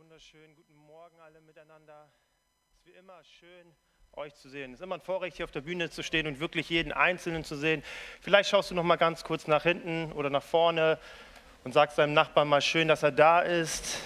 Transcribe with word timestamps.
wunderschönen 0.00 0.54
guten 0.56 0.76
Morgen 0.76 1.20
alle 1.20 1.42
miteinander. 1.42 2.10
Es 2.70 2.78
ist 2.78 2.86
wie 2.86 2.92
immer 2.92 3.22
schön, 3.22 3.76
euch 4.14 4.34
zu 4.34 4.48
sehen. 4.48 4.72
Es 4.72 4.80
ist 4.80 4.84
immer 4.84 4.94
ein 4.94 5.02
Vorrecht, 5.02 5.36
hier 5.36 5.44
auf 5.44 5.50
der 5.50 5.60
Bühne 5.60 5.90
zu 5.90 6.02
stehen 6.02 6.26
und 6.26 6.40
wirklich 6.40 6.70
jeden 6.70 6.90
Einzelnen 6.90 7.44
zu 7.44 7.54
sehen. 7.54 7.82
Vielleicht 8.22 8.48
schaust 8.48 8.70
du 8.70 8.74
noch 8.74 8.82
mal 8.82 8.96
ganz 8.96 9.24
kurz 9.24 9.46
nach 9.46 9.64
hinten 9.64 10.10
oder 10.12 10.30
nach 10.30 10.42
vorne 10.42 10.98
und 11.64 11.72
sagst 11.72 11.98
deinem 11.98 12.14
Nachbarn 12.14 12.48
mal 12.48 12.62
schön, 12.62 12.88
dass 12.88 13.02
er 13.02 13.12
da 13.12 13.40
ist. 13.40 13.98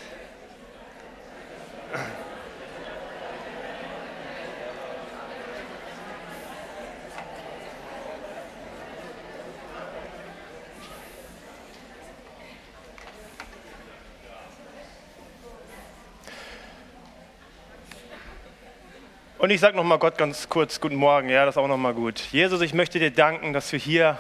Und 19.45 19.51
ich 19.51 19.61
sage 19.61 19.77
nochmal 19.77 19.99
Gott 19.99 20.17
ganz 20.17 20.49
kurz, 20.49 20.81
guten 20.81 20.95
Morgen, 20.95 21.29
ja, 21.29 21.45
das 21.45 21.57
ist 21.57 21.59
auch 21.59 21.69
nochmal 21.69 21.93
gut. 21.93 22.19
Jesus, 22.33 22.63
ich 22.63 22.73
möchte 22.73 22.99
dir 22.99 23.11
danken, 23.11 23.53
dass 23.53 23.71
wir 23.73 23.79
hier 23.79 24.17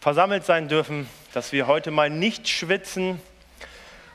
versammelt 0.00 0.44
sein 0.44 0.68
dürfen, 0.68 1.08
dass 1.32 1.52
wir 1.52 1.66
heute 1.66 1.90
mal 1.90 2.10
nicht 2.10 2.46
schwitzen 2.46 3.22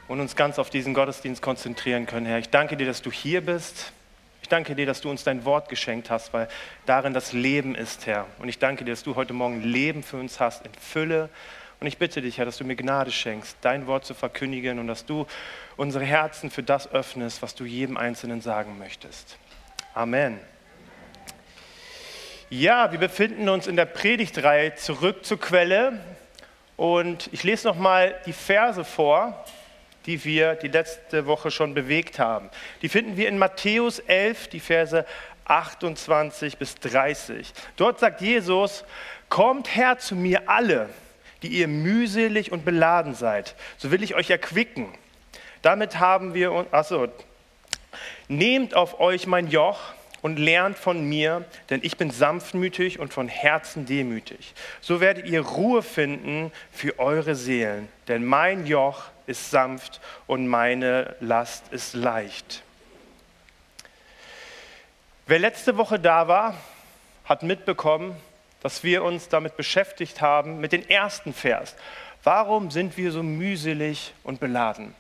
und 0.08 0.20
uns 0.20 0.36
ganz 0.36 0.60
auf 0.60 0.70
diesen 0.70 0.94
Gottesdienst 0.94 1.42
konzentrieren 1.42 2.06
können, 2.06 2.28
Herr. 2.28 2.38
Ich 2.38 2.52
danke 2.52 2.78
dir, 2.78 2.86
dass 2.86 3.02
du 3.02 3.12
hier 3.12 3.42
bist. 3.42 3.92
Ich 4.44 4.50
danke 4.50 4.76
dir, 4.76 4.86
dass 4.86 5.02
du 5.02 5.10
uns 5.10 5.24
dein 5.24 5.46
Wort 5.46 5.68
geschenkt 5.68 6.12
hast, 6.12 6.32
weil 6.32 6.48
darin 6.86 7.16
das 7.16 7.34
Leben 7.34 7.74
ist, 7.74 8.06
Herr. 8.06 8.28
Und 8.38 8.50
ich 8.50 8.60
danke 8.60 8.86
dir, 8.86 8.92
dass 8.92 9.02
du 9.02 9.16
heute 9.16 9.34
Morgen 9.34 9.64
Leben 9.64 10.04
für 10.04 10.18
uns 10.18 10.40
hast 10.40 10.64
in 10.64 10.72
Fülle. 10.80 11.30
Und 11.80 11.88
ich 11.88 11.98
bitte 11.98 12.22
dich, 12.22 12.38
Herr, 12.38 12.46
dass 12.46 12.58
du 12.58 12.66
mir 12.66 12.76
Gnade 12.76 13.12
schenkst, 13.12 13.58
dein 13.62 13.88
Wort 13.88 14.06
zu 14.06 14.14
verkündigen 14.14 14.78
und 14.78 14.86
dass 14.86 15.08
du 15.08 15.26
unsere 15.76 16.06
Herzen 16.06 16.52
für 16.52 16.62
das 16.62 16.92
öffnest, 16.92 17.42
was 17.42 17.56
du 17.56 17.66
jedem 17.66 17.98
Einzelnen 17.98 18.42
sagen 18.42 18.78
möchtest. 18.78 19.40
Amen. 19.96 20.40
Ja, 22.52 22.92
wir 22.92 23.00
befinden 23.00 23.50
uns 23.50 23.66
in 23.66 23.76
der 23.76 23.86
Predigtreihe 23.86 24.76
zurück 24.76 25.26
zur 25.26 25.40
Quelle 25.40 26.00
und 26.78 27.28
ich 27.32 27.44
lese 27.44 27.68
noch 27.68 27.76
mal 27.76 28.16
die 28.28 28.34
Verse 28.34 28.86
vor, 28.86 29.46
die 30.06 30.24
wir 30.24 30.54
die 30.56 30.68
letzte 30.68 31.26
Woche 31.26 31.50
schon 31.50 31.74
bewegt 31.74 32.20
haben. 32.20 32.52
Die 32.84 32.90
finden 32.90 33.18
wir 33.18 33.28
in 33.28 33.40
Matthäus 33.40 33.98
11, 34.00 34.50
die 34.50 34.60
Verse 34.60 35.06
28 35.46 36.58
bis 36.58 36.76
30. 36.76 37.52
Dort 37.76 38.00
sagt 38.00 38.22
Jesus: 38.22 38.86
Kommt 39.28 39.76
her 39.76 39.98
zu 39.98 40.16
mir 40.16 40.48
alle, 40.50 40.90
die 41.42 41.48
ihr 41.48 41.68
mühselig 41.68 42.52
und 42.52 42.64
beladen 42.64 43.16
seid, 43.16 43.56
so 43.78 43.90
will 43.90 44.04
ich 44.04 44.14
euch 44.14 44.30
erquicken. 44.30 44.88
Damit 45.64 46.00
haben 46.00 46.36
wir, 46.36 46.68
achso, 46.72 47.08
Nehmt 48.32 48.76
auf 48.76 49.00
euch 49.00 49.26
mein 49.26 49.48
Joch 49.48 49.80
und 50.22 50.38
lernt 50.38 50.78
von 50.78 51.04
mir, 51.04 51.46
denn 51.72 51.80
ich 51.84 51.98
bin 51.98 52.12
sanftmütig 52.12 53.00
und 53.00 53.12
von 53.12 53.28
Herzen 53.28 53.88
demütig. 53.88 54.54
So 54.82 55.02
werdet 55.02 55.26
ihr 55.26 55.42
Ruhe 55.42 55.82
finden 55.82 56.52
für 56.72 57.00
eure 57.00 57.34
Seelen, 57.34 57.88
denn 58.08 58.24
mein 58.24 58.68
Joch 58.68 59.06
ist 59.26 59.50
sanft 59.50 60.00
und 60.28 60.48
meine 60.48 61.16
Last 61.20 61.74
ist 61.74 61.96
leicht. 61.96 62.62
Wer 65.26 65.40
letzte 65.40 65.78
Woche 65.78 66.00
da 66.00 66.28
war, 66.28 66.56
hat 67.26 67.42
mitbekommen, 67.42 68.16
dass 68.62 68.84
wir 68.84 69.04
uns 69.04 69.28
damit 69.28 69.58
beschäftigt 69.58 70.22
haben, 70.22 70.60
mit 70.60 70.72
dem 70.72 70.88
ersten 70.88 71.34
Vers. 71.34 71.76
Warum 72.24 72.70
sind 72.70 72.96
wir 72.96 73.12
so 73.12 73.24
mühselig 73.24 74.14
und 74.24 74.40
beladen? 74.40 74.94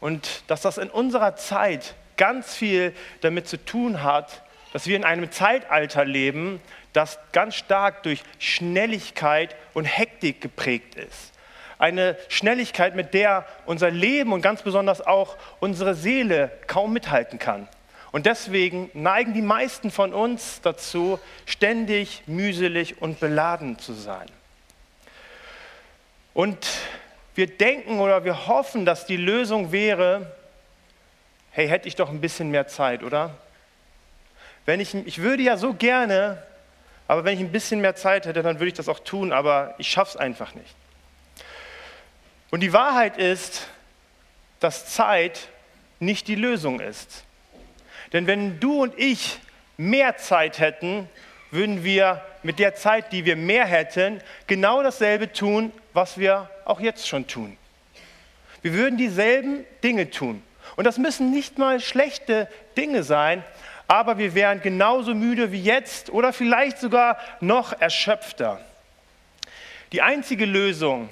Und 0.00 0.42
dass 0.46 0.62
das 0.62 0.78
in 0.78 0.88
unserer 0.88 1.36
Zeit 1.36 1.94
ganz 2.22 2.54
viel 2.54 2.94
damit 3.20 3.48
zu 3.48 3.56
tun 3.56 4.04
hat, 4.04 4.42
dass 4.72 4.86
wir 4.86 4.94
in 4.94 5.02
einem 5.02 5.32
Zeitalter 5.32 6.04
leben, 6.04 6.60
das 6.92 7.18
ganz 7.32 7.56
stark 7.56 8.04
durch 8.04 8.22
Schnelligkeit 8.38 9.56
und 9.74 9.86
Hektik 9.86 10.40
geprägt 10.40 10.94
ist. 10.94 11.32
Eine 11.80 12.16
Schnelligkeit, 12.28 12.94
mit 12.94 13.12
der 13.12 13.44
unser 13.66 13.90
Leben 13.90 14.32
und 14.32 14.40
ganz 14.40 14.62
besonders 14.62 15.04
auch 15.04 15.36
unsere 15.58 15.96
Seele 15.96 16.52
kaum 16.68 16.92
mithalten 16.92 17.40
kann. 17.40 17.66
Und 18.12 18.26
deswegen 18.26 18.88
neigen 18.94 19.34
die 19.34 19.42
meisten 19.42 19.90
von 19.90 20.14
uns 20.14 20.60
dazu, 20.62 21.18
ständig 21.44 22.22
mühselig 22.28 23.02
und 23.02 23.18
beladen 23.18 23.80
zu 23.80 23.94
sein. 23.94 24.28
Und 26.34 26.68
wir 27.34 27.48
denken 27.48 27.98
oder 27.98 28.24
wir 28.24 28.46
hoffen, 28.46 28.86
dass 28.86 29.06
die 29.06 29.16
Lösung 29.16 29.72
wäre, 29.72 30.30
hey, 31.52 31.68
hätte 31.68 31.86
ich 31.86 31.96
doch 31.96 32.10
ein 32.10 32.20
bisschen 32.20 32.50
mehr 32.50 32.66
Zeit, 32.66 33.02
oder? 33.02 33.36
Wenn 34.64 34.80
ich, 34.80 34.94
ich 34.94 35.18
würde 35.18 35.42
ja 35.42 35.56
so 35.56 35.74
gerne, 35.74 36.42
aber 37.08 37.24
wenn 37.24 37.34
ich 37.34 37.40
ein 37.40 37.52
bisschen 37.52 37.80
mehr 37.80 37.94
Zeit 37.94 38.26
hätte, 38.26 38.42
dann 38.42 38.56
würde 38.56 38.68
ich 38.68 38.74
das 38.74 38.88
auch 38.88 39.00
tun, 39.00 39.32
aber 39.32 39.74
ich 39.78 39.88
schaffe 39.88 40.12
es 40.12 40.16
einfach 40.16 40.54
nicht. 40.54 40.74
Und 42.50 42.60
die 42.60 42.72
Wahrheit 42.72 43.16
ist, 43.16 43.68
dass 44.60 44.86
Zeit 44.86 45.48
nicht 46.00 46.28
die 46.28 46.34
Lösung 46.34 46.80
ist. 46.80 47.24
Denn 48.12 48.26
wenn 48.26 48.60
du 48.60 48.82
und 48.82 48.98
ich 48.98 49.38
mehr 49.76 50.16
Zeit 50.16 50.58
hätten, 50.58 51.08
würden 51.50 51.84
wir 51.84 52.22
mit 52.42 52.58
der 52.58 52.74
Zeit, 52.74 53.12
die 53.12 53.24
wir 53.24 53.36
mehr 53.36 53.66
hätten, 53.66 54.20
genau 54.46 54.82
dasselbe 54.82 55.32
tun, 55.32 55.72
was 55.92 56.18
wir 56.18 56.50
auch 56.64 56.80
jetzt 56.80 57.06
schon 57.08 57.26
tun. 57.26 57.56
Wir 58.62 58.74
würden 58.74 58.96
dieselben 58.96 59.64
Dinge 59.82 60.10
tun. 60.10 60.42
Und 60.82 60.86
das 60.86 60.98
müssen 60.98 61.30
nicht 61.30 61.58
mal 61.58 61.78
schlechte 61.78 62.48
Dinge 62.76 63.04
sein, 63.04 63.44
aber 63.86 64.18
wir 64.18 64.34
wären 64.34 64.60
genauso 64.62 65.14
müde 65.14 65.52
wie 65.52 65.62
jetzt 65.62 66.10
oder 66.10 66.32
vielleicht 66.32 66.78
sogar 66.78 67.20
noch 67.38 67.80
erschöpfter. 67.80 68.60
Die 69.92 70.02
einzige 70.02 70.44
Lösung, 70.44 71.08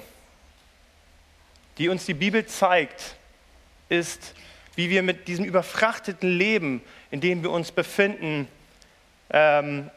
die 1.78 1.88
uns 1.88 2.04
die 2.04 2.14
Bibel 2.14 2.44
zeigt, 2.46 3.14
ist, 3.88 4.34
wie 4.74 4.90
wir 4.90 5.04
mit 5.04 5.28
diesem 5.28 5.44
überfrachteten 5.44 6.36
Leben, 6.36 6.82
in 7.12 7.20
dem 7.20 7.44
wir 7.44 7.52
uns 7.52 7.70
befinden, 7.70 8.48
ähm, 9.32 9.88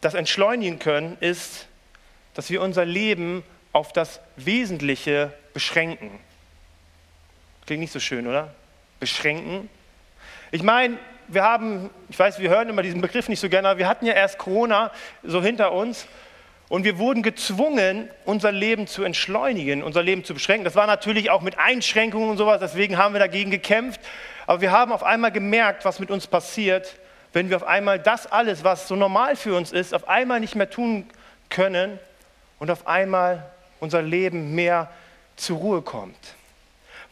das 0.00 0.14
entschleunigen 0.14 0.78
können, 0.78 1.18
ist, 1.20 1.66
dass 2.32 2.48
wir 2.48 2.62
unser 2.62 2.86
Leben 2.86 3.42
auf 3.74 3.92
das 3.92 4.18
Wesentliche 4.36 5.30
beschränken. 5.52 6.10
Klingt 7.66 7.82
nicht 7.82 7.92
so 7.92 8.00
schön, 8.00 8.26
oder? 8.26 8.54
Beschränken. 9.00 9.68
Ich 10.52 10.62
meine, 10.62 10.98
wir 11.28 11.42
haben, 11.42 11.90
ich 12.08 12.18
weiß, 12.18 12.38
wir 12.38 12.50
hören 12.50 12.68
immer 12.68 12.82
diesen 12.82 13.00
Begriff 13.00 13.28
nicht 13.28 13.40
so 13.40 13.48
gerne, 13.48 13.68
aber 13.68 13.78
wir 13.78 13.88
hatten 13.88 14.06
ja 14.06 14.12
erst 14.12 14.38
Corona 14.38 14.90
so 15.22 15.42
hinter 15.42 15.72
uns 15.72 16.06
und 16.68 16.84
wir 16.84 16.98
wurden 16.98 17.22
gezwungen, 17.22 18.08
unser 18.24 18.52
Leben 18.52 18.86
zu 18.86 19.02
entschleunigen, 19.02 19.82
unser 19.82 20.02
Leben 20.02 20.24
zu 20.24 20.34
beschränken. 20.34 20.64
Das 20.64 20.76
war 20.76 20.86
natürlich 20.86 21.30
auch 21.30 21.40
mit 21.40 21.58
Einschränkungen 21.58 22.30
und 22.30 22.36
sowas, 22.36 22.60
deswegen 22.60 22.96
haben 22.96 23.14
wir 23.14 23.18
dagegen 23.18 23.50
gekämpft. 23.50 24.00
Aber 24.46 24.60
wir 24.60 24.72
haben 24.72 24.92
auf 24.92 25.02
einmal 25.02 25.32
gemerkt, 25.32 25.84
was 25.84 25.98
mit 25.98 26.10
uns 26.10 26.26
passiert, 26.26 26.96
wenn 27.32 27.48
wir 27.48 27.56
auf 27.56 27.66
einmal 27.66 27.98
das 27.98 28.26
alles, 28.26 28.64
was 28.64 28.88
so 28.88 28.96
normal 28.96 29.36
für 29.36 29.54
uns 29.54 29.72
ist, 29.72 29.94
auf 29.94 30.08
einmal 30.08 30.40
nicht 30.40 30.56
mehr 30.56 30.68
tun 30.68 31.08
können 31.48 31.98
und 32.58 32.70
auf 32.70 32.86
einmal 32.86 33.50
unser 33.78 34.02
Leben 34.02 34.54
mehr 34.54 34.90
zur 35.36 35.58
Ruhe 35.58 35.82
kommt. 35.82 36.16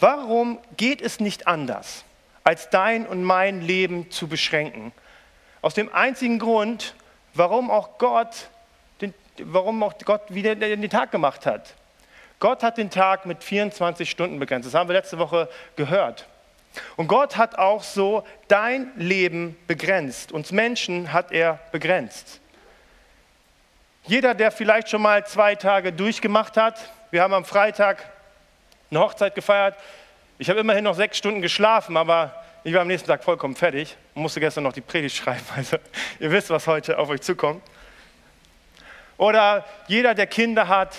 Warum 0.01 0.59
geht 0.77 1.03
es 1.03 1.19
nicht 1.19 1.47
anders, 1.47 2.05
als 2.45 2.71
dein 2.71 3.07
und 3.07 3.25
mein 3.25 3.61
Leben 3.63 4.11
zu 4.11 4.29
beschränken? 4.29 4.93
Aus 5.61 5.75
dem 5.75 5.93
einzigen 5.93 6.39
Grund, 6.39 6.95
warum 7.35 7.71
auch 7.71 7.99
Gott, 7.99 8.49
den, 9.01 9.13
warum 9.39 9.83
auch 9.83 9.95
Gott 10.05 10.23
wieder 10.29 10.55
den 10.55 10.89
Tag 10.89 11.11
gemacht 11.11 11.47
hat. 11.47 11.75
Gott 12.39 12.63
hat 12.63 12.79
den 12.79 12.91
Tag 12.91 13.27
mit 13.27 13.43
24 13.43 14.09
Stunden 14.09 14.39
begrenzt. 14.39 14.69
Das 14.69 14.75
haben 14.75 14.89
wir 14.89 14.95
letzte 14.95 15.19
Woche 15.19 15.49
gehört. 15.75 16.29
Und 16.97 17.09
Gott 17.09 17.37
hat 17.37 17.59
auch 17.59 17.83
so 17.83 18.25
dein 18.47 18.93
Leben 18.97 19.57
begrenzt. 19.67 20.31
Uns 20.31 20.53
Menschen 20.53 21.13
hat 21.13 21.33
er 21.33 21.59
begrenzt. 21.73 22.41
Jeder, 24.05 24.35
der 24.35 24.53
vielleicht 24.53 24.89
schon 24.89 25.03
mal 25.03 25.27
zwei 25.27 25.57
Tage 25.57 25.93
durchgemacht 25.93 26.57
hat, 26.57 26.79
wir 27.11 27.23
haben 27.23 27.35
am 27.35 27.45
Freitag 27.45 28.09
eine 28.91 29.01
Hochzeit 29.01 29.35
gefeiert. 29.35 29.77
Ich 30.39 30.49
habe 30.49 30.61
immerhin 30.61 30.85
noch 30.85 30.95
sechs 30.95 31.19
Stunden 31.19 31.43
geschlafen, 31.43 31.97
aber 31.97 32.35
ich 32.65 32.73
war 32.75 32.83
am 32.83 32.89
nächsten 32.89 33.09
Tag 33.09 33.25
vollkommen 33.25 33.57
fertig 33.57 33.97
und 34.15 34.23
musste 34.23 34.41
gestern 34.41 34.65
noch 34.65 34.73
die 34.73 34.81
Predigt 34.81 35.17
schreiben. 35.17 35.45
Also 35.57 35.79
ihr 36.21 36.31
wisst, 36.31 36.51
was 36.51 36.67
heute 36.67 36.99
auf 36.99 37.09
euch 37.09 37.21
zukommt. 37.21 37.63
Oder 39.17 39.65
jeder, 39.89 40.15
der 40.15 40.27
Kinder 40.27 40.69
hat, 40.69 40.97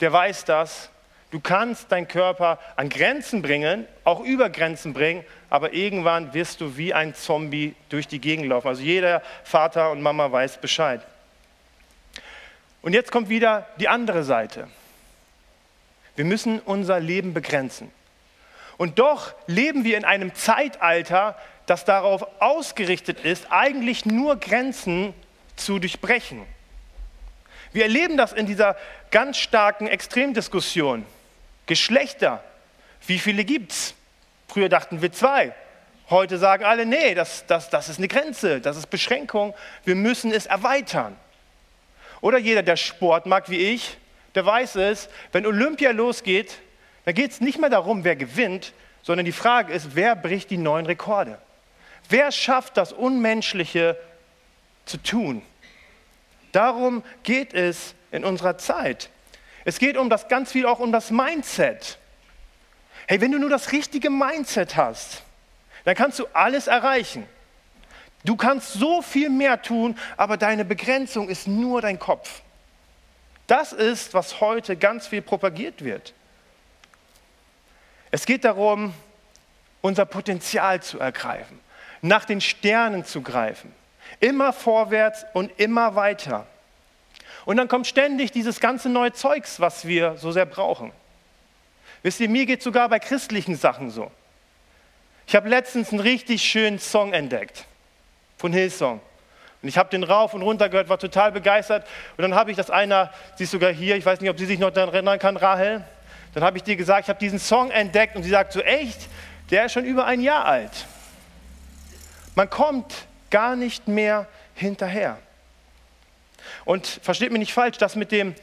der 0.00 0.12
weiß 0.12 0.44
das. 0.44 0.90
Du 1.30 1.40
kannst 1.40 1.92
deinen 1.92 2.08
Körper 2.08 2.58
an 2.76 2.88
Grenzen 2.88 3.42
bringen, 3.42 3.86
auch 4.04 4.20
über 4.20 4.48
Grenzen 4.48 4.94
bringen, 4.94 5.24
aber 5.50 5.72
irgendwann 5.72 6.32
wirst 6.32 6.60
du 6.60 6.76
wie 6.76 6.94
ein 6.94 7.14
Zombie 7.14 7.74
durch 7.90 8.08
die 8.08 8.20
Gegend 8.20 8.46
laufen. 8.46 8.68
Also 8.68 8.82
jeder 8.82 9.22
Vater 9.44 9.90
und 9.90 10.00
Mama 10.00 10.30
weiß 10.30 10.58
Bescheid. 10.58 11.02
Und 12.80 12.94
jetzt 12.94 13.12
kommt 13.12 13.28
wieder 13.28 13.66
die 13.78 13.88
andere 13.88 14.24
Seite. 14.24 14.68
Wir 16.18 16.24
müssen 16.24 16.58
unser 16.58 16.98
Leben 16.98 17.32
begrenzen. 17.32 17.92
Und 18.76 18.98
doch 18.98 19.34
leben 19.46 19.84
wir 19.84 19.96
in 19.96 20.04
einem 20.04 20.34
Zeitalter, 20.34 21.38
das 21.66 21.84
darauf 21.84 22.26
ausgerichtet 22.40 23.20
ist, 23.20 23.46
eigentlich 23.50 24.04
nur 24.04 24.34
Grenzen 24.34 25.14
zu 25.54 25.78
durchbrechen. 25.78 26.42
Wir 27.72 27.84
erleben 27.84 28.16
das 28.16 28.32
in 28.32 28.46
dieser 28.46 28.74
ganz 29.12 29.36
starken 29.36 29.86
Extremdiskussion. 29.86 31.06
Geschlechter, 31.66 32.42
wie 33.06 33.20
viele 33.20 33.44
gibt 33.44 33.70
es? 33.70 33.94
Früher 34.48 34.68
dachten 34.68 35.00
wir 35.00 35.12
zwei. 35.12 35.54
Heute 36.10 36.36
sagen 36.38 36.64
alle, 36.64 36.84
nee, 36.84 37.14
das, 37.14 37.46
das, 37.46 37.70
das 37.70 37.88
ist 37.88 37.98
eine 37.98 38.08
Grenze, 38.08 38.60
das 38.60 38.76
ist 38.76 38.90
Beschränkung, 38.90 39.54
wir 39.84 39.94
müssen 39.94 40.32
es 40.32 40.46
erweitern. 40.46 41.14
Oder 42.20 42.38
jeder, 42.38 42.64
der 42.64 42.76
Sport 42.76 43.26
mag 43.26 43.48
wie 43.48 43.58
ich, 43.58 43.98
der 44.34 44.44
weiß 44.44 44.76
es, 44.76 45.08
wenn 45.32 45.46
Olympia 45.46 45.90
losgeht, 45.90 46.58
dann 47.04 47.14
geht 47.14 47.30
es 47.30 47.40
nicht 47.40 47.58
mehr 47.58 47.70
darum, 47.70 48.04
wer 48.04 48.16
gewinnt, 48.16 48.72
sondern 49.02 49.24
die 49.24 49.32
Frage 49.32 49.72
ist, 49.72 49.94
wer 49.94 50.14
bricht 50.14 50.50
die 50.50 50.58
neuen 50.58 50.86
Rekorde? 50.86 51.38
Wer 52.08 52.32
schafft 52.32 52.76
das 52.76 52.92
Unmenschliche 52.92 53.96
zu 54.84 54.98
tun? 54.98 55.42
Darum 56.52 57.02
geht 57.22 57.54
es 57.54 57.94
in 58.10 58.24
unserer 58.24 58.58
Zeit. 58.58 59.10
Es 59.64 59.78
geht 59.78 59.96
um 59.96 60.08
das 60.08 60.28
ganz 60.28 60.52
viel 60.52 60.66
auch 60.66 60.78
um 60.78 60.92
das 60.92 61.10
Mindset. 61.10 61.98
Hey, 63.06 63.20
wenn 63.20 63.32
du 63.32 63.38
nur 63.38 63.50
das 63.50 63.72
richtige 63.72 64.10
Mindset 64.10 64.76
hast, 64.76 65.22
dann 65.84 65.94
kannst 65.94 66.18
du 66.18 66.26
alles 66.32 66.66
erreichen. 66.66 67.26
Du 68.24 68.36
kannst 68.36 68.74
so 68.74 69.00
viel 69.00 69.30
mehr 69.30 69.62
tun, 69.62 69.96
aber 70.16 70.36
deine 70.36 70.64
Begrenzung 70.64 71.28
ist 71.28 71.46
nur 71.46 71.80
dein 71.80 71.98
Kopf. 71.98 72.42
Das 73.48 73.72
ist, 73.72 74.14
was 74.14 74.40
heute 74.40 74.76
ganz 74.76 75.08
viel 75.08 75.22
propagiert 75.22 75.82
wird. 75.82 76.14
Es 78.10 78.26
geht 78.26 78.44
darum, 78.44 78.94
unser 79.80 80.04
Potenzial 80.04 80.82
zu 80.82 81.00
ergreifen, 81.00 81.58
nach 82.02 82.24
den 82.24 82.40
Sternen 82.40 83.04
zu 83.04 83.22
greifen, 83.22 83.74
immer 84.20 84.52
vorwärts 84.52 85.24
und 85.32 85.50
immer 85.58 85.94
weiter. 85.94 86.46
Und 87.46 87.56
dann 87.56 87.68
kommt 87.68 87.86
ständig 87.86 88.32
dieses 88.32 88.60
ganze 88.60 88.90
neue 88.90 89.14
Zeugs, 89.14 89.60
was 89.60 89.86
wir 89.86 90.18
so 90.18 90.30
sehr 90.30 90.46
brauchen. 90.46 90.92
Wisst 92.02 92.20
ihr, 92.20 92.28
mir 92.28 92.44
geht 92.44 92.62
sogar 92.62 92.88
bei 92.90 92.98
christlichen 92.98 93.56
Sachen 93.56 93.90
so. 93.90 94.10
Ich 95.26 95.34
habe 95.34 95.48
letztens 95.48 95.90
einen 95.90 96.00
richtig 96.00 96.42
schönen 96.42 96.78
Song 96.78 97.14
entdeckt 97.14 97.64
von 98.36 98.52
Hillsong. 98.52 99.00
Und 99.62 99.68
ich 99.68 99.76
habe 99.76 99.90
den 99.90 100.04
rauf 100.04 100.34
und 100.34 100.42
runter 100.42 100.68
gehört, 100.68 100.88
war 100.88 100.98
total 100.98 101.32
begeistert. 101.32 101.86
Und 102.16 102.22
dann 102.22 102.34
habe 102.34 102.50
ich 102.50 102.56
das 102.56 102.70
einer, 102.70 103.10
sie 103.36 103.44
ist 103.44 103.50
sogar 103.50 103.72
hier, 103.72 103.96
ich 103.96 104.06
weiß 104.06 104.20
nicht, 104.20 104.30
ob 104.30 104.38
sie 104.38 104.46
sich 104.46 104.58
noch 104.58 104.70
daran 104.70 104.94
erinnern 104.94 105.18
kann, 105.18 105.36
Rahel. 105.36 105.84
Dann 106.34 106.44
habe 106.44 106.56
ich 106.58 106.62
dir 106.62 106.76
gesagt, 106.76 107.04
ich 107.04 107.08
habe 107.08 107.18
diesen 107.18 107.38
Song 107.38 107.70
entdeckt 107.70 108.14
und 108.14 108.22
sie 108.22 108.30
sagt 108.30 108.52
so, 108.52 108.60
echt, 108.60 109.08
der 109.50 109.66
ist 109.66 109.72
schon 109.72 109.84
über 109.84 110.04
ein 110.04 110.20
Jahr 110.20 110.44
alt. 110.44 110.86
Man 112.36 112.48
kommt 112.48 112.94
gar 113.30 113.56
nicht 113.56 113.88
mehr 113.88 114.26
hinterher. 114.54 115.18
Und 116.64 116.86
versteht 116.86 117.32
mich 117.32 117.40
nicht 117.40 117.52
falsch, 117.52 117.78
das 117.78 117.96
mit 117.96 118.12
dem 118.12 118.34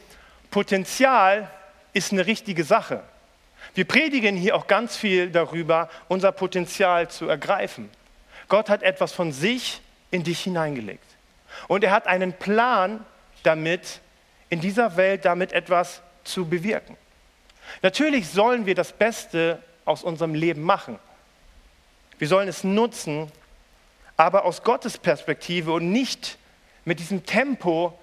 Potenzial 0.52 1.50
ist 1.94 2.12
eine 2.12 2.26
richtige 2.26 2.64
Sache. 2.64 3.02
Wir 3.74 3.86
predigen 3.86 4.36
hier 4.36 4.56
auch 4.56 4.68
ganz 4.68 4.96
viel 4.98 5.30
darüber, 5.30 5.90
unser 6.08 6.32
Potenzial 6.32 7.10
zu 7.10 7.28
ergreifen. 7.28 7.90
Gott 8.48 8.70
hat 8.70 8.84
etwas 8.84 9.12
von 9.12 9.32
sich 9.32 9.82
in 10.12 10.24
dich 10.24 10.42
hineingelegt. 10.42 11.06
Und 11.68 11.84
er 11.84 11.92
hat 11.92 12.08
einen 12.08 12.34
Plan 12.34 13.06
damit, 13.44 14.02
in 14.50 14.62
dieser 14.62 14.98
Welt 14.98 15.26
damit 15.26 15.54
etwas 15.54 16.02
zu 16.24 16.48
bewirken. 16.48 16.98
Natürlich 17.82 18.30
sollen 18.30 18.66
wir 18.66 18.76
das 18.76 18.94
Beste 18.94 19.62
aus 19.86 20.04
unserem 20.04 20.34
Leben 20.34 20.62
machen. 20.62 21.00
Wir 22.18 22.28
sollen 22.28 22.48
es 22.48 22.64
nutzen, 22.64 23.32
aber 24.18 24.46
aus 24.46 24.64
Gottes 24.64 24.98
Perspektive 24.98 25.74
und 25.74 25.92
nicht 25.92 26.38
mit 26.86 27.00
diesem 27.00 27.26
Tempo 27.26 27.98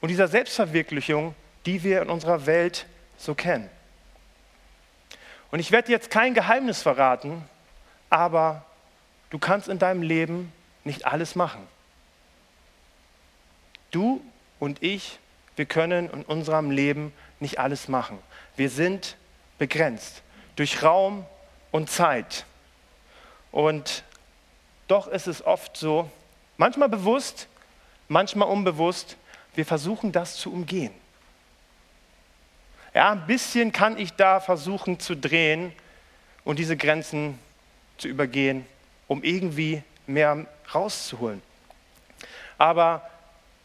und 0.00 0.08
dieser 0.08 0.28
Selbstverwirklichung, 0.28 1.34
die 1.64 1.82
wir 1.82 2.02
in 2.02 2.10
unserer 2.10 2.46
Welt 2.46 2.86
so 3.16 3.34
kennen. 3.34 3.70
Und 5.50 5.60
ich 5.60 5.70
werde 5.70 5.92
jetzt 5.92 6.10
kein 6.10 6.34
Geheimnis 6.34 6.82
verraten, 6.82 7.44
aber 8.10 8.64
du 9.30 9.38
kannst 9.38 9.68
in 9.68 9.78
deinem 9.78 10.02
Leben 10.02 10.52
nicht 10.86 11.04
alles 11.04 11.34
machen. 11.34 11.66
Du 13.90 14.22
und 14.58 14.82
ich, 14.82 15.18
wir 15.56 15.66
können 15.66 16.10
in 16.10 16.22
unserem 16.22 16.70
Leben 16.70 17.12
nicht 17.40 17.58
alles 17.58 17.88
machen. 17.88 18.18
Wir 18.56 18.70
sind 18.70 19.16
begrenzt 19.58 20.22
durch 20.54 20.82
Raum 20.82 21.26
und 21.70 21.90
Zeit. 21.90 22.46
Und 23.52 24.04
doch 24.88 25.08
ist 25.08 25.26
es 25.26 25.44
oft 25.44 25.76
so, 25.76 26.10
manchmal 26.56 26.88
bewusst, 26.88 27.48
manchmal 28.08 28.48
unbewusst, 28.48 29.16
wir 29.54 29.66
versuchen 29.66 30.12
das 30.12 30.36
zu 30.36 30.52
umgehen. 30.52 30.92
Ja, 32.94 33.10
ein 33.10 33.26
bisschen 33.26 33.72
kann 33.72 33.98
ich 33.98 34.12
da 34.12 34.40
versuchen 34.40 35.00
zu 35.00 35.16
drehen 35.16 35.72
und 36.44 36.58
diese 36.58 36.76
Grenzen 36.76 37.38
zu 37.98 38.08
übergehen, 38.08 38.64
um 39.08 39.22
irgendwie 39.22 39.82
mehr 40.06 40.46
rauszuholen. 40.74 41.42
Aber 42.58 43.08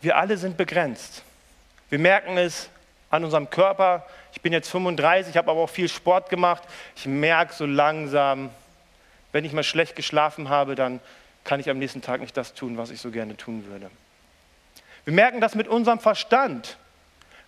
wir 0.01 0.17
alle 0.17 0.37
sind 0.37 0.57
begrenzt. 0.57 1.23
Wir 1.89 1.99
merken 1.99 2.37
es 2.37 2.69
an 3.09 3.23
unserem 3.23 3.49
Körper. 3.49 4.05
Ich 4.33 4.41
bin 4.41 4.53
jetzt 4.53 4.69
35, 4.69 5.37
habe 5.37 5.51
aber 5.51 5.61
auch 5.61 5.69
viel 5.69 5.89
Sport 5.89 6.29
gemacht. 6.29 6.63
Ich 6.95 7.05
merke 7.05 7.53
so 7.53 7.65
langsam, 7.65 8.49
wenn 9.31 9.45
ich 9.45 9.53
mal 9.53 9.63
schlecht 9.63 9.95
geschlafen 9.95 10.49
habe, 10.49 10.75
dann 10.75 10.99
kann 11.43 11.59
ich 11.59 11.69
am 11.69 11.79
nächsten 11.79 12.01
Tag 12.01 12.21
nicht 12.21 12.35
das 12.37 12.53
tun, 12.53 12.77
was 12.77 12.91
ich 12.91 13.01
so 13.01 13.11
gerne 13.11 13.35
tun 13.37 13.65
würde. 13.65 13.89
Wir 15.05 15.13
merken 15.13 15.41
das 15.41 15.55
mit 15.55 15.67
unserem 15.67 15.99
Verstand. 15.99 16.77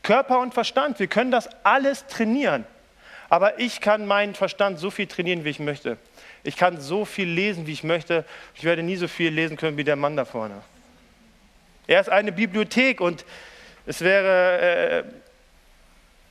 Körper 0.02 0.40
und 0.40 0.54
Verstand, 0.54 1.00
wir 1.00 1.08
können 1.08 1.32
das 1.32 1.50
alles 1.64 2.06
trainieren. 2.08 2.66
Aber 3.30 3.60
ich 3.60 3.80
kann 3.80 4.06
meinen 4.06 4.36
Verstand 4.36 4.80
so 4.80 4.92
viel 4.92 5.08
trainieren, 5.08 5.46
wie 5.46 5.50
ich 5.50 5.60
möchte. 5.60 5.98
Ich 6.44 6.58
kann 6.58 6.80
so 6.82 7.06
viel 7.06 7.28
lesen, 7.28 7.68
wie 7.68 7.74
ich 7.74 7.84
möchte. 7.84 8.26
Ich 8.56 8.64
werde 8.64 8.84
nie 8.84 8.98
so 8.98 9.08
viel 9.08 9.32
lesen 9.32 9.56
können 9.56 9.78
wie 9.78 9.84
der 9.84 9.96
Mann 9.96 10.18
da 10.18 10.26
vorne. 10.26 10.62
Er 11.88 12.02
ist 12.02 12.10
eine 12.10 12.32
Bibliothek 12.32 13.02
und 13.02 13.26
es 13.86 14.02
wäre, 14.02 14.60
äh, 14.60 15.04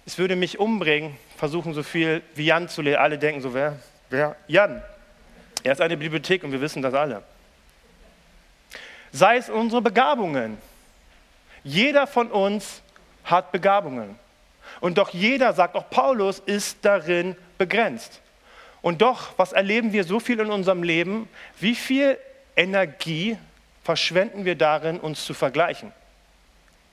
es 0.06 0.18
würde 0.18 0.36
mich 0.36 0.58
umbringen, 0.58 1.16
versuchen 1.36 1.74
so 1.74 1.82
viel 1.82 2.22
wie 2.34 2.46
Jan 2.46 2.68
zu 2.68 2.82
lesen. 2.82 2.98
Alle 2.98 3.18
denken 3.18 3.40
so, 3.40 3.54
wer? 3.54 3.78
Wer? 4.10 4.36
Jan. 4.48 4.82
Er 5.62 5.72
ist 5.72 5.80
eine 5.80 5.96
Bibliothek 5.96 6.44
und 6.44 6.52
wir 6.52 6.60
wissen 6.60 6.82
das 6.82 6.94
alle. 6.94 7.22
Sei 9.12 9.36
es 9.36 9.50
unsere 9.50 9.82
Begabungen. 9.82 10.58
Jeder 11.64 12.06
von 12.06 12.30
uns 12.30 12.82
hat 13.24 13.52
Begabungen. 13.52 14.18
Und 14.80 14.98
doch 14.98 15.10
jeder, 15.10 15.52
sagt 15.52 15.76
auch 15.76 15.88
Paulus, 15.90 16.40
ist 16.40 16.78
darin 16.82 17.36
begrenzt. 17.58 18.21
Und 18.82 19.00
doch, 19.00 19.38
was 19.38 19.52
erleben 19.52 19.92
wir 19.92 20.04
so 20.04 20.20
viel 20.20 20.40
in 20.40 20.50
unserem 20.50 20.82
Leben? 20.82 21.28
Wie 21.60 21.76
viel 21.76 22.18
Energie 22.56 23.38
verschwenden 23.84 24.44
wir 24.44 24.56
darin, 24.56 24.98
uns 24.98 25.24
zu 25.24 25.34
vergleichen? 25.34 25.92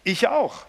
Ich 0.03 0.27
auch. 0.27 0.65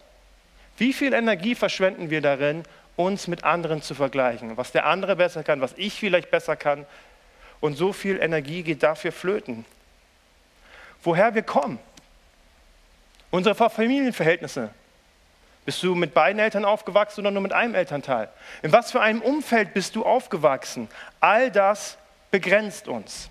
Wie 0.78 0.94
viel 0.94 1.12
Energie 1.12 1.54
verschwenden 1.54 2.08
wir 2.08 2.22
darin, 2.22 2.64
uns 2.96 3.28
mit 3.28 3.44
anderen 3.44 3.82
zu 3.82 3.94
vergleichen? 3.94 4.56
Was 4.56 4.72
der 4.72 4.86
andere 4.86 5.14
besser 5.14 5.44
kann, 5.44 5.60
was 5.60 5.74
ich 5.76 6.00
vielleicht 6.00 6.30
besser 6.30 6.56
kann. 6.56 6.86
Und 7.60 7.76
so 7.76 7.92
viel 7.92 8.18
Energie 8.18 8.62
geht 8.62 8.82
dafür 8.82 9.12
flöten. 9.12 9.66
Woher 11.02 11.34
wir 11.34 11.42
kommen. 11.42 11.78
Unsere 13.30 13.54
Familienverhältnisse. 13.54 14.70
Bist 15.64 15.82
du 15.82 15.94
mit 15.94 16.14
beiden 16.14 16.38
Eltern 16.38 16.64
aufgewachsen 16.64 17.20
oder 17.20 17.30
nur 17.30 17.42
mit 17.42 17.52
einem 17.52 17.74
Elternteil? 17.74 18.28
In 18.62 18.72
was 18.72 18.92
für 18.92 19.00
einem 19.00 19.20
Umfeld 19.20 19.74
bist 19.74 19.94
du 19.94 20.04
aufgewachsen? 20.04 20.88
All 21.20 21.50
das 21.50 21.98
begrenzt 22.30 22.88
uns. 22.88 23.28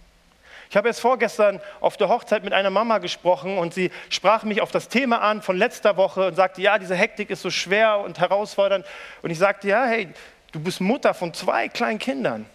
Ich 0.70 0.78
habe 0.78 0.88
erst 0.88 1.00
vorgestern 1.00 1.60
auf 1.82 1.98
der 1.98 2.10
Hochzeit 2.10 2.44
mit 2.44 2.54
einer 2.54 2.70
Mama 2.70 3.00
gesprochen 3.00 3.58
und 3.58 3.74
sie 3.74 3.90
sprach 4.10 4.44
mich 4.44 4.62
auf 4.62 4.70
das 4.70 4.88
Thema 4.88 5.20
an 5.22 5.42
von 5.42 5.58
letzter 5.58 5.98
Woche 5.98 6.28
und 6.28 6.36
sagte, 6.36 6.62
ja, 6.62 6.78
diese 6.78 6.96
Hektik 6.96 7.32
ist 7.32 7.42
so 7.42 7.50
schwer 7.50 7.98
und 7.98 8.20
herausfordernd. 8.20 8.86
Und 9.24 9.32
ich 9.32 9.40
sagte, 9.40 9.68
ja, 9.68 9.86
hey, 9.86 10.10
du 10.52 10.60
bist 10.60 10.80
Mutter 10.80 11.16
von 11.16 11.34
zwei 11.34 11.70
kleinen 11.70 11.98
Kindern. 11.98 12.46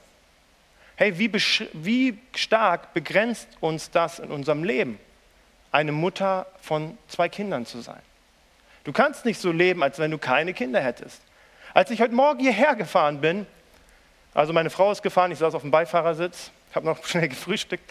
Hey, 0.95 1.19
wie, 1.19 1.33
wie 1.73 2.19
stark 2.37 2.95
begrenzt 2.95 3.49
uns 3.59 3.91
das 3.91 4.21
in 4.21 4.31
unserem 4.31 4.63
Leben, 4.63 5.01
eine 5.73 5.91
Mutter 5.91 6.47
von 6.63 6.97
zwei 7.09 7.29
Kindern 7.29 7.67
zu 7.67 7.81
sein? 7.81 8.01
Du 8.85 8.93
kannst 8.93 9.25
nicht 9.25 9.41
so 9.41 9.51
leben, 9.51 9.83
als 9.83 9.99
wenn 9.99 10.11
du 10.11 10.19
keine 10.19 10.53
Kinder 10.53 10.81
hättest. 10.81 11.23
Als 11.73 11.91
ich 11.91 12.01
heute 12.01 12.15
Morgen 12.15 12.39
hierher 12.39 12.77
gefahren 12.77 13.21
bin, 13.21 13.47
also 14.35 14.53
meine 14.53 14.69
Frau 14.71 14.93
ist 14.93 15.03
gefahren, 15.03 15.33
ich 15.33 15.39
saß 15.39 15.55
auf 15.55 15.63
dem 15.63 15.71
Beifahrersitz, 15.71 16.51
habe 16.75 16.87
noch 16.87 17.05
schnell 17.07 17.29
gefrühstückt, 17.29 17.91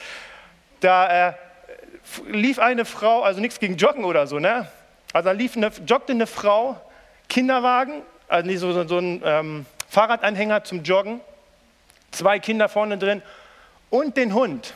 da 0.80 1.30
äh, 1.30 1.34
lief 2.28 2.60
eine 2.60 2.86
Frau, 2.86 3.24
also 3.24 3.42
nichts 3.42 3.60
gegen 3.60 3.76
Joggen 3.78 4.06
oder 4.06 4.28
so, 4.28 4.40
ne? 4.40 4.68
Also 5.14 5.30
da 5.30 5.32
lief 5.34 5.56
eine, 5.56 5.72
joggte 5.86 6.14
eine 6.14 6.28
Frau, 6.28 6.80
Kinderwagen, 7.30 8.02
also 8.28 8.74
so, 8.74 8.88
so 8.88 8.98
ein 8.98 9.22
ähm, 9.24 9.66
Fahrradanhänger 9.90 10.64
zum 10.64 10.84
Joggen, 10.84 11.22
zwei 12.12 12.40
Kinder 12.40 12.70
vorne 12.70 12.98
drin 12.98 13.22
und 13.90 14.18
den 14.18 14.34
Hund. 14.34 14.74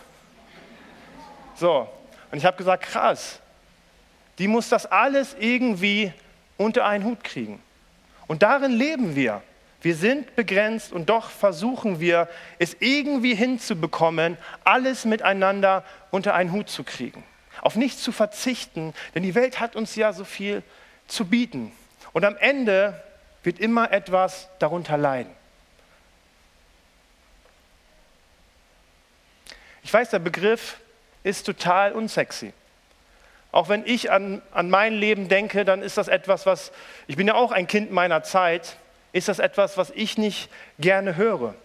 So, 1.55 1.89
und 2.31 2.37
ich 2.37 2.45
habe 2.45 2.57
gesagt, 2.57 2.83
krass, 2.83 3.39
die 4.39 4.47
muss 4.47 4.69
das 4.69 4.85
alles 4.85 5.35
irgendwie 5.39 6.13
unter 6.57 6.85
einen 6.85 7.03
Hut 7.03 7.23
kriegen. 7.23 7.61
Und 8.27 8.43
darin 8.43 8.71
leben 8.71 9.15
wir. 9.15 9.41
Wir 9.81 9.95
sind 9.95 10.35
begrenzt 10.35 10.91
und 10.91 11.09
doch 11.09 11.29
versuchen 11.29 11.99
wir, 11.99 12.27
es 12.57 12.75
irgendwie 12.79 13.35
hinzubekommen, 13.35 14.37
alles 14.63 15.05
miteinander 15.05 15.83
unter 16.09 16.33
einen 16.33 16.51
Hut 16.51 16.67
zu 16.69 16.83
kriegen. 16.83 17.23
Auf 17.61 17.75
nichts 17.75 18.01
zu 18.01 18.11
verzichten, 18.11 18.93
denn 19.13 19.23
die 19.23 19.35
Welt 19.35 19.59
hat 19.59 19.75
uns 19.75 19.95
ja 19.95 20.13
so 20.13 20.23
viel 20.25 20.63
zu 21.07 21.25
bieten. 21.25 21.71
Und 22.11 22.25
am 22.25 22.35
Ende 22.37 23.01
wird 23.43 23.59
immer 23.59 23.91
etwas 23.91 24.49
darunter 24.59 24.97
leiden. 24.97 25.31
Ich 29.83 29.93
weiß, 29.93 30.09
der 30.09 30.19
Begriff 30.19 30.79
ist 31.23 31.45
total 31.45 31.93
unsexy. 31.93 32.51
Auch 33.51 33.69
wenn 33.69 33.85
ich 33.85 34.11
an, 34.11 34.41
an 34.51 34.69
mein 34.69 34.93
Leben 34.93 35.29
denke, 35.29 35.65
dann 35.65 35.81
ist 35.81 35.97
das 35.97 36.07
etwas, 36.07 36.45
was, 36.45 36.71
ich 37.07 37.15
bin 37.15 37.27
ja 37.27 37.35
auch 37.35 37.51
ein 37.51 37.67
Kind 37.67 37.91
meiner 37.91 38.23
Zeit, 38.23 38.77
ist 39.13 39.29
das 39.29 39.39
etwas, 39.39 39.77
was 39.77 39.91
ich 39.91 40.17
nicht 40.17 40.49
gerne 40.79 41.15
höre. 41.15 41.55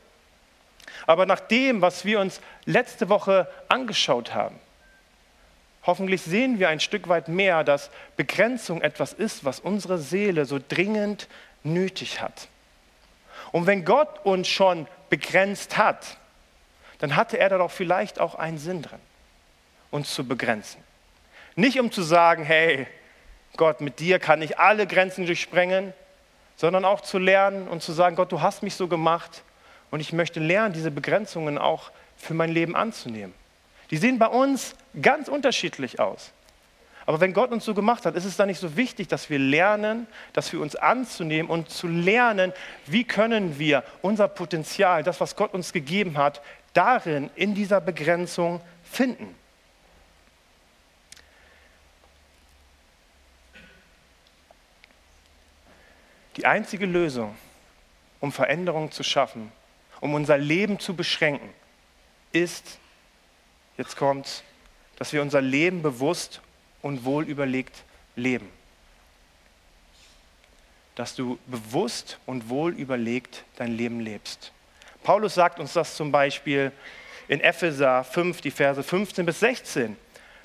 Aber 1.06 1.26
nach 1.26 1.40
dem, 1.40 1.82
was 1.82 2.04
wir 2.04 2.20
uns 2.20 2.40
letzte 2.64 3.08
Woche 3.08 3.48
angeschaut 3.68 4.34
haben, 4.34 4.58
hoffentlich 5.84 6.22
sehen 6.22 6.58
wir 6.58 6.68
ein 6.68 6.80
Stück 6.80 7.08
weit 7.08 7.28
mehr, 7.28 7.64
dass 7.64 7.90
Begrenzung 8.16 8.80
etwas 8.82 9.12
ist, 9.12 9.44
was 9.44 9.58
unsere 9.60 9.98
Seele 9.98 10.44
so 10.44 10.60
dringend 10.66 11.28
nötig 11.64 12.20
hat. 12.20 12.48
Und 13.50 13.66
wenn 13.66 13.84
Gott 13.84 14.24
uns 14.24 14.48
schon 14.48 14.86
begrenzt 15.10 15.76
hat, 15.76 16.16
dann 16.98 17.16
hatte 17.16 17.38
er 17.38 17.48
da 17.48 17.58
doch 17.58 17.70
vielleicht 17.70 18.20
auch 18.20 18.36
einen 18.36 18.58
Sinn 18.58 18.82
drin, 18.82 19.00
uns 19.90 20.14
zu 20.14 20.24
begrenzen. 20.24 20.82
Nicht 21.54 21.78
um 21.78 21.90
zu 21.90 22.02
sagen, 22.02 22.44
hey, 22.44 22.86
Gott, 23.56 23.80
mit 23.80 24.00
dir 24.00 24.18
kann 24.18 24.40
ich 24.40 24.58
alle 24.58 24.86
Grenzen 24.86 25.26
durchsprengen, 25.26 25.92
sondern 26.56 26.84
auch 26.84 27.00
zu 27.00 27.18
lernen 27.18 27.68
und 27.68 27.82
zu 27.82 27.92
sagen, 27.92 28.16
Gott, 28.16 28.32
du 28.32 28.40
hast 28.40 28.62
mich 28.62 28.74
so 28.74 28.88
gemacht 28.88 29.42
und 29.90 30.00
ich 30.00 30.12
möchte 30.12 30.40
lernen, 30.40 30.72
diese 30.72 30.90
Begrenzungen 30.90 31.58
auch 31.58 31.90
für 32.16 32.34
mein 32.34 32.50
Leben 32.50 32.74
anzunehmen. 32.74 33.34
Die 33.90 33.96
sehen 33.98 34.18
bei 34.18 34.26
uns 34.26 34.74
ganz 35.00 35.28
unterschiedlich 35.28 36.00
aus. 36.00 36.32
Aber 37.04 37.20
wenn 37.20 37.32
Gott 37.32 37.50
uns 37.50 37.64
so 37.64 37.74
gemacht 37.74 38.06
hat, 38.06 38.14
ist 38.14 38.24
es 38.24 38.36
dann 38.36 38.46
nicht 38.46 38.60
so 38.60 38.76
wichtig, 38.76 39.08
dass 39.08 39.28
wir 39.28 39.38
lernen, 39.38 40.06
das 40.32 40.48
für 40.48 40.60
uns 40.60 40.76
anzunehmen 40.76 41.50
und 41.50 41.68
zu 41.68 41.88
lernen, 41.88 42.52
wie 42.86 43.04
können 43.04 43.58
wir 43.58 43.82
unser 44.02 44.28
Potenzial, 44.28 45.02
das, 45.02 45.20
was 45.20 45.36
Gott 45.36 45.52
uns 45.52 45.72
gegeben 45.72 46.16
hat, 46.16 46.40
darin, 46.72 47.28
in 47.34 47.54
dieser 47.54 47.80
Begrenzung 47.80 48.60
finden. 48.84 49.34
Die 56.36 56.46
einzige 56.46 56.86
Lösung, 56.86 57.34
um 58.20 58.32
Veränderung 58.32 58.90
zu 58.90 59.02
schaffen, 59.02 59.52
um 60.00 60.14
unser 60.14 60.38
Leben 60.38 60.78
zu 60.78 60.94
beschränken, 60.94 61.50
ist, 62.32 62.78
jetzt 63.76 63.96
kommt, 63.96 64.42
dass 64.96 65.12
wir 65.12 65.20
unser 65.20 65.42
Leben 65.42 65.82
bewusst 65.82 66.40
und 66.80 67.04
wohlüberlegt 67.04 67.84
leben. 68.16 68.48
Dass 70.94 71.14
du 71.14 71.38
bewusst 71.46 72.18
und 72.24 72.48
wohlüberlegt 72.48 73.44
dein 73.56 73.76
Leben 73.76 74.00
lebst. 74.00 74.52
Paulus 75.02 75.34
sagt 75.34 75.60
uns 75.60 75.74
das 75.74 75.96
zum 75.96 76.12
Beispiel 76.12 76.72
in 77.28 77.40
Epheser 77.40 78.04
5, 78.04 78.40
die 78.40 78.50
Verse 78.50 78.82
15 78.82 79.26
bis 79.26 79.40
16. 79.40 79.96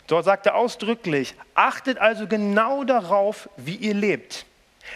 Dort 0.08 0.26
sagt 0.26 0.46
er 0.46 0.56
ausdrücklich, 0.56 1.36
achtet 1.54 1.98
also 1.98 2.28
genau 2.28 2.84
darauf, 2.84 3.50
wie 3.56 3.76
ihr 3.76 3.94
lebt 3.94 4.46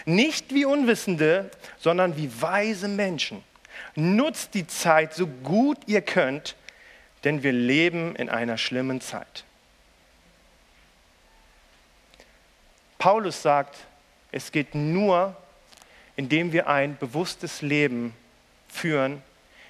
nicht 0.05 0.53
wie 0.53 0.65
Unwissende, 0.65 1.51
sondern 1.79 2.17
wie 2.17 2.41
weise 2.41 2.87
Menschen. 2.87 3.43
Nutzt 3.95 4.53
die 4.53 4.67
Zeit 4.67 5.13
so 5.13 5.27
gut 5.27 5.77
ihr 5.85 6.01
könnt, 6.01 6.55
denn 7.23 7.43
wir 7.43 7.51
leben 7.51 8.15
in 8.15 8.29
einer 8.29 8.57
schlimmen 8.57 9.01
Zeit. 9.01 9.43
Paulus 12.97 13.41
sagt, 13.41 13.77
es 14.31 14.51
geht 14.51 14.75
nur, 14.75 15.35
indem 16.15 16.51
wir 16.51 16.67
ein 16.67 16.97
bewusstes 16.97 17.61
Leben 17.61 18.13
führen, 18.69 19.21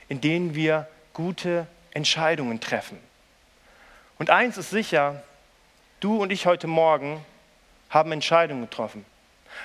in 0.09 0.21
dem 0.21 0.53
wir 0.53 0.87
gute 1.13 1.67
Entscheidungen 1.91 2.59
treffen. 2.59 2.97
Und 4.19 4.29
eins 4.29 4.57
ist 4.57 4.69
sicher, 4.69 5.23
du 5.99 6.21
und 6.21 6.31
ich 6.31 6.45
heute 6.45 6.67
Morgen 6.67 7.25
haben 7.89 8.11
Entscheidungen 8.11 8.61
getroffen. 8.61 9.05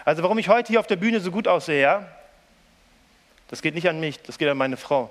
Also 0.04 0.22
warum 0.22 0.38
ich 0.38 0.48
heute 0.48 0.68
hier 0.68 0.80
auf 0.80 0.86
der 0.86 0.96
Bühne 0.96 1.20
so 1.20 1.30
gut 1.30 1.48
aussehe, 1.48 1.80
ja? 1.80 2.08
Das 3.48 3.62
geht 3.62 3.74
nicht 3.74 3.88
an 3.88 4.00
mich, 4.00 4.20
das 4.22 4.38
geht 4.38 4.48
an 4.48 4.56
meine 4.56 4.76
Frau. 4.76 5.10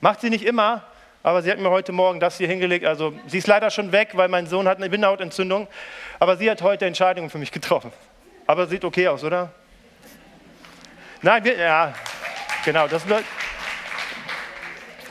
Macht 0.00 0.20
sie 0.20 0.30
nicht 0.30 0.44
immer, 0.44 0.84
aber 1.22 1.42
sie 1.42 1.50
hat 1.50 1.58
mir 1.58 1.70
heute 1.70 1.92
Morgen 1.92 2.20
das 2.20 2.36
hier 2.36 2.46
hingelegt. 2.46 2.84
Also 2.84 3.14
sie 3.26 3.38
ist 3.38 3.46
leider 3.46 3.70
schon 3.70 3.92
weg, 3.92 4.10
weil 4.12 4.28
mein 4.28 4.46
Sohn 4.46 4.68
hat 4.68 4.76
eine 4.76 4.90
Bindehautentzündung. 4.90 5.66
Aber 6.18 6.36
sie 6.36 6.50
hat 6.50 6.62
heute 6.62 6.86
Entscheidungen 6.86 7.30
für 7.30 7.38
mich 7.38 7.50
getroffen. 7.50 7.92
Aber 8.46 8.66
sieht 8.66 8.84
okay 8.84 9.08
aus, 9.08 9.24
oder? 9.24 9.50
Nein, 11.22 11.42
wir, 11.42 11.56
ja, 11.56 11.94
genau, 12.64 12.86
das 12.86 13.08
wird. 13.08 13.24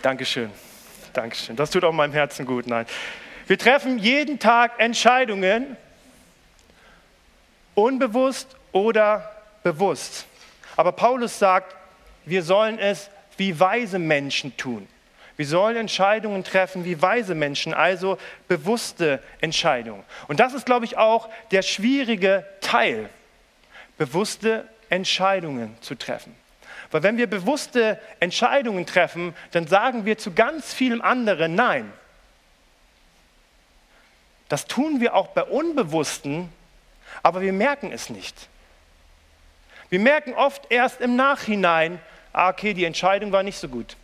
Dankeschön, 0.03 0.51
Dankeschön. 1.11 1.55
Das 1.55 1.71
tut 1.71 1.83
auch 1.83 1.91
meinem 1.91 2.13
Herzen 2.13 2.45
gut. 2.45 2.67
Nein, 2.67 2.85
wir 3.47 3.57
treffen 3.57 3.97
jeden 3.97 4.37
Tag 4.37 4.73
Entscheidungen, 4.77 5.75
Unbewusst 7.75 8.55
oder 8.71 9.31
bewusst. 9.63 10.25
Aber 10.75 10.91
Paulus 10.91 11.39
sagt, 11.39 11.75
wir 12.25 12.43
sollen 12.43 12.79
es 12.79 13.09
wie 13.37 13.59
weise 13.59 13.99
Menschen 13.99 14.55
tun. 14.57 14.87
Wir 15.35 15.47
sollen 15.47 15.77
Entscheidungen 15.77 16.43
treffen 16.43 16.85
wie 16.85 17.01
weise 17.01 17.33
Menschen, 17.33 17.73
also 17.73 18.17
bewusste 18.47 19.21
Entscheidungen. 19.41 20.03
Und 20.27 20.39
das 20.39 20.53
ist, 20.53 20.65
glaube 20.65 20.85
ich, 20.85 20.97
auch 20.97 21.29
der 21.51 21.63
schwierige 21.63 22.45
Teil, 22.61 23.09
bewusste 23.97 24.67
Entscheidungen 24.89 25.75
zu 25.81 25.95
treffen. 25.95 26.35
Weil 26.91 27.01
wenn 27.01 27.17
wir 27.17 27.25
bewusste 27.25 27.99
Entscheidungen 28.19 28.85
treffen, 28.85 29.33
dann 29.51 29.65
sagen 29.65 30.05
wir 30.05 30.19
zu 30.19 30.33
ganz 30.33 30.73
vielem 30.73 31.01
anderen 31.01 31.55
Nein. 31.55 31.91
Das 34.49 34.67
tun 34.67 35.01
wir 35.01 35.15
auch 35.15 35.29
bei 35.29 35.43
unbewussten 35.43 36.49
aber 37.23 37.41
wir 37.41 37.53
merken 37.53 37.91
es 37.91 38.09
nicht. 38.09 38.47
Wir 39.89 39.99
merken 39.99 40.33
oft 40.33 40.71
erst 40.71 41.01
im 41.01 41.15
Nachhinein, 41.15 41.99
ah, 42.33 42.49
okay, 42.49 42.73
die 42.73 42.85
Entscheidung 42.85 43.31
war 43.31 43.43
nicht 43.43 43.57
so 43.57 43.67
gut. 43.67 43.95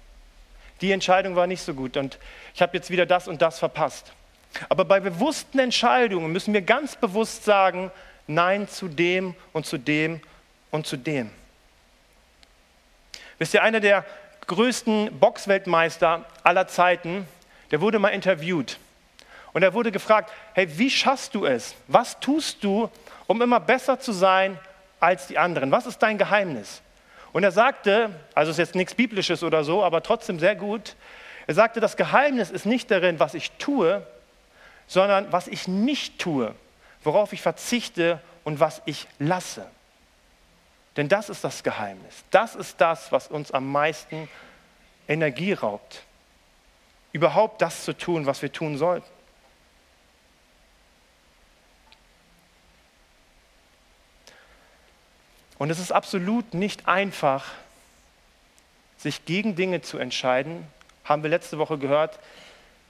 Die 0.81 0.91
Entscheidung 0.91 1.35
war 1.35 1.45
nicht 1.45 1.61
so 1.61 1.73
gut 1.73 1.97
und 1.97 2.17
ich 2.55 2.61
habe 2.61 2.75
jetzt 2.77 2.89
wieder 2.89 3.05
das 3.05 3.27
und 3.27 3.41
das 3.41 3.59
verpasst. 3.59 4.13
Aber 4.69 4.85
bei 4.85 4.99
bewussten 4.99 5.59
Entscheidungen 5.59 6.31
müssen 6.31 6.53
wir 6.53 6.61
ganz 6.61 6.95
bewusst 6.95 7.43
sagen, 7.43 7.91
nein 8.27 8.67
zu 8.67 8.88
dem 8.88 9.35
und 9.51 9.65
zu 9.65 9.77
dem 9.77 10.21
und 10.71 10.88
zu 10.88 10.97
dem. 10.97 11.29
Wisst 13.38 13.53
ihr, 13.53 13.63
einer 13.63 13.79
der 13.79 14.05
größten 14.47 15.19
Boxweltmeister 15.19 16.25
aller 16.43 16.67
Zeiten, 16.67 17.27
der 17.71 17.81
wurde 17.81 17.99
mal 17.99 18.09
interviewt. 18.09 18.79
Und 19.53 19.63
er 19.63 19.73
wurde 19.73 19.91
gefragt, 19.91 20.31
hey, 20.53 20.67
wie 20.77 20.89
schaffst 20.89 21.35
du 21.35 21.45
es? 21.45 21.75
Was 21.88 22.19
tust 22.19 22.63
du, 22.63 22.89
um 23.29 23.43
immer 23.43 23.59
besser 23.59 24.00
zu 24.00 24.12
sein 24.12 24.59
als 25.00 25.27
die 25.27 25.38
anderen? 25.38 25.71
Was 25.71 25.86
ist 25.86 26.00
dein 26.00 26.17
Geheimnis? 26.17 26.81
Und 27.31 27.43
er 27.43 27.51
sagte, 27.51 28.09
also 28.33 28.50
ist 28.50 28.57
jetzt 28.57 28.74
nichts 28.74 28.95
Biblisches 28.95 29.43
oder 29.43 29.63
so, 29.63 29.83
aber 29.83 30.01
trotzdem 30.01 30.39
sehr 30.39 30.55
gut, 30.55 30.95
er 31.45 31.53
sagte, 31.53 31.79
das 31.79 31.95
Geheimnis 31.95 32.50
ist 32.50 32.65
nicht 32.65 32.89
darin, 32.89 33.19
was 33.19 33.36
ich 33.36 33.51
tue, 33.51 34.05
sondern 34.88 35.31
was 35.31 35.48
ich 35.48 35.67
nicht 35.67 36.17
tue, 36.17 36.55
worauf 37.03 37.31
ich 37.31 37.43
verzichte 37.43 38.19
und 38.43 38.59
was 38.59 38.81
ich 38.86 39.07
lasse. 39.19 39.67
Denn 40.98 41.07
das 41.07 41.29
ist 41.29 41.43
das 41.43 41.62
Geheimnis. 41.62 42.24
Das 42.31 42.55
ist 42.55 42.81
das, 42.81 43.12
was 43.12 43.27
uns 43.27 43.51
am 43.51 43.71
meisten 43.71 44.27
Energie 45.07 45.53
raubt. 45.53 46.01
Überhaupt 47.12 47.62
das 47.62 47.83
zu 47.83 47.93
tun, 47.93 48.25
was 48.25 48.41
wir 48.41 48.51
tun 48.51 48.75
sollten. 48.75 49.18
Und 55.60 55.70
es 55.70 55.78
ist 55.78 55.92
absolut 55.92 56.54
nicht 56.56 56.88
einfach, 56.88 57.46
sich 58.98 59.25
gegen 59.25 59.56
Dinge 59.56 59.82
zu 59.82 59.98
entscheiden, 59.98 60.66
haben 61.04 61.22
wir 61.22 61.30
letzte 61.30 61.58
Woche 61.58 61.78
gehört, 61.78 62.18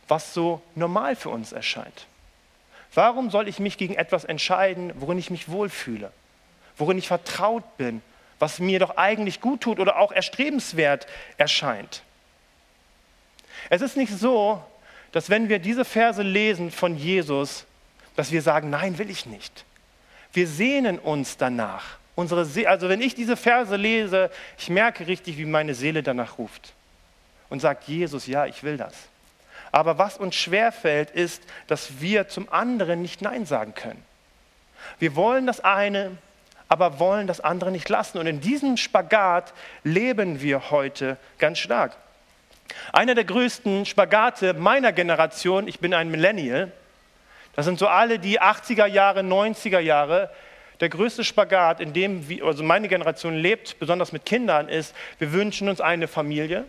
was 0.08 0.34
so 0.34 0.62
normal 0.76 1.16
für 1.16 1.30
uns 1.30 1.52
erscheint. 1.52 2.06
Warum 2.94 3.30
soll 3.32 3.48
ich 3.48 3.60
mich 3.60 3.78
gegen 3.78 3.96
etwas 3.96 4.24
entscheiden, 4.24 4.94
worin 4.96 5.18
ich 5.18 5.30
mich 5.30 5.50
wohlfühle, 5.50 6.12
worin 6.78 6.98
ich 6.98 7.08
vertraut 7.08 7.78
bin, 7.78 8.02
was 8.40 8.60
mir 8.60 8.80
doch 8.80 8.98
eigentlich 8.98 9.42
gut 9.42 9.62
tut 9.62 9.80
oder 9.80 9.98
auch 9.98 10.12
erstrebenswert 10.12 11.08
erscheint? 11.38 12.04
Es 13.70 13.82
ist 13.82 13.98
nicht 13.98 14.14
so, 14.14 14.64
dass 15.12 15.30
wenn 15.30 15.50
wir 15.50 15.60
diese 15.60 15.86
Verse 15.86 16.22
lesen 16.22 16.72
von 16.72 16.96
Jesus, 16.96 17.66
dass 18.16 18.32
wir 18.32 18.42
sagen, 18.42 18.70
nein, 18.70 18.98
will 18.98 19.10
ich 19.10 19.26
nicht. 19.26 19.66
Wir 20.34 20.48
sehnen 20.48 21.00
uns 21.00 21.38
danach. 21.38 21.99
Unsere 22.20 22.44
See 22.44 22.68
also 22.68 22.90
wenn 22.90 23.00
ich 23.00 23.16
diese 23.16 23.38
Verse 23.38 23.78
lese, 23.78 24.30
ich 24.58 24.70
merke 24.70 25.08
richtig, 25.08 25.38
wie 25.38 25.46
meine 25.46 25.74
Seele 25.74 26.04
danach 26.04 26.38
ruft 26.38 26.74
und 27.48 27.62
sagt, 27.62 27.86
Jesus, 27.88 28.28
ja, 28.28 28.46
ich 28.46 28.62
will 28.62 28.76
das. 28.76 28.94
Aber 29.72 29.98
was 29.98 30.18
uns 30.18 30.36
schwerfällt, 30.36 31.12
ist, 31.12 31.42
dass 31.68 32.02
wir 32.02 32.28
zum 32.28 32.52
anderen 32.52 33.02
nicht 33.02 33.22
Nein 33.22 33.46
sagen 33.46 33.74
können. 33.74 34.04
Wir 35.00 35.16
wollen 35.16 35.48
das 35.48 35.62
eine, 35.62 36.18
aber 36.68 37.00
wollen 37.00 37.26
das 37.26 37.40
andere 37.40 37.72
nicht 37.72 37.88
lassen. 37.88 38.18
Und 38.18 38.28
in 38.28 38.42
diesem 38.42 38.76
Spagat 38.76 39.54
leben 39.86 40.42
wir 40.42 40.72
heute 40.72 41.16
ganz 41.38 41.60
stark. 41.60 41.96
Einer 42.92 43.16
der 43.16 43.24
größten 43.24 43.86
Spagate 43.86 44.56
meiner 44.56 44.92
Generation, 44.92 45.70
ich 45.70 45.80
bin 45.80 45.94
ein 45.94 46.12
Millennial, 46.12 46.70
das 47.56 47.64
sind 47.64 47.80
so 47.80 47.88
alle 47.88 48.20
die 48.20 48.42
80er 48.42 48.88
Jahre, 48.88 49.22
90er 49.22 49.80
Jahre, 49.80 50.30
der 50.79 50.89
größte 50.89 51.24
Spagat, 51.24 51.79
in 51.79 51.93
dem 51.93 52.25
also 52.43 52.63
meine 52.63 52.88
Generation 52.88 53.36
lebt, 53.36 53.79
besonders 53.79 54.12
mit 54.12 54.25
Kindern, 54.25 54.69
ist, 54.69 54.95
wir 55.17 55.33
wünschen 55.33 55.69
uns 55.69 55.81
eine 55.81 56.07
Familie, 56.07 56.65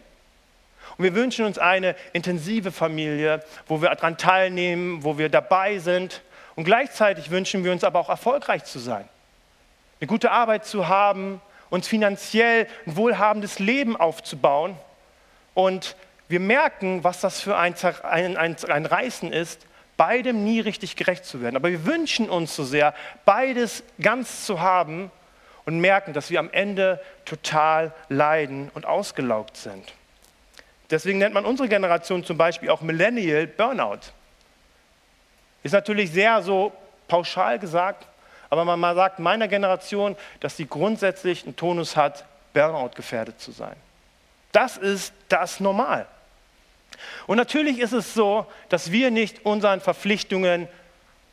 und 0.97 1.05
wir 1.05 1.15
wünschen 1.15 1.45
uns 1.47 1.59
eine 1.59 1.95
intensive 2.13 2.73
Familie, 2.73 3.43
wo 3.67 3.81
wir 3.81 3.91
daran 3.91 4.19
teilnehmen, 4.19 5.03
wo 5.05 5.19
wir 5.19 5.29
dabei 5.29 5.79
sind. 5.79 6.23
Und 6.57 6.65
gleichzeitig 6.65 7.31
wünschen 7.31 7.65
wir 7.65 7.73
uns 7.73 7.85
aber 7.85 8.01
auch 8.01 8.09
erfolgreich 8.09 8.65
zu 8.65 8.79
sein, 8.79 9.09
eine 10.01 10.09
gute 10.09 10.31
Arbeit 10.31 10.67
zu 10.67 10.89
haben, 10.89 11.41
uns 11.71 11.87
finanziell 11.87 12.67
ein 12.87 12.97
wohlhabendes 12.97 13.59
Leben 13.59 13.97
aufzubauen. 13.97 14.77
Und 15.55 15.97
wir 16.29 16.41
merken, 16.41 17.05
was 17.05 17.21
das 17.21 17.41
für 17.41 17.57
ein, 17.57 17.75
ein, 18.03 18.37
ein, 18.37 18.57
ein 18.69 18.87
Reißen 18.87 19.33
ist, 19.33 19.67
beidem 20.01 20.45
nie 20.45 20.61
richtig 20.61 20.97
gerecht 20.97 21.27
zu 21.27 21.43
werden. 21.43 21.57
Aber 21.57 21.69
wir 21.69 21.85
wünschen 21.85 22.31
uns 22.31 22.57
so 22.57 22.65
sehr, 22.65 22.95
beides 23.27 23.83
ganz 24.01 24.47
zu 24.47 24.63
haben 24.63 25.11
und 25.67 25.79
merken, 25.79 26.15
dass 26.15 26.31
wir 26.31 26.41
am 26.41 26.49
Ende 26.53 27.03
total 27.27 27.93
leiden 28.09 28.71
und 28.73 28.87
ausgelaugt 28.87 29.59
sind. 29.59 29.93
Deswegen 30.89 31.19
nennt 31.19 31.35
man 31.35 31.45
unsere 31.45 31.69
Generation 31.69 32.25
zum 32.25 32.39
Beispiel 32.39 32.71
auch 32.71 32.81
Millennial 32.81 33.47
Burnout. 33.47 33.99
Ist 35.65 35.73
natürlich 35.73 36.11
sehr 36.11 36.41
so 36.41 36.73
pauschal 37.07 37.59
gesagt, 37.59 38.07
aber 38.49 38.65
man 38.65 38.97
sagt 38.97 39.19
meiner 39.19 39.49
Generation, 39.49 40.17
dass 40.41 40.57
sie 40.57 40.67
grundsätzlich 40.67 41.45
einen 41.45 41.57
Tonus 41.57 41.95
hat, 41.95 42.25
Burnout 42.55 42.93
gefährdet 42.95 43.39
zu 43.39 43.53
sein. 43.53 43.77
Das 44.51 44.79
ist 44.79 45.13
das 45.29 45.61
Normal. 45.61 46.07
Und 47.27 47.37
natürlich 47.37 47.79
ist 47.79 47.93
es 47.93 48.15
so, 48.15 48.47
dass 48.69 48.93
wir 48.93 49.11
nicht 49.11 49.45
unseren 49.45 49.81
Verpflichtungen 49.81 50.69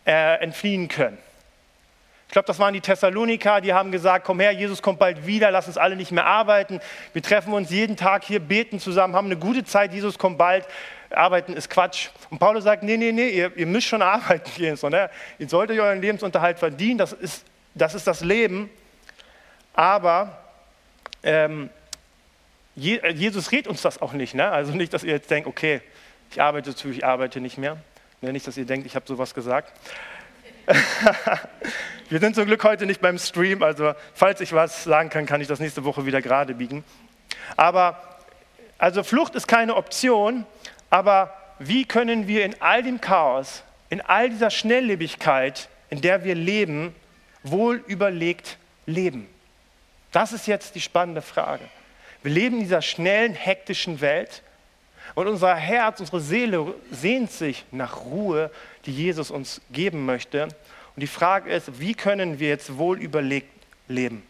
äh, 0.06 0.42
entfliehen 0.42 0.88
können. 0.88 1.18
Ich 2.28 2.34
glaube, 2.34 2.46
das 2.46 2.60
waren 2.60 2.74
die 2.74 2.82
Thessaloniker, 2.82 3.62
die 3.62 3.74
haben 3.74 3.92
gesagt, 3.92 4.26
komm 4.26 4.42
her, 4.42 4.52
Jesus 4.52 4.82
kommt 4.82 5.00
bald 5.00 5.26
wieder, 5.26 5.50
lass 5.50 5.68
uns 5.68 5.78
alle 5.78 5.96
nicht 5.96 6.12
mehr 6.12 6.26
arbeiten. 6.26 6.82
Wir 7.14 7.24
treffen 7.24 7.54
uns 7.54 7.70
jeden 7.70 7.96
Tag 7.96 8.26
hier, 8.26 8.42
beten 8.42 8.80
zusammen, 8.80 9.16
haben 9.16 9.28
eine 9.28 9.38
gute 9.38 9.64
Zeit, 9.64 9.94
Jesus 9.94 10.18
kommt 10.18 10.38
bald. 10.38 10.66
Arbeiten 11.10 11.54
ist 11.54 11.70
Quatsch. 11.70 12.10
Und 12.30 12.40
Paulus 12.40 12.66
sagt, 12.66 12.84
nee, 12.84 12.98
nee, 12.98 13.14
nee, 13.14 13.30
ihr, 13.30 13.56
ihr 13.56 13.66
müsst 13.66 13.88
schon 13.88 14.02
arbeiten 14.04 14.52
gehen, 14.56 14.76
sondern 14.76 15.10
ihr 15.40 15.48
solltet 15.48 15.80
euren 15.80 16.02
Lebensunterhalt 16.02 16.60
verdienen, 16.60 16.98
das 16.98 17.14
ist 17.14 17.46
das, 17.78 17.94
ist 17.96 18.08
das 18.08 18.22
Leben. 18.22 18.70
Aber 19.74 20.38
ähm, 21.24 21.70
Jesus 22.78 23.52
redet 23.52 23.68
uns 23.68 23.82
das 23.82 24.02
auch 24.02 24.14
nicht. 24.14 24.36
Ne? 24.36 24.50
Also 24.50 24.72
nicht, 24.72 24.94
dass 24.94 25.04
ihr 25.04 25.14
jetzt 25.14 25.32
denkt, 25.32 25.50
okay, 25.50 25.82
ich 26.32 26.42
arbeite 26.42 26.76
zu, 26.76 26.90
ich 26.90 27.04
arbeite 27.04 27.42
nicht 27.42 27.58
mehr. 27.58 27.78
Ne, 28.22 28.32
nicht, 28.32 28.48
dass 28.48 28.58
ihr 28.58 28.66
denkt, 28.66 28.86
ich 28.86 28.96
habe 28.96 29.06
sowas 29.08 29.34
gesagt. 29.34 29.72
Wir 32.10 32.20
sind 32.20 32.36
zum 32.36 32.46
Glück 32.46 32.64
heute 32.64 32.86
nicht 32.86 33.02
beim 33.02 33.18
Stream, 33.18 33.64
also 33.64 33.94
falls 34.14 34.42
ich 34.42 34.54
was 34.54 34.84
sagen 34.84 35.10
kann, 35.10 35.26
kann 35.26 35.42
ich 35.42 35.48
das 35.48 35.60
nächste 35.60 35.84
Woche 35.84 36.06
wieder 36.06 36.22
gerade 36.22 36.54
biegen. 36.54 36.84
Aber 37.56 38.02
also 38.78 39.04
Flucht 39.04 39.36
ist 39.36 39.48
keine 39.48 39.76
Option, 39.76 40.46
aber 40.90 41.34
wie 41.60 41.86
können 41.86 42.28
wir 42.28 42.46
in 42.46 42.56
all 42.62 42.84
dem 42.84 43.02
Chaos, 43.02 43.64
in 43.90 44.02
all 44.02 44.30
dieser 44.30 44.50
Schnelllebigkeit, 44.50 45.70
in 45.90 46.02
der 46.02 46.24
wir 46.24 46.36
leben, 46.36 46.94
wohl 47.44 47.84
überlegt 47.88 48.58
leben? 48.86 49.28
Das 50.12 50.34
ist 50.34 50.48
jetzt 50.48 50.76
die 50.76 50.82
spannende 50.82 51.22
Frage. 51.22 51.64
Wir 52.24 52.32
leben 52.32 52.56
in 52.58 52.64
dieser 52.64 52.82
schnellen, 52.82 53.34
hektischen 53.34 54.02
Welt 54.02 54.42
und 55.16 55.28
unser 55.28 55.56
Herz, 55.56 56.00
unsere 56.00 56.22
Seele 56.22 56.74
sehnt 56.92 57.32
sich 57.32 57.66
nach 57.72 58.06
Ruhe, 58.06 58.52
die 58.86 58.92
Jesus 58.92 59.32
uns 59.32 59.62
geben 59.72 60.06
möchte. 60.06 60.44
Und 60.44 61.02
die 61.02 61.08
Frage 61.08 61.52
ist, 61.52 61.80
wie 61.80 61.94
können 61.94 62.40
wir 62.40 62.50
jetzt 62.50 62.78
wohl 62.78 63.00
überlegt 63.00 63.50
leben? 63.88 64.24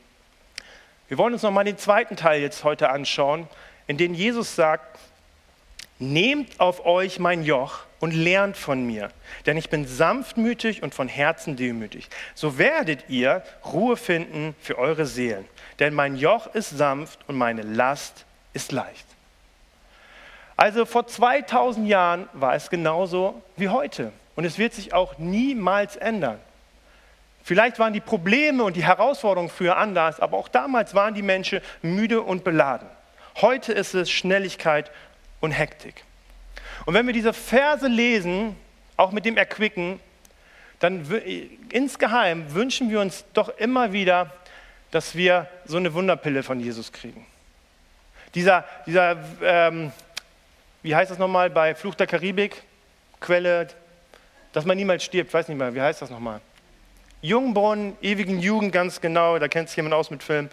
Wir 1.07 1.17
wollen 1.17 1.33
uns 1.33 1.43
nochmal 1.43 1.65
den 1.65 1.77
zweiten 1.77 2.17
Teil 2.17 2.41
jetzt 2.41 2.63
heute 2.63 2.89
anschauen, 2.89 3.47
in 3.87 3.97
dem 3.97 4.13
Jesus 4.13 4.55
sagt, 4.55 4.99
nehmt 5.99 6.59
auf 6.59 6.85
euch 6.85 7.19
mein 7.19 7.43
Joch 7.43 7.79
und 7.99 8.13
lernt 8.13 8.57
von 8.57 8.85
mir, 8.85 9.09
denn 9.45 9.57
ich 9.57 9.69
bin 9.69 9.87
sanftmütig 9.87 10.83
und 10.83 10.93
von 10.93 11.07
Herzen 11.07 11.55
demütig. 11.55 12.09
So 12.35 12.57
werdet 12.57 13.05
ihr 13.09 13.43
Ruhe 13.65 13.97
finden 13.97 14.55
für 14.59 14.77
eure 14.77 15.05
Seelen, 15.05 15.45
denn 15.79 15.93
mein 15.93 16.15
Joch 16.15 16.47
ist 16.53 16.69
sanft 16.69 17.19
und 17.27 17.37
meine 17.37 17.61
Last 17.61 18.25
ist 18.53 18.71
leicht. 18.71 19.05
Also 20.55 20.85
vor 20.85 21.05
2000 21.05 21.87
Jahren 21.87 22.27
war 22.33 22.55
es 22.55 22.69
genauso 22.69 23.41
wie 23.55 23.69
heute 23.69 24.11
und 24.35 24.45
es 24.45 24.57
wird 24.57 24.73
sich 24.73 24.93
auch 24.93 25.17
niemals 25.19 25.95
ändern. 25.95 26.39
Vielleicht 27.43 27.79
waren 27.79 27.93
die 27.93 28.01
Probleme 28.01 28.63
und 28.63 28.75
die 28.75 28.83
Herausforderungen 28.83 29.49
früher 29.49 29.77
anders, 29.77 30.19
aber 30.19 30.37
auch 30.37 30.49
damals 30.49 30.95
waren 30.95 31.13
die 31.13 31.21
Menschen 31.21 31.61
müde 31.81 32.21
und 32.21 32.43
beladen. 32.43 32.89
Heute 33.39 33.71
ist 33.71 33.93
es 33.93 34.09
Schnelligkeit 34.09 34.91
und 35.39 35.51
Hektik. 35.51 36.03
Und 36.85 36.93
wenn 36.93 37.05
wir 37.05 37.13
diese 37.13 37.33
Verse 37.33 37.87
lesen, 37.87 38.55
auch 38.97 39.11
mit 39.11 39.25
dem 39.25 39.37
Erquicken, 39.37 39.99
dann 40.79 41.05
insgeheim 41.69 42.53
wünschen 42.53 42.89
wir 42.89 42.99
uns 42.99 43.25
doch 43.33 43.49
immer 43.57 43.93
wieder, 43.93 44.31
dass 44.91 45.15
wir 45.15 45.47
so 45.65 45.77
eine 45.77 45.93
Wunderpille 45.93 46.43
von 46.43 46.59
Jesus 46.59 46.91
kriegen. 46.91 47.25
Dieser, 48.33 48.65
dieser 48.85 49.17
ähm, 49.41 49.91
wie 50.81 50.95
heißt 50.95 51.11
das 51.11 51.17
nochmal 51.17 51.49
bei 51.49 51.75
Fluch 51.75 51.95
der 51.95 52.07
Karibik? 52.07 52.63
Quelle, 53.19 53.67
dass 54.53 54.65
man 54.65 54.77
niemals 54.77 55.03
stirbt, 55.03 55.33
weiß 55.33 55.47
nicht 55.47 55.57
mehr, 55.57 55.73
wie 55.73 55.81
heißt 55.81 56.01
das 56.01 56.09
nochmal? 56.09 56.39
Jungbrunnen, 57.21 57.97
ewigen 58.01 58.39
Jugend, 58.39 58.71
ganz 58.71 59.01
genau, 59.01 59.39
da 59.39 59.47
kennt 59.47 59.69
sich 59.69 59.75
jemand 59.75 59.95
aus 59.95 60.11
mit 60.11 60.23
Film. 60.23 60.49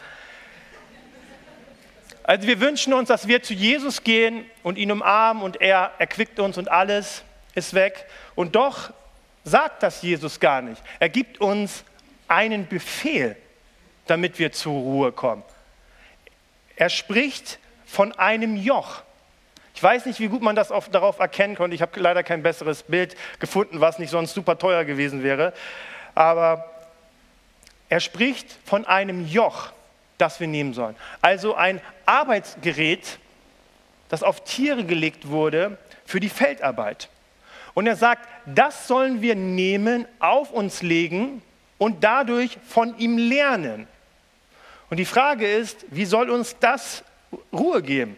Also 2.22 2.48
wir 2.48 2.58
wünschen 2.58 2.94
uns, 2.94 3.08
dass 3.08 3.28
wir 3.28 3.42
zu 3.42 3.52
Jesus 3.52 4.02
gehen 4.02 4.46
und 4.62 4.78
ihn 4.78 4.90
umarmen 4.90 5.42
und 5.42 5.60
er 5.60 5.92
erquickt 5.98 6.40
uns 6.40 6.56
und 6.56 6.70
alles 6.70 7.22
ist 7.54 7.74
weg. 7.74 8.06
Und 8.34 8.56
doch 8.56 8.92
sagt 9.44 9.82
das 9.82 10.00
Jesus 10.00 10.40
gar 10.40 10.62
nicht. 10.62 10.82
Er 11.00 11.10
gibt 11.10 11.38
uns 11.38 11.84
einen 12.26 12.66
Befehl, 12.66 13.36
damit 14.06 14.38
wir 14.38 14.52
zur 14.52 14.72
Ruhe 14.72 15.12
kommen. 15.12 15.42
Er 16.76 16.90
spricht 16.90 17.58
von 17.86 18.12
einem 18.12 18.56
Joch. 18.56 19.02
Ich 19.74 19.82
weiß 19.82 20.06
nicht, 20.06 20.20
wie 20.20 20.28
gut 20.28 20.42
man 20.42 20.56
das 20.56 20.70
auf, 20.70 20.88
darauf 20.88 21.18
erkennen 21.18 21.56
konnte. 21.56 21.74
Ich 21.74 21.82
habe 21.82 21.98
leider 21.98 22.22
kein 22.22 22.42
besseres 22.42 22.84
Bild 22.84 23.16
gefunden, 23.38 23.80
was 23.80 23.98
nicht 23.98 24.10
sonst 24.10 24.34
super 24.34 24.58
teuer 24.58 24.84
gewesen 24.84 25.22
wäre. 25.22 25.52
Aber 26.14 26.70
er 27.88 28.00
spricht 28.00 28.58
von 28.64 28.84
einem 28.84 29.26
Joch 29.26 29.72
das 30.18 30.40
wir 30.40 30.46
nehmen 30.46 30.74
sollen. 30.74 30.96
Also 31.20 31.54
ein 31.54 31.80
Arbeitsgerät, 32.06 33.18
das 34.08 34.22
auf 34.22 34.44
Tiere 34.44 34.84
gelegt 34.84 35.28
wurde 35.28 35.78
für 36.06 36.20
die 36.20 36.28
Feldarbeit. 36.28 37.08
Und 37.74 37.86
er 37.86 37.96
sagt, 37.96 38.28
das 38.46 38.86
sollen 38.86 39.20
wir 39.20 39.34
nehmen, 39.34 40.06
auf 40.20 40.50
uns 40.50 40.82
legen 40.82 41.42
und 41.78 42.04
dadurch 42.04 42.58
von 42.68 42.96
ihm 42.98 43.18
lernen. 43.18 43.88
Und 44.94 44.98
die 44.98 45.06
Frage 45.06 45.44
ist, 45.44 45.86
wie 45.90 46.04
soll 46.04 46.30
uns 46.30 46.56
das 46.60 47.02
Ruhe 47.52 47.82
geben? 47.82 48.16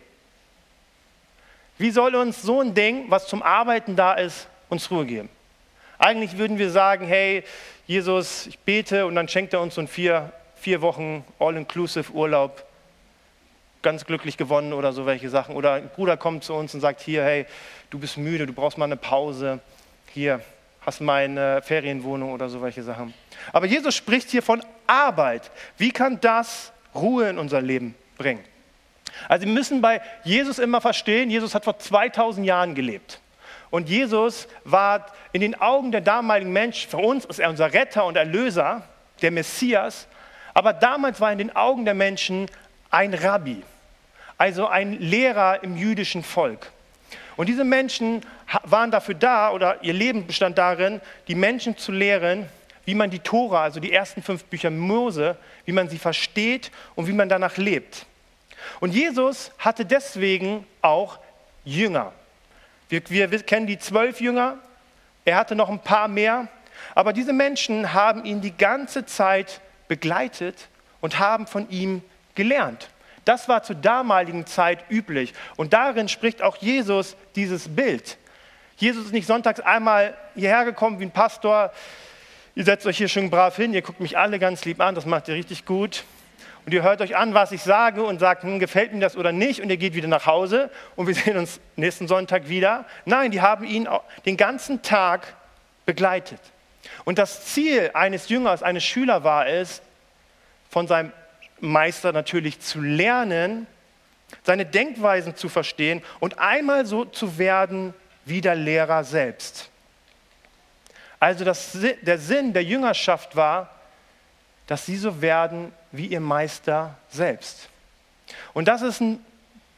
Wie 1.79 1.91
soll 1.91 2.15
uns 2.15 2.43
so 2.43 2.61
ein 2.61 2.75
Ding, 2.75 3.07
was 3.09 3.29
zum 3.29 3.43
Arbeiten 3.43 3.97
da 3.97 4.13
ist, 4.13 4.47
uns 4.69 4.91
Ruhe 4.91 5.07
geben? 5.07 5.31
Eigentlich 5.97 6.37
würden 6.37 6.59
wir 6.59 6.71
sagen, 6.71 7.07
hey, 7.07 7.45
Jesus, 7.87 8.47
ich 8.47 8.59
bete 8.59 9.07
und 9.07 9.15
dann 9.15 9.27
schenkt 9.27 9.55
er 9.55 9.63
uns 9.63 9.77
so 9.77 9.81
ein 9.81 9.89
vier 9.89 10.31
vier 10.57 10.83
Wochen 10.83 11.25
All-Inclusive 11.39 12.13
Urlaub 12.13 12.63
ganz 13.81 14.05
glücklich 14.05 14.37
gewonnen 14.37 14.75
oder 14.75 14.93
so 14.93 15.07
welche 15.07 15.31
Sachen. 15.31 15.57
Oder 15.57 15.73
ein 15.73 15.89
Bruder 15.89 16.19
kommt 16.19 16.45
zu 16.45 16.53
uns 16.53 16.75
und 16.75 16.83
sagt, 16.83 17.01
hier, 17.01 17.25
hey, 17.25 17.47
du 17.89 17.99
bist 17.99 18.19
müde, 18.19 18.45
du 18.45 18.53
brauchst 18.53 18.77
mal 18.77 18.85
eine 18.85 18.99
Pause. 18.99 19.61
Hier, 20.13 20.43
hast 20.87 21.01
meine 21.01 21.61
Ferienwohnung 21.63 22.33
oder 22.33 22.49
so 22.49 22.63
welche 22.63 22.85
Sachen. 22.85 23.13
Aber 23.53 23.67
Jesus 23.67 23.95
spricht 23.95 24.31
hier 24.31 24.43
von 24.43 24.63
Arbeit. 24.87 25.51
Wie 25.77 25.91
kann 25.91 26.21
das 26.21 26.73
Ruhe 26.95 27.29
in 27.29 27.39
unser 27.39 27.61
Leben 27.61 27.97
bringen? 28.17 28.45
Also 29.29 29.47
wir 29.47 29.53
müssen 29.53 29.81
bei 29.83 30.01
Jesus 30.25 30.59
immer 30.59 30.81
verstehen, 30.81 31.31
Jesus 31.31 31.55
hat 31.55 31.65
vor 31.65 31.79
2000 31.79 32.47
Jahren 32.47 32.75
gelebt. 32.75 33.21
Und 33.71 33.89
Jesus 33.89 34.47
war 34.65 35.07
in 35.33 35.41
den 35.41 35.61
Augen 35.61 35.91
der 35.91 36.01
damaligen 36.01 36.53
Menschen, 36.53 36.89
für 36.89 36.99
uns 36.99 37.25
ist 37.25 37.41
er 37.41 37.51
unser 37.51 37.73
Retter 37.73 38.05
und 38.05 38.17
Erlöser, 38.17 38.83
der 39.23 39.33
Messias, 39.33 40.07
aber 40.55 40.73
damals 40.73 41.21
war 41.21 41.33
in 41.33 41.39
den 41.39 41.55
Augen 41.57 41.85
der 41.85 41.95
Menschen 41.95 42.47
ein 42.91 43.13
Rabbi, 43.13 43.63
also 44.39 44.69
ein 44.69 44.93
Lehrer 45.01 45.65
im 45.65 45.77
jüdischen 45.77 46.23
Volk. 46.23 46.71
Und 47.37 47.49
diese 47.49 47.65
Menschen 47.65 48.23
waren 48.65 48.91
dafür 48.91 49.15
da, 49.15 49.51
oder 49.51 49.83
ihr 49.83 49.93
Leben 49.93 50.27
bestand 50.27 50.57
darin, 50.59 51.01
die 51.29 51.35
Menschen 51.35 51.77
zu 51.77 51.93
lehren, 51.93 52.49
wie 52.85 52.95
man 52.95 53.11
die 53.11 53.19
Tora, 53.19 53.63
also 53.63 53.81
die 53.81 53.93
ersten 53.93 54.23
fünf 54.23 54.45
Bücher 54.45 54.71
Mose, 54.71 55.37
wie 55.65 55.73
man 55.73 55.89
sie 55.89 55.99
versteht 55.99 56.71
und 56.95 57.09
wie 57.09 57.13
man 57.13 57.29
danach 57.29 57.57
lebt. 57.57 58.07
Und 58.81 58.95
Jesus 58.95 59.53
hatte 59.59 59.85
deswegen 59.85 60.67
auch 60.81 61.19
Jünger. 61.65 62.13
Wir, 62.89 63.03
wir, 63.09 63.31
wir 63.31 63.43
kennen 63.43 63.67
die 63.67 63.79
zwölf 63.79 64.21
Jünger, 64.21 64.59
er 65.25 65.37
hatte 65.37 65.57
noch 65.57 65.69
ein 65.69 65.81
paar 65.81 66.07
mehr, 66.09 66.47
aber 66.95 67.13
diese 67.13 67.33
Menschen 67.33 67.93
haben 67.93 68.25
ihn 68.25 68.41
die 68.41 68.57
ganze 68.57 69.05
Zeit 69.05 69.61
begleitet 69.89 70.69
und 71.01 71.19
haben 71.19 71.47
von 71.47 71.69
ihm 71.69 72.03
gelernt. 72.35 72.89
Das 73.27 73.49
war 73.49 73.65
zur 73.65 73.77
damaligen 73.77 74.47
Zeit 74.47 74.89
üblich. 74.89 75.35
Und 75.57 75.73
darin 75.73 76.09
spricht 76.09 76.43
auch 76.43 76.57
Jesus 76.57 77.17
dieses 77.35 77.69
Bild. 77.69 78.17
Jesus 78.77 79.07
ist 79.07 79.13
nicht 79.13 79.27
sonntags 79.27 79.59
einmal 79.59 80.17
hierher 80.37 80.65
gekommen 80.65 81.01
wie 81.01 81.07
ein 81.07 81.11
Pastor. 81.11 81.73
Ihr 82.55 82.65
setzt 82.65 82.87
euch 82.87 82.97
hier 82.97 83.09
schön 83.09 83.29
brav 83.29 83.57
hin, 83.57 83.75
ihr 83.75 83.83
guckt 83.83 84.01
mich 84.01 84.17
alle 84.17 84.39
ganz 84.39 84.65
lieb 84.65 84.81
an, 84.81 84.95
das 84.95 85.07
macht 85.07 85.27
ihr 85.29 85.35
richtig 85.35 85.67
gut. 85.67 86.05
Und 86.65 86.73
ihr 86.73 86.85
hört 86.85 87.01
euch 87.01 87.17
an, 87.17 87.35
was 87.35 87.51
ich 87.51 87.63
sage 87.63 88.05
und 88.05 88.21
sagt, 88.21 88.45
hm, 88.45 88.61
gefällt 88.61 88.93
mir 88.93 89.01
das 89.01 89.17
oder 89.17 89.33
nicht, 89.33 89.61
und 89.61 89.71
ihr 89.71 89.77
geht 89.77 89.95
wieder 89.95 90.09
nach 90.09 90.27
Hause 90.27 90.71
und 90.95 91.09
wir 91.09 91.15
sehen 91.17 91.37
uns 91.37 91.59
nächsten 91.75 92.07
Sonntag 92.07 92.49
wieder. 92.49 92.85
Nein, 93.07 93.33
die 93.33 93.41
haben 93.41 93.65
ihn 93.65 93.89
den 94.25 94.37
ganzen 94.37 94.83
Tag 94.83 95.35
begleitet. 95.85 96.41
Und 97.05 97.19
das 97.19 97.47
Ziel 97.47 97.91
eines 97.93 98.29
Jüngers, 98.29 98.63
eines 98.63 98.85
Schülers 98.85 99.25
war 99.25 99.49
es, 99.49 99.83
von 100.71 100.87
seinem 100.87 101.13
Meister 101.67 102.13
natürlich 102.13 102.61
zu 102.61 102.81
lernen, 102.81 103.67
seine 104.43 104.67
Denkweisen 104.67 105.37
zu 105.37 105.49
verstehen 105.49 106.03
und 106.21 106.39
einmal 106.39 106.87
so 106.87 107.05
zu 107.05 107.39
werden 107.39 107.95
wie 108.25 108.41
der 108.41 108.55
Lehrer 108.55 109.05
selbst. 109.05 109.71
Also 111.21 111.45
das, 111.45 111.77
der 112.03 112.19
Sinn 112.19 112.53
der 112.53 112.65
Jüngerschaft 112.65 113.37
war, 113.37 113.71
dass 114.67 114.87
sie 114.87 114.97
so 114.97 115.23
werden 115.23 115.73
wie 115.93 116.07
ihr 116.07 116.21
Meister 116.21 116.97
selbst. 117.09 117.69
Und 118.53 118.69
das 118.69 118.83
ist 118.83 119.01
ein 119.01 119.25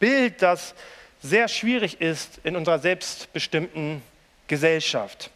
Bild, 0.01 0.43
das 0.43 0.75
sehr 1.21 1.49
schwierig 1.49 2.01
ist 2.01 2.41
in 2.45 2.57
unserer 2.57 2.79
selbstbestimmten 2.79 4.03
Gesellschaft. 4.47 5.31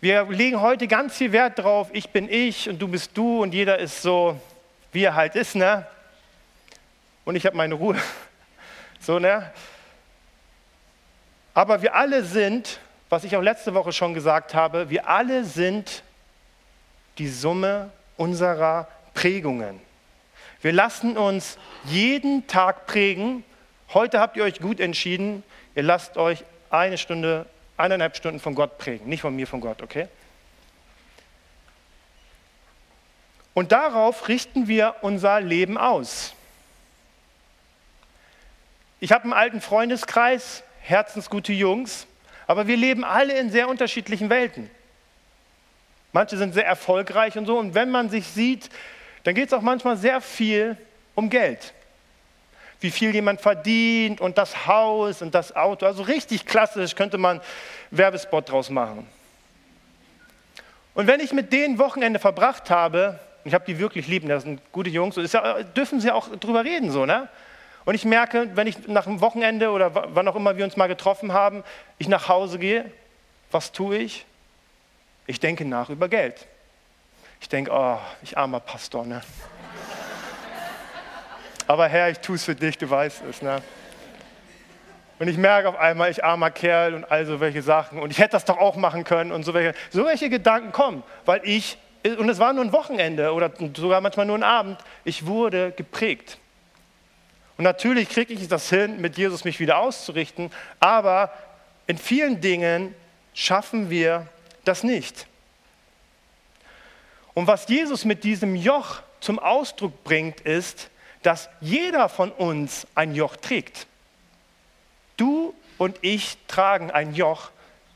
Wir 0.00 0.24
legen 0.24 0.60
heute 0.60 0.86
ganz 0.86 1.16
viel 1.16 1.32
Wert 1.32 1.58
darauf, 1.58 1.88
ich 1.92 2.10
bin 2.10 2.28
ich 2.28 2.68
und 2.68 2.78
du 2.78 2.88
bist 2.88 3.16
du 3.16 3.42
und 3.42 3.54
jeder 3.54 3.78
ist 3.78 4.02
so, 4.02 4.38
wie 4.94 5.04
er 5.04 5.14
halt 5.14 5.34
ist, 5.34 5.56
ne? 5.56 5.86
Und 7.24 7.36
ich 7.36 7.44
habe 7.44 7.56
meine 7.56 7.74
Ruhe. 7.74 7.96
So, 9.00 9.18
ne? 9.18 9.52
Aber 11.52 11.82
wir 11.82 11.94
alle 11.94 12.24
sind, 12.24 12.80
was 13.10 13.24
ich 13.24 13.36
auch 13.36 13.42
letzte 13.42 13.74
Woche 13.74 13.92
schon 13.92 14.14
gesagt 14.14 14.54
habe, 14.54 14.88
wir 14.88 15.10
alle 15.10 15.44
sind 15.44 16.02
die 17.18 17.28
Summe 17.28 17.90
unserer 18.16 18.88
Prägungen. 19.12 19.78
Wir 20.62 20.72
lassen 20.72 21.18
uns 21.18 21.58
jeden 21.84 22.46
Tag 22.46 22.86
prägen. 22.86 23.44
Heute 23.92 24.20
habt 24.20 24.38
ihr 24.38 24.44
euch 24.44 24.58
gut 24.58 24.80
entschieden. 24.80 25.42
Ihr 25.74 25.82
lasst 25.82 26.16
euch 26.16 26.42
eine 26.70 26.96
Stunde, 26.96 27.44
eineinhalb 27.76 28.16
Stunden 28.16 28.40
von 28.40 28.54
Gott 28.54 28.78
prägen. 28.78 29.06
Nicht 29.06 29.20
von 29.20 29.36
mir, 29.36 29.46
von 29.46 29.60
Gott, 29.60 29.82
okay? 29.82 30.08
Und 33.54 33.70
darauf 33.72 34.28
richten 34.28 34.66
wir 34.66 34.96
unser 35.02 35.40
Leben 35.40 35.78
aus. 35.78 36.34
Ich 39.00 39.12
habe 39.12 39.24
einen 39.24 39.32
alten 39.32 39.60
Freundeskreis, 39.60 40.64
herzensgute 40.80 41.52
Jungs, 41.52 42.06
aber 42.46 42.66
wir 42.66 42.76
leben 42.76 43.04
alle 43.04 43.38
in 43.38 43.50
sehr 43.50 43.68
unterschiedlichen 43.68 44.28
Welten. 44.28 44.70
Manche 46.12 46.36
sind 46.36 46.54
sehr 46.54 46.66
erfolgreich 46.66 47.36
und 47.38 47.46
so, 47.46 47.58
und 47.58 47.74
wenn 47.74 47.90
man 47.90 48.08
sich 48.08 48.26
sieht, 48.26 48.70
dann 49.24 49.34
geht 49.34 49.48
es 49.48 49.52
auch 49.52 49.62
manchmal 49.62 49.96
sehr 49.96 50.20
viel 50.20 50.76
um 51.14 51.30
Geld. 51.30 51.72
Wie 52.80 52.90
viel 52.90 53.14
jemand 53.14 53.40
verdient 53.40 54.20
und 54.20 54.36
das 54.36 54.66
Haus 54.66 55.22
und 55.22 55.34
das 55.34 55.56
Auto. 55.56 55.86
Also 55.86 56.02
richtig 56.02 56.44
klassisch 56.44 56.94
könnte 56.94 57.18
man 57.18 57.40
Werbespot 57.90 58.50
draus 58.50 58.68
machen. 58.68 59.06
Und 60.94 61.06
wenn 61.06 61.20
ich 61.20 61.32
mit 61.32 61.52
denen 61.52 61.78
Wochenende 61.78 62.18
verbracht 62.18 62.70
habe, 62.70 63.18
ich 63.44 63.54
habe 63.54 63.64
die 63.66 63.78
wirklich 63.78 64.08
lieb, 64.08 64.26
das 64.26 64.42
sind 64.42 64.60
gute 64.72 64.90
Jungs. 64.90 65.16
Und 65.16 65.30
ja, 65.30 65.62
dürfen 65.62 66.00
sie 66.00 66.10
auch 66.10 66.34
drüber 66.36 66.64
reden, 66.64 66.90
so, 66.90 67.06
ne? 67.06 67.28
Und 67.84 67.94
ich 67.94 68.06
merke, 68.06 68.50
wenn 68.54 68.66
ich 68.66 68.88
nach 68.88 69.04
dem 69.04 69.20
Wochenende 69.20 69.70
oder 69.70 69.94
wann 69.94 70.26
auch 70.26 70.36
immer 70.36 70.56
wir 70.56 70.64
uns 70.64 70.76
mal 70.76 70.86
getroffen 70.86 71.34
haben, 71.34 71.62
ich 71.98 72.08
nach 72.08 72.28
Hause 72.28 72.58
gehe, 72.58 72.90
was 73.50 73.72
tue 73.72 73.98
ich? 73.98 74.24
Ich 75.26 75.38
denke 75.38 75.66
nach 75.66 75.90
über 75.90 76.08
Geld. 76.08 76.46
Ich 77.40 77.48
denke, 77.50 77.70
oh, 77.72 77.98
ich 78.22 78.38
armer 78.38 78.60
Pastor, 78.60 79.04
ne? 79.04 79.20
Aber 81.66 81.88
Herr, 81.88 82.10
ich 82.10 82.18
tue 82.20 82.36
es 82.36 82.44
für 82.44 82.54
dich, 82.54 82.78
du 82.78 82.88
weißt 82.88 83.22
es, 83.28 83.42
ne? 83.42 83.60
Und 85.18 85.28
ich 85.28 85.36
merke 85.36 85.68
auf 85.68 85.78
einmal, 85.78 86.10
ich 86.10 86.24
armer 86.24 86.50
Kerl 86.50 86.94
und 86.94 87.10
all 87.10 87.24
so 87.24 87.38
welche 87.40 87.62
Sachen. 87.62 88.00
Und 88.00 88.10
ich 88.10 88.18
hätte 88.18 88.32
das 88.32 88.44
doch 88.44 88.58
auch 88.58 88.76
machen 88.76 89.04
können 89.04 89.30
und 89.30 89.44
so 89.44 89.54
welche, 89.54 89.78
so 89.90 90.04
welche 90.04 90.28
Gedanken 90.28 90.72
kommen, 90.72 91.02
weil 91.24 91.40
ich 91.44 91.78
und 92.04 92.28
es 92.28 92.38
war 92.38 92.52
nur 92.52 92.64
ein 92.64 92.72
Wochenende 92.72 93.32
oder 93.32 93.50
sogar 93.74 94.00
manchmal 94.00 94.26
nur 94.26 94.36
ein 94.36 94.42
Abend, 94.42 94.78
ich 95.04 95.26
wurde 95.26 95.72
geprägt. 95.72 96.38
Und 97.56 97.64
natürlich 97.64 98.08
kriege 98.08 98.34
ich 98.34 98.46
das 98.48 98.68
hin, 98.68 99.00
mit 99.00 99.16
Jesus 99.16 99.44
mich 99.44 99.60
wieder 99.60 99.78
auszurichten, 99.78 100.50
aber 100.80 101.32
in 101.86 101.96
vielen 101.96 102.40
Dingen 102.40 102.94
schaffen 103.32 103.90
wir 103.90 104.28
das 104.64 104.82
nicht. 104.82 105.26
Und 107.32 107.46
was 107.46 107.68
Jesus 107.68 108.04
mit 108.04 108.24
diesem 108.24 108.54
Joch 108.54 109.02
zum 109.20 109.38
Ausdruck 109.38 110.04
bringt, 110.04 110.40
ist, 110.40 110.90
dass 111.22 111.48
jeder 111.60 112.08
von 112.08 112.30
uns 112.30 112.86
ein 112.94 113.14
Joch 113.14 113.36
trägt. 113.36 113.86
Du 115.16 115.54
und 115.78 115.98
ich 116.02 116.36
tragen 116.48 116.90
ein 116.90 117.14
Joch, 117.14 117.50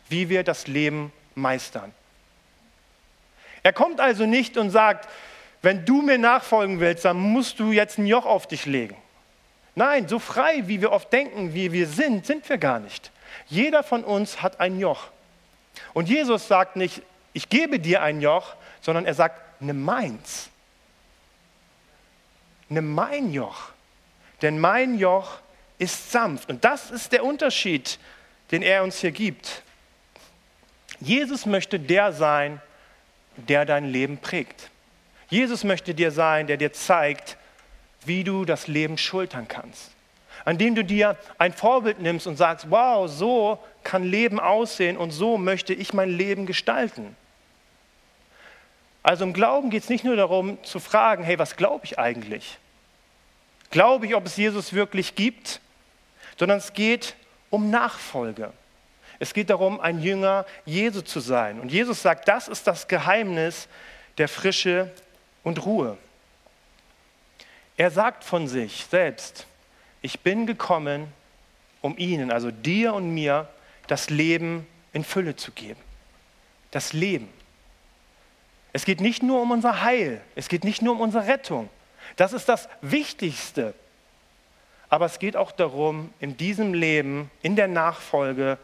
wie 0.09 0.29
wir 0.29 0.45
das 0.45 0.67
Leben 0.67 1.13
meistern. 1.35 1.93
Er 3.63 3.73
kommt 3.73 4.01
also 4.01 4.27
nicht 4.27 4.57
und 4.57 4.71
sagt, 4.71 5.09
wenn 5.63 5.85
du 5.85 6.03
mir 6.03 6.19
nachfolgen 6.19 6.81
willst, 6.81 7.05
dann 7.05 7.19
musst 7.19 7.59
du 7.59 7.73
jetzt 7.73 7.99
ein 7.99 8.07
Joch 8.07 8.27
auf 8.27 8.47
dich 8.47 8.67
legen. 8.67 8.97
Nein, 9.75 10.09
so 10.09 10.19
frei, 10.19 10.63
wie 10.67 10.81
wir 10.81 10.93
oft 10.93 11.13
denken, 11.13 11.55
wie 11.55 11.73
wir 11.73 11.87
sind, 11.87 12.27
sind 12.27 12.49
wir 12.49 12.59
gar 12.59 12.81
nicht. 12.81 13.13
Jeder 13.47 13.83
von 13.83 14.05
uns 14.05 14.43
hat 14.43 14.61
ein 14.61 14.79
Joch. 14.79 15.09
Und 15.95 16.09
Jesus 16.09 16.49
sagt 16.49 16.77
nicht, 16.77 17.03
ich 17.33 17.49
gebe 17.49 17.79
dir 17.79 18.03
ein 18.03 18.21
Joch, 18.21 18.55
sondern 18.81 19.05
er 19.05 19.15
sagt, 19.15 19.41
nimm 19.61 19.85
meins. 19.85 20.51
Nimm 22.69 22.95
mein 22.95 23.33
Joch. 23.33 23.71
Denn 24.43 24.59
mein 24.59 24.99
Joch 24.99 25.39
ist 25.79 26.11
sanft. 26.11 26.51
Und 26.51 26.65
das 26.65 26.91
ist 26.91 27.13
der 27.13 27.25
Unterschied, 27.25 27.99
den 28.51 28.63
er 28.63 28.83
uns 28.83 29.01
hier 29.01 29.13
gibt. 29.13 29.63
Jesus 31.01 31.47
möchte 31.47 31.79
der 31.79 32.13
sein, 32.13 32.61
der 33.47 33.65
dein 33.65 33.85
Leben 33.85 34.19
prägt. 34.19 34.71
Jesus 35.29 35.65
möchte 35.65 35.95
dir 35.95 36.11
sein, 36.11 36.47
der 36.47 36.57
dir 36.57 36.73
zeigt, 36.73 37.37
wie 38.05 38.25
du 38.25 38.45
das 38.45 38.67
Leben 38.67 38.99
schultern 38.99 39.47
kannst. 39.49 39.91
An 40.45 40.57
dem 40.57 40.75
du 40.75 40.85
dir 40.85 41.17
ein 41.37 41.53
Vorbild 41.53 42.01
nimmst 42.01 42.27
und 42.27 42.37
sagst, 42.37 42.71
wow, 42.71 43.09
so 43.09 43.59
kann 43.83 44.05
Leben 44.05 44.41
aussehen 44.41 44.97
und 44.97 45.11
so 45.11 45.37
möchte 45.37 45.75
ich 45.75 45.93
mein 45.93 46.11
Leben 46.11 46.47
gestalten. 46.47 47.17
Also 49.03 49.25
im 49.25 49.33
Glauben 49.33 49.71
geht 49.71 49.83
es 49.83 49.89
nicht 49.89 50.05
nur 50.05 50.17
darum 50.17 50.63
zu 50.65 50.81
fragen, 50.81 51.25
hey, 51.25 51.39
was 51.39 51.57
glaube 51.57 51.85
ich 51.85 51.99
eigentlich? 51.99 52.59
Glaube 53.71 54.07
ich, 54.07 54.15
ob 54.15 54.27
es 54.27 54.37
Jesus 54.37 54.73
wirklich 54.73 55.15
gibt? 55.15 55.61
Sondern 56.39 56.59
es 56.59 56.73
geht 56.73 57.15
um 57.51 57.71
Nachfolge. 57.71 58.53
Es 59.19 59.35
geht 59.35 59.51
darum, 59.51 59.81
ein 59.81 60.01
Jünger 60.01 60.47
Jesu 60.65 61.01
zu 61.01 61.21
sein. 61.21 61.61
Und 61.61 61.73
Jesus 61.73 62.03
sagt, 62.03 62.29
das 62.29 62.49
ist 62.49 62.67
das 62.67 62.87
Geheimnis 62.87 63.69
der 64.17 64.29
Frische 64.29 64.91
und 65.43 65.65
Ruhe. 65.65 65.97
Er 67.77 67.91
sagt 67.91 68.25
von 68.25 68.49
sich 68.49 68.87
selbst, 68.91 69.47
ich 70.03 70.21
bin 70.21 70.47
gekommen, 70.47 71.13
um 71.81 71.97
ihnen, 71.97 72.31
also 72.31 72.51
dir 72.51 72.95
und 72.95 73.13
mir, 73.13 73.49
das 73.87 74.11
Leben 74.11 74.67
in 74.93 75.05
Fülle 75.05 75.37
zu 75.37 75.53
geben. 75.53 75.81
Das 76.71 76.93
Leben. 76.93 77.29
Es 78.73 78.85
geht 78.85 79.01
nicht 79.01 79.23
nur 79.23 79.41
um 79.41 79.51
unser 79.51 79.83
Heil, 79.83 80.21
es 80.35 80.49
geht 80.49 80.65
nicht 80.65 80.83
nur 80.83 80.93
um 80.95 81.01
unsere 81.01 81.27
Rettung. 81.27 81.71
Das 82.17 82.33
ist 82.33 82.49
das 82.49 82.69
Wichtigste. 82.81 83.75
aber 84.91 85.07
es 85.07 85.19
geht 85.19 85.37
auch 85.37 85.53
darum, 85.53 86.13
in 86.19 86.37
diesem 86.37 86.73
Leben, 86.75 87.31
in 87.43 87.57
der 87.57 87.69
Nachfolge 87.69 88.59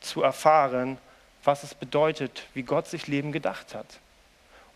zu 0.00 0.22
erfahren, 0.22 0.98
was 1.44 1.62
es 1.62 1.74
bedeutet, 1.74 2.46
wie 2.54 2.62
Gott 2.62 2.86
sich 2.86 3.06
Leben 3.06 3.32
gedacht 3.32 3.74
hat. 3.74 4.00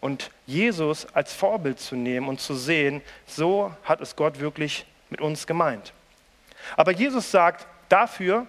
Und 0.00 0.30
Jesus 0.46 1.06
als 1.14 1.35
Vorbild 1.35 1.78
zu 1.78 1.94
nehmen 1.94 2.28
und 2.28 2.40
zu 2.40 2.54
sehen, 2.54 3.02
so 3.26 3.74
hat 3.85 4.00
es 4.00 4.16
Gott 4.16 4.40
wirklich 4.40 4.87
mit 5.11 5.20
uns 5.20 5.46
gemeint. 5.46 5.92
Aber 6.76 6.92
Jesus 6.92 7.30
sagt, 7.30 7.66
dafür 7.88 8.46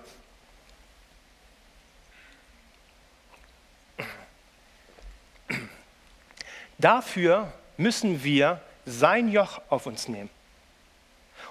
Dafür 6.82 7.54
müssen 7.78 8.24
wir 8.24 8.60
sein 8.88 9.30
Joch 9.30 9.62
auf 9.70 9.86
uns 9.86 10.08
nehmen. 10.08 10.32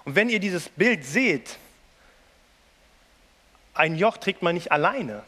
Und 0.04 0.16
wenn 0.16 0.28
ihr 0.28 0.40
dieses 0.40 0.68
Bild 0.68 1.04
seht, 1.04 1.56
ein 3.80 3.96
Joch 3.96 4.18
trägt 4.18 4.42
man 4.42 4.54
nicht 4.54 4.72
alleine, 4.72 5.22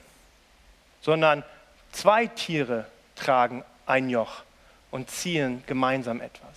sondern 1.01 1.43
zwei 1.91 2.27
Tiere 2.27 2.85
tragen 3.17 3.65
ein 3.87 4.11
Joch 4.11 4.43
und 4.91 5.11
ziehen 5.11 5.65
gemeinsam 5.67 6.21
etwas. 6.21 6.51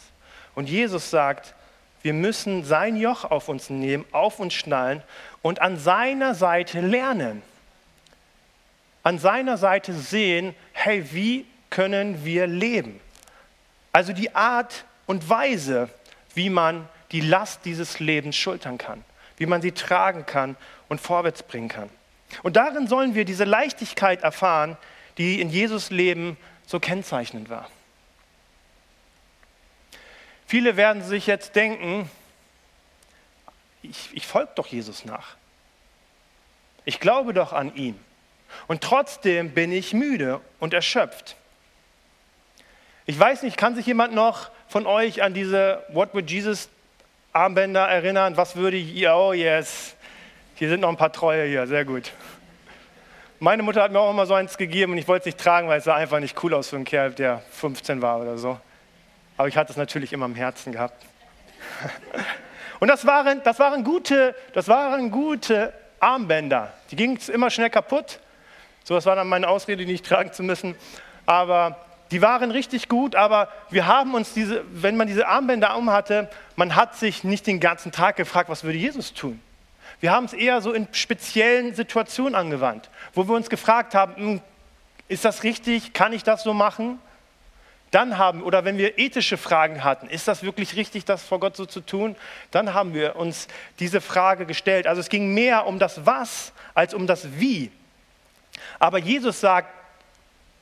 Und 0.56 0.68
Jesus 0.68 1.10
sagt, 1.10 1.54
wir 2.02 2.12
müssen 2.12 2.66
sein 2.66 2.98
Joch 2.98 3.24
auf 3.24 3.48
uns 3.48 3.70
nehmen, 3.70 4.04
auf 4.12 4.42
uns 4.42 4.54
schnallen 4.54 5.04
und 5.42 5.62
an 5.62 5.80
seiner 5.80 6.36
Seite 6.36 6.82
lernen. 6.82 7.42
An 9.02 9.18
seiner 9.18 9.58
Seite 9.58 9.94
sehen, 9.94 10.54
hey, 10.74 11.14
wie 11.14 11.46
können 11.70 12.26
wir 12.26 12.46
leben? 12.46 13.00
Also 13.94 14.12
die 14.12 14.36
Art 14.36 14.84
und 15.06 15.30
Weise, 15.30 15.88
wie 16.34 16.50
man 16.50 16.90
die 17.14 17.22
Last 17.22 17.64
dieses 17.64 18.02
Lebens 18.02 18.36
schultern 18.36 18.78
kann, 18.78 19.06
wie 19.38 19.46
man 19.46 19.62
sie 19.62 19.72
tragen 19.72 20.26
kann 20.26 20.56
und 20.90 21.02
vorwärts 21.02 21.44
bringen 21.44 21.70
kann. 21.70 21.90
Und 22.44 22.56
darin 22.56 22.88
sollen 22.88 23.16
wir 23.16 23.26
diese 23.26 23.44
Leichtigkeit 23.44 24.24
erfahren, 24.24 24.78
die 25.18 25.42
in 25.42 25.50
Jesus 25.50 25.90
Leben 25.90 26.38
so 26.66 26.80
kennzeichnend 26.80 27.50
war. 27.50 27.70
Viele 30.48 30.78
werden 30.78 31.04
sich 31.04 31.28
jetzt 31.28 31.56
denken, 31.56 32.10
ich, 33.82 34.10
ich 34.14 34.28
folge 34.28 34.52
doch 34.56 34.68
Jesus 34.68 35.06
nach. 35.06 35.36
Ich 36.86 37.00
glaube 37.00 37.34
doch 37.34 37.54
an 37.54 37.76
ihn. 37.76 38.00
Und 38.68 38.82
trotzdem 38.82 39.52
bin 39.52 39.72
ich 39.72 39.94
müde 39.94 40.40
und 40.60 40.74
erschöpft. 40.74 41.36
Ich 43.08 43.20
weiß 43.20 43.44
nicht, 43.44 43.58
kann 43.58 43.76
sich 43.76 43.86
jemand 43.86 44.14
noch 44.14 44.50
von 44.68 44.86
euch 44.88 45.22
an 45.24 45.34
diese 45.34 45.84
What 45.90 46.14
would 46.14 46.30
Jesus 46.30 46.70
Armbänder 47.36 47.86
erinnern? 47.88 48.38
Was 48.38 48.56
würde 48.56 48.78
ich, 48.78 49.08
oh 49.10 49.34
yes, 49.34 49.96
hier 50.56 50.70
sind 50.70 50.80
noch 50.80 50.90
ein 50.90 50.96
paar 50.96 51.12
Treue 51.12 51.46
hier, 51.46 51.68
sehr 51.68 51.84
gut. 51.84 52.14
Meine 53.40 53.62
Mutter 53.62 53.84
hat 53.84 53.92
mir 53.92 54.00
auch 54.00 54.12
immer 54.12 54.26
so 54.26 54.34
eins 54.34 54.58
gegeben 54.58 54.94
und 54.94 54.98
ich 54.98 55.08
wollte 55.10 55.24
es 55.24 55.26
nicht 55.36 55.40
tragen, 55.40 55.68
weil 55.68 55.80
es 55.80 55.84
sah 55.84 55.96
einfach 55.96 56.22
nicht 56.22 56.42
cool 56.44 56.54
aus 56.54 56.70
für 56.70 56.78
einen 56.78 56.86
Kerl, 56.86 57.12
der 57.12 57.42
15 57.52 58.02
war 58.02 58.22
oder 58.22 58.38
so. 58.38 58.58
Aber 59.36 59.50
ich 59.50 59.58
hatte 59.58 59.74
es 59.74 59.78
natürlich 59.78 60.14
immer 60.14 60.26
im 60.28 60.36
Herzen 60.36 60.72
gehabt. 60.72 61.06
Und 62.80 62.88
das 62.88 63.06
waren, 63.06 63.42
das 63.44 63.60
waren, 63.60 63.84
gute, 63.84 64.34
das 64.54 64.68
waren 64.68 65.12
gute 65.12 65.74
Armbänder. 66.00 66.72
Die 66.92 66.96
gingen 66.96 67.20
immer 67.34 67.50
schnell 67.50 67.70
kaputt. 67.70 68.20
So, 68.86 68.96
das 68.96 69.06
war 69.06 69.16
dann 69.16 69.28
meine 69.28 69.48
Ausrede, 69.48 69.86
die 69.86 69.92
nicht 69.92 70.06
tragen 70.06 70.32
zu 70.32 70.44
müssen. 70.44 70.76
Aber 71.26 71.86
die 72.16 72.22
waren 72.22 72.50
richtig 72.50 72.88
gut, 72.88 73.14
aber 73.14 73.50
wir 73.70 73.88
haben 73.88 74.14
uns 74.14 74.32
diese, 74.32 74.64
wenn 74.72 74.96
man 74.96 75.06
diese 75.06 75.28
Armbänder 75.28 75.76
um 75.76 75.90
hatte, 75.90 76.30
man 76.56 76.78
hat 76.78 76.96
sich 76.96 77.26
nicht 77.26 77.46
den 77.46 77.60
ganzen 77.60 77.92
Tag 77.92 78.16
gefragt, 78.16 78.48
was 78.48 78.64
würde 78.64 78.78
Jesus 78.78 79.14
tun? 79.14 79.42
Wir 80.00 80.14
haben 80.14 80.24
es 80.24 80.32
eher 80.32 80.62
so 80.62 80.72
in 80.72 80.88
speziellen 80.94 81.76
Situationen 81.76 82.34
angewandt, 82.34 82.90
wo 83.14 83.28
wir 83.28 83.36
uns 83.36 83.50
gefragt 83.50 83.94
haben, 83.96 84.16
hm, 84.16 84.42
ist 85.10 85.26
das 85.26 85.44
richtig? 85.44 85.92
Kann 85.92 86.14
ich 86.14 86.24
das 86.24 86.44
so 86.44 86.54
machen? 86.54 87.00
Dann 87.92 88.18
haben, 88.18 88.44
oder 88.44 88.64
wenn 88.64 88.78
wir 88.78 88.98
ethische 88.98 89.36
Fragen 89.36 89.84
hatten, 89.84 90.08
ist 90.08 90.30
das 90.30 90.42
wirklich 90.42 90.78
richtig, 90.78 91.04
das 91.04 91.22
vor 91.22 91.42
Gott 91.42 91.58
so 91.58 91.66
zu 91.66 91.82
tun? 91.82 92.16
Dann 92.52 92.74
haben 92.74 92.94
wir 92.94 93.18
uns 93.18 93.50
diese 93.80 94.00
Frage 94.00 94.46
gestellt. 94.46 94.88
Also 94.88 95.02
es 95.02 95.10
ging 95.10 95.34
mehr 95.34 95.68
um 95.68 95.80
das 95.80 96.06
Was 96.06 96.54
als 96.76 96.94
um 96.94 97.08
das 97.08 97.40
Wie. 97.42 97.74
Aber 98.80 99.00
Jesus 99.00 99.42
sagt, 99.42 99.68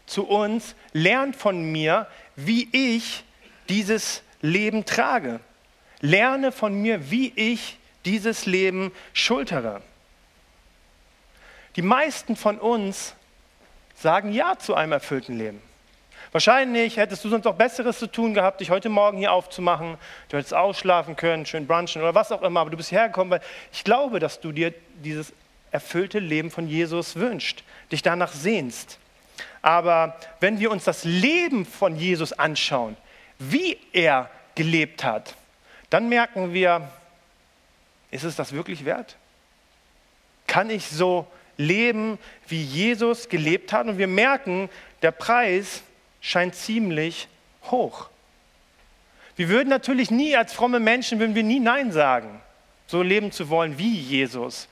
zu 0.05 0.27
uns, 0.27 0.75
lernt 0.91 1.35
von 1.35 1.71
mir, 1.71 2.07
wie 2.35 2.67
ich 2.71 3.23
dieses 3.69 4.21
Leben 4.41 4.85
trage. 4.85 5.39
Lerne 6.01 6.51
von 6.51 6.73
mir, 6.73 7.09
wie 7.11 7.31
ich 7.35 7.77
dieses 8.05 8.45
Leben 8.45 8.91
schultere. 9.13 9.81
Die 11.75 11.81
meisten 11.81 12.35
von 12.35 12.59
uns 12.59 13.15
sagen 13.95 14.33
Ja 14.33 14.57
zu 14.57 14.75
einem 14.75 14.91
erfüllten 14.91 15.37
Leben. 15.37 15.61
Wahrscheinlich 16.31 16.97
hättest 16.97 17.23
du 17.23 17.29
sonst 17.29 17.45
auch 17.45 17.55
Besseres 17.55 17.99
zu 17.99 18.07
tun 18.07 18.33
gehabt, 18.33 18.59
dich 18.59 18.71
heute 18.71 18.89
Morgen 18.89 19.19
hier 19.19 19.31
aufzumachen. 19.31 19.97
Du 20.29 20.37
hättest 20.37 20.53
ausschlafen 20.53 21.15
können, 21.15 21.45
schön 21.45 21.67
brunchen 21.67 22.01
oder 22.01 22.15
was 22.15 22.31
auch 22.31 22.41
immer, 22.41 22.61
aber 22.61 22.71
du 22.71 22.77
bist 22.77 22.91
hergekommen, 22.91 23.31
weil 23.31 23.41
ich 23.71 23.83
glaube, 23.83 24.19
dass 24.19 24.39
du 24.39 24.51
dir 24.51 24.73
dieses 25.03 25.31
erfüllte 25.71 26.19
Leben 26.19 26.49
von 26.49 26.67
Jesus 26.67 27.15
wünschst, 27.15 27.63
dich 27.91 28.01
danach 28.01 28.33
sehnst. 28.33 28.97
Aber 29.63 30.17
wenn 30.41 30.59
wir 30.59 30.69
uns 30.69 30.83
das 30.83 31.05
Leben 31.05 31.65
von 31.65 31.95
Jesus 31.95 32.33
anschauen, 32.33 32.97
wie 33.39 33.79
er 33.93 34.29
gelebt 34.55 35.03
hat, 35.03 35.35
dann 35.89 36.09
merken 36.09 36.53
wir, 36.53 36.87
ist 38.11 38.25
es 38.25 38.35
das 38.35 38.51
wirklich 38.51 38.83
wert? 38.83 39.15
Kann 40.47 40.69
ich 40.69 40.87
so 40.87 41.25
leben, 41.55 42.19
wie 42.47 42.61
Jesus 42.61 43.29
gelebt 43.29 43.71
hat? 43.71 43.87
Und 43.87 43.97
wir 43.97 44.07
merken, 44.07 44.69
der 45.01 45.11
Preis 45.11 45.81
scheint 46.19 46.55
ziemlich 46.55 47.29
hoch. 47.71 48.09
Wir 49.37 49.47
würden 49.47 49.69
natürlich 49.69 50.11
nie 50.11 50.35
als 50.35 50.51
fromme 50.51 50.81
Menschen, 50.81 51.19
würden 51.19 51.35
wir 51.35 51.43
nie 51.43 51.61
Nein 51.61 51.93
sagen, 51.93 52.41
so 52.85 53.01
leben 53.01 53.31
zu 53.31 53.49
wollen 53.49 53.77
wie 53.77 53.97
Jesus. 53.97 54.67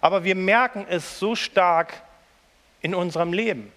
Aber 0.00 0.24
wir 0.24 0.34
merken 0.34 0.84
es 0.88 1.20
so 1.20 1.36
stark 1.36 2.02
in 2.80 2.92
unserem 2.92 3.32
Leben 3.32 3.72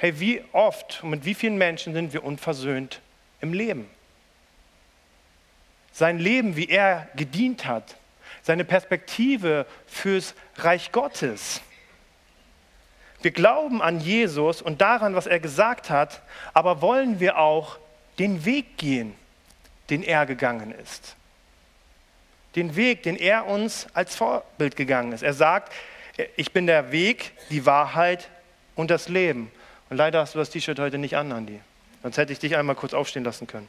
hey, 0.00 0.18
wie 0.18 0.42
oft 0.52 1.00
und 1.02 1.10
mit 1.10 1.24
wie 1.26 1.34
vielen 1.34 1.58
Menschen 1.58 1.92
sind 1.92 2.14
wir 2.14 2.24
unversöhnt 2.24 3.02
im 3.42 3.52
Leben? 3.52 3.86
Sein 5.92 6.18
Leben, 6.18 6.56
wie 6.56 6.70
er 6.70 7.08
gedient 7.16 7.66
hat, 7.66 7.96
seine 8.40 8.64
Perspektive 8.64 9.66
fürs 9.86 10.34
Reich 10.56 10.90
Gottes. 10.90 11.60
Wir 13.20 13.30
glauben 13.30 13.82
an 13.82 14.00
Jesus 14.00 14.62
und 14.62 14.80
daran, 14.80 15.14
was 15.14 15.26
er 15.26 15.38
gesagt 15.38 15.90
hat, 15.90 16.22
aber 16.54 16.80
wollen 16.80 17.20
wir 17.20 17.36
auch 17.36 17.78
den 18.18 18.46
Weg 18.46 18.78
gehen, 18.78 19.14
den 19.90 20.02
er 20.02 20.24
gegangen 20.24 20.72
ist. 20.72 21.14
Den 22.56 22.74
Weg, 22.74 23.02
den 23.02 23.16
er 23.16 23.46
uns 23.46 23.86
als 23.92 24.16
Vorbild 24.16 24.76
gegangen 24.76 25.12
ist. 25.12 25.22
Er 25.22 25.34
sagt, 25.34 25.70
ich 26.36 26.52
bin 26.52 26.66
der 26.66 26.90
Weg, 26.90 27.32
die 27.50 27.66
Wahrheit 27.66 28.30
und 28.76 28.90
das 28.90 29.10
Leben. 29.10 29.52
Und 29.90 29.96
leider 29.96 30.20
hast 30.20 30.34
du 30.34 30.38
das 30.38 30.50
T-Shirt 30.50 30.78
heute 30.78 30.98
nicht 30.98 31.16
an, 31.16 31.32
Andi. 31.32 31.60
Sonst 32.02 32.16
hätte 32.16 32.32
ich 32.32 32.38
dich 32.38 32.56
einmal 32.56 32.76
kurz 32.76 32.94
aufstehen 32.94 33.24
lassen 33.24 33.46
können. 33.46 33.68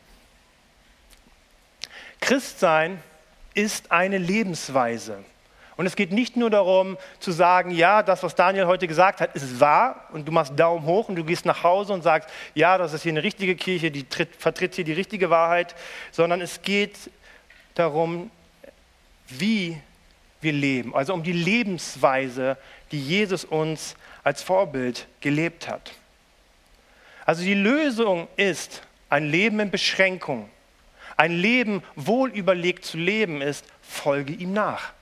Christsein 2.21 3.01
ist 3.55 3.91
eine 3.91 4.19
Lebensweise. 4.19 5.23
Und 5.77 5.87
es 5.87 5.95
geht 5.95 6.11
nicht 6.11 6.37
nur 6.37 6.51
darum 6.51 6.97
zu 7.19 7.31
sagen, 7.31 7.71
ja, 7.71 8.03
das, 8.03 8.21
was 8.21 8.35
Daniel 8.35 8.67
heute 8.67 8.87
gesagt 8.87 9.19
hat, 9.19 9.35
ist 9.35 9.59
wahr 9.59 10.07
und 10.13 10.27
du 10.27 10.31
machst 10.31 10.57
Daumen 10.57 10.85
hoch 10.85 11.09
und 11.09 11.15
du 11.15 11.23
gehst 11.23 11.45
nach 11.45 11.63
Hause 11.63 11.93
und 11.93 12.03
sagst, 12.03 12.29
ja, 12.53 12.77
das 12.77 12.93
ist 12.93 13.01
hier 13.01 13.13
eine 13.13 13.23
richtige 13.23 13.55
Kirche, 13.55 13.89
die 13.89 14.07
tritt, 14.07 14.35
vertritt 14.35 14.75
hier 14.75 14.83
die 14.83 14.93
richtige 14.93 15.31
Wahrheit, 15.31 15.73
sondern 16.11 16.39
es 16.39 16.61
geht 16.61 17.09
darum, 17.73 18.29
wie 19.27 19.81
wir 20.41 20.53
leben, 20.53 20.93
also 20.93 21.13
um 21.13 21.23
die 21.23 21.33
Lebensweise, 21.33 22.57
die 22.91 22.99
Jesus 22.99 23.43
uns 23.43 23.95
als 24.23 24.43
Vorbild 24.43 25.07
gelebt 25.19 25.67
hat. 25.67 25.93
Also 27.25 27.43
die 27.43 27.53
Lösung 27.53 28.27
ist 28.35 28.81
ein 29.09 29.29
Leben 29.29 29.59
in 29.59 29.71
Beschränkung. 29.71 30.49
Ein 31.17 31.33
Leben 31.33 31.83
wohl 31.95 32.31
überlegt 32.31 32.85
zu 32.85 32.97
leben 32.97 33.41
ist, 33.41 33.65
folge 33.81 34.33
ihm 34.33 34.53
nach. 34.53 34.93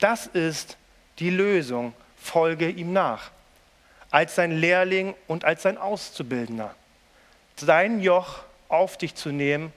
Das 0.00 0.26
ist 0.26 0.76
die 1.18 1.30
Lösung, 1.30 1.94
folge 2.16 2.68
ihm 2.68 2.92
nach. 2.92 3.30
Als 4.10 4.34
sein 4.34 4.52
Lehrling 4.58 5.14
und 5.26 5.44
als 5.44 5.62
sein 5.62 5.78
Auszubildender. 5.78 6.74
Sein 7.56 8.00
Joch 8.00 8.42
auf 8.68 8.96
dich 8.96 9.14
zu 9.14 9.30
nehmen 9.30 9.72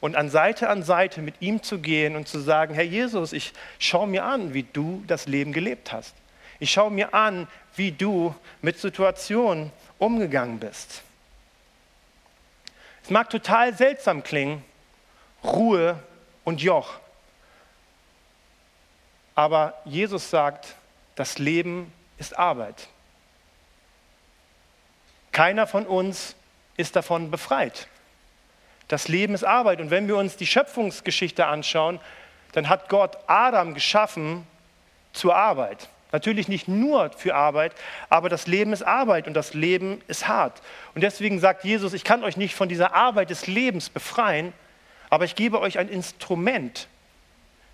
und 0.00 0.16
an 0.16 0.30
Seite 0.30 0.68
an 0.68 0.82
Seite 0.82 1.22
mit 1.22 1.36
ihm 1.40 1.62
zu 1.62 1.78
gehen 1.78 2.16
und 2.16 2.26
zu 2.26 2.40
sagen, 2.40 2.74
Herr 2.74 2.84
Jesus, 2.84 3.32
ich 3.32 3.52
schaue 3.78 4.06
mir 4.06 4.24
an, 4.24 4.54
wie 4.54 4.64
du 4.64 5.04
das 5.06 5.26
Leben 5.26 5.52
gelebt 5.52 5.92
hast. 5.92 6.14
Ich 6.58 6.72
schaue 6.72 6.90
mir 6.90 7.14
an, 7.14 7.46
wie 7.76 7.92
du 7.92 8.34
mit 8.62 8.78
Situationen 8.78 9.70
umgegangen 10.00 10.58
bist. 10.58 11.02
Es 13.04 13.10
mag 13.10 13.30
total 13.30 13.76
seltsam 13.76 14.24
klingen, 14.24 14.64
Ruhe 15.44 15.98
und 16.44 16.60
Joch. 16.60 16.94
Aber 19.36 19.74
Jesus 19.84 20.28
sagt, 20.28 20.74
das 21.14 21.38
Leben 21.38 21.92
ist 22.18 22.36
Arbeit. 22.38 22.88
Keiner 25.32 25.66
von 25.66 25.86
uns 25.86 26.34
ist 26.76 26.96
davon 26.96 27.30
befreit. 27.30 27.86
Das 28.88 29.06
Leben 29.06 29.34
ist 29.34 29.44
Arbeit. 29.44 29.80
Und 29.80 29.90
wenn 29.90 30.08
wir 30.08 30.16
uns 30.16 30.36
die 30.36 30.46
Schöpfungsgeschichte 30.46 31.46
anschauen, 31.46 32.00
dann 32.52 32.68
hat 32.68 32.88
Gott 32.88 33.16
Adam 33.28 33.74
geschaffen 33.74 34.46
zur 35.12 35.36
Arbeit. 35.36 35.88
Natürlich 36.12 36.48
nicht 36.48 36.66
nur 36.66 37.10
für 37.12 37.34
Arbeit, 37.34 37.72
aber 38.08 38.28
das 38.28 38.46
Leben 38.46 38.72
ist 38.72 38.82
Arbeit 38.82 39.26
und 39.28 39.34
das 39.34 39.54
Leben 39.54 40.00
ist 40.08 40.26
hart. 40.26 40.60
Und 40.94 41.02
deswegen 41.02 41.38
sagt 41.38 41.64
Jesus, 41.64 41.92
ich 41.92 42.04
kann 42.04 42.24
euch 42.24 42.36
nicht 42.36 42.54
von 42.54 42.68
dieser 42.68 42.94
Arbeit 42.94 43.30
des 43.30 43.46
Lebens 43.46 43.90
befreien, 43.90 44.52
aber 45.08 45.24
ich 45.24 45.36
gebe 45.36 45.60
euch 45.60 45.78
ein 45.78 45.88
Instrument 45.88 46.88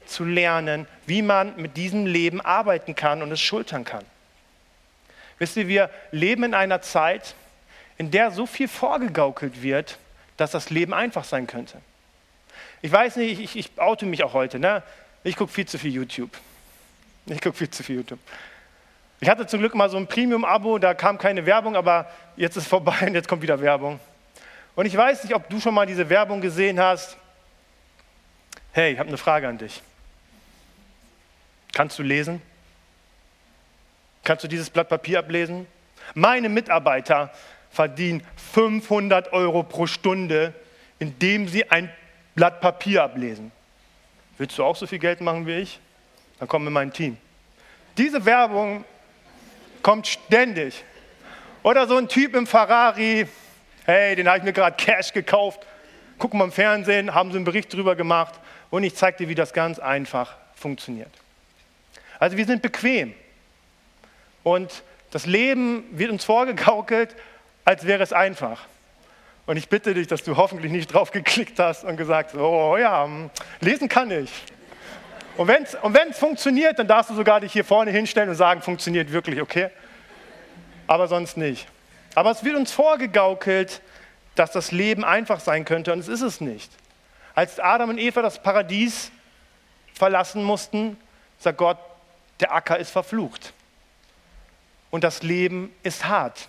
zu 0.07 0.25
lernen, 0.25 0.87
wie 1.07 1.23
man 1.23 1.57
mit 1.57 1.77
diesem 1.77 2.07
Leben 2.07 2.41
arbeiten 2.41 2.95
kann 2.95 3.23
und 3.23 3.33
es 3.33 3.41
schultern 3.41 3.85
kann. 3.85 4.05
Wisst 5.39 5.57
ihr, 5.57 5.69
wir 5.69 5.91
leben 6.13 6.45
in 6.45 6.55
einer 6.55 6.81
Zeit, 6.81 7.35
in 7.99 8.11
der 8.11 8.31
so 8.31 8.47
viel 8.47 8.69
vorgegaukelt 8.69 9.63
wird, 9.63 9.99
dass 10.37 10.51
das 10.51 10.71
Leben 10.71 10.95
einfach 10.95 11.25
sein 11.25 11.47
könnte. 11.47 11.81
Ich 12.83 12.93
weiß 12.93 13.17
nicht, 13.17 13.41
ich, 13.41 13.57
ich 13.57 13.71
oute 13.79 14.07
mich 14.07 14.23
auch 14.23 14.35
heute. 14.35 14.59
Ne? 14.59 14.83
Ich 15.25 15.37
gucke 15.37 15.53
viel 15.53 15.67
zu 15.67 15.79
viel 15.79 15.93
YouTube. 15.93 16.31
Ich 17.27 17.41
gucke 17.41 17.57
viel 17.57 17.71
zu 17.71 17.83
viel 17.83 17.97
YouTube. 17.97 18.21
Ich 19.21 19.29
hatte 19.29 19.47
zum 19.47 19.61
Glück 19.61 19.75
mal 19.75 19.89
so 19.91 19.97
ein 19.97 20.07
Premium-Abo, 20.07 20.79
da 20.79 20.95
kam 20.95 21.19
keine 21.19 21.45
Werbung, 21.47 21.75
aber 21.75 22.11
jetzt 22.37 22.57
ist 22.57 22.69
vorbei 22.69 23.07
und 23.07 23.15
jetzt 23.15 23.29
kommt 23.29 23.43
wieder 23.43 23.61
Werbung. 23.61 23.99
Und 24.75 24.87
ich 24.87 24.97
weiß 24.97 25.25
nicht, 25.25 25.35
ob 25.35 25.49
du 25.49 25.59
schon 25.59 25.75
mal 25.75 25.87
diese 25.87 26.09
Werbung 26.09 26.41
gesehen 26.41 26.79
hast. 26.79 27.17
Hey, 28.73 28.93
ich 28.93 28.99
habe 28.99 29.09
eine 29.09 29.17
Frage 29.17 29.49
an 29.49 29.59
dich. 29.59 29.83
Kannst 31.73 31.99
du 31.99 32.03
lesen? 32.03 32.43
Kannst 34.23 34.45
du 34.45 34.49
dieses 34.49 34.69
Blatt 34.69 34.89
Papier 34.89 35.19
ablesen? 35.19 35.67
Meine 36.15 36.49
Mitarbeiter 36.49 37.33
verdienen 37.71 38.23
500 38.53 39.33
Euro 39.33 39.63
pro 39.63 39.87
Stunde, 39.87 40.53
indem 40.99 41.49
sie 41.49 41.71
ein 41.71 41.91
Blatt 42.35 42.61
Papier 42.61 43.03
ablesen. 43.03 43.51
Willst 44.39 44.59
du 44.59 44.65
auch 44.65 44.77
so 44.77 44.87
viel 44.87 44.99
Geld 44.99 45.23
machen 45.23 45.47
wie 45.47 45.55
ich? 45.55 45.81
Dann 46.39 46.49
komm 46.49 46.67
in 46.67 46.73
mein 46.73 46.93
Team. 46.93 47.17
Diese 47.97 48.25
Werbung 48.25 48.85
kommt 49.83 50.07
ständig. 50.07 50.85
Oder 51.63 51.87
so 51.87 51.97
ein 51.97 52.09
Typ 52.09 52.35
im 52.35 52.47
Ferrari, 52.47 53.27
hey, 53.85 54.17
den 54.17 54.29
habe 54.29 54.39
ich 54.39 54.45
mir 54.45 54.53
gerade 54.53 54.77
Cash 54.77 55.13
gekauft. 55.13 55.67
Guck 56.19 56.35
mal 56.35 56.45
im 56.45 56.53
Fernsehen, 56.53 57.15
haben 57.15 57.31
sie 57.31 57.37
einen 57.37 57.45
Bericht 57.45 57.73
darüber 57.73 57.97
gemacht 57.97 58.35
und 58.71 58.85
ich 58.85 58.95
zeige 58.95 59.19
dir, 59.19 59.29
wie 59.29 59.35
das 59.35 59.53
ganz 59.53 59.79
einfach 59.79 60.37
funktioniert. 60.55 61.11
Also 62.19 62.37
wir 62.37 62.47
sind 62.47 62.63
bequem. 62.63 63.15
Und 64.43 64.83
das 65.11 65.27
Leben 65.27 65.85
wird 65.91 66.11
uns 66.11 66.25
vorgegaukelt, 66.25 67.15
als 67.65 67.87
wäre 67.87 68.03
es 68.03 68.13
einfach. 68.13 68.67
Und 69.47 69.57
ich 69.57 69.69
bitte 69.69 69.95
dich, 69.95 70.07
dass 70.07 70.23
du 70.23 70.37
hoffentlich 70.37 70.73
nicht 70.73 70.93
drauf 70.93 71.11
geklickt 71.11 71.59
hast 71.59 71.85
und 71.85 71.97
gesagt, 71.97 72.33
hast, 72.33 72.41
oh 72.41 72.77
ja, 72.77 73.05
hm, 73.05 73.31
lesen 73.61 73.89
kann 73.89 74.11
ich. 74.11 74.31
Und 75.37 75.49
wenn 75.49 75.65
es 75.65 75.75
und 75.75 75.95
wenn's 75.95 76.19
funktioniert, 76.19 76.79
dann 76.79 76.89
darfst 76.89 77.11
du 77.11 77.15
sogar 77.15 77.41
dich 77.41 77.53
hier 77.53 77.65
vorne 77.65 77.91
hinstellen 77.91 78.31
und 78.31 78.37
sagen, 78.37 78.63
funktioniert 78.63 79.13
wirklich, 79.13 79.41
okay? 79.41 79.71
Aber 80.87 81.09
sonst 81.09 81.37
nicht. 81.37 81.67
Aber 82.15 82.31
es 82.31 82.43
wird 82.43 82.57
uns 82.57 82.73
vorgegaukelt, 82.73 83.83
dass 84.35 84.51
das 84.51 84.73
Leben 84.73 85.05
einfach 85.05 85.41
sein 85.41 85.65
könnte 85.65 85.93
und 85.93 85.99
es 85.99 86.09
ist 86.09 86.23
es 86.23 86.41
nicht. 86.41 86.71
Als 87.35 87.61
Adam 87.61 87.91
und 87.91 87.99
Eva 87.99 88.23
das 88.23 88.43
Paradies 88.43 89.11
verlassen 89.93 90.43
mussten, 90.43 90.97
sagt 91.39 91.59
Gott, 91.59 91.79
der 92.41 92.55
Acker 92.55 92.79
ist 92.79 92.91
verflucht 92.91 93.53
und 94.91 95.05
das 95.05 95.23
Leben 95.23 95.75
ist 95.83 96.07
hart. 96.07 96.49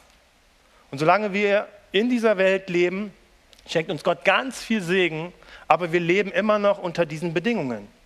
Und 0.91 0.99
solange 0.99 1.33
wir 1.33 1.67
in 1.91 2.09
dieser 2.09 2.37
Welt 2.37 2.69
leben, 2.69 3.13
schenkt 3.67 3.91
uns 3.91 4.03
Gott 4.03 4.23
ganz 4.23 4.63
viel 4.63 4.81
Segen, 4.81 5.33
aber 5.67 5.91
wir 5.91 5.99
leben 5.99 6.31
immer 6.31 6.59
noch 6.59 6.77
unter 6.77 7.05
diesen 7.05 7.33
Bedingungen. 7.33 7.96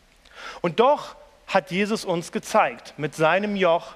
Und 0.62 0.80
doch 0.80 1.16
hat 1.48 1.72
Jesus 1.72 2.06
uns 2.06 2.32
gezeigt 2.32 2.94
mit 2.98 3.16
seinem 3.16 3.56
Joch, 3.56 3.96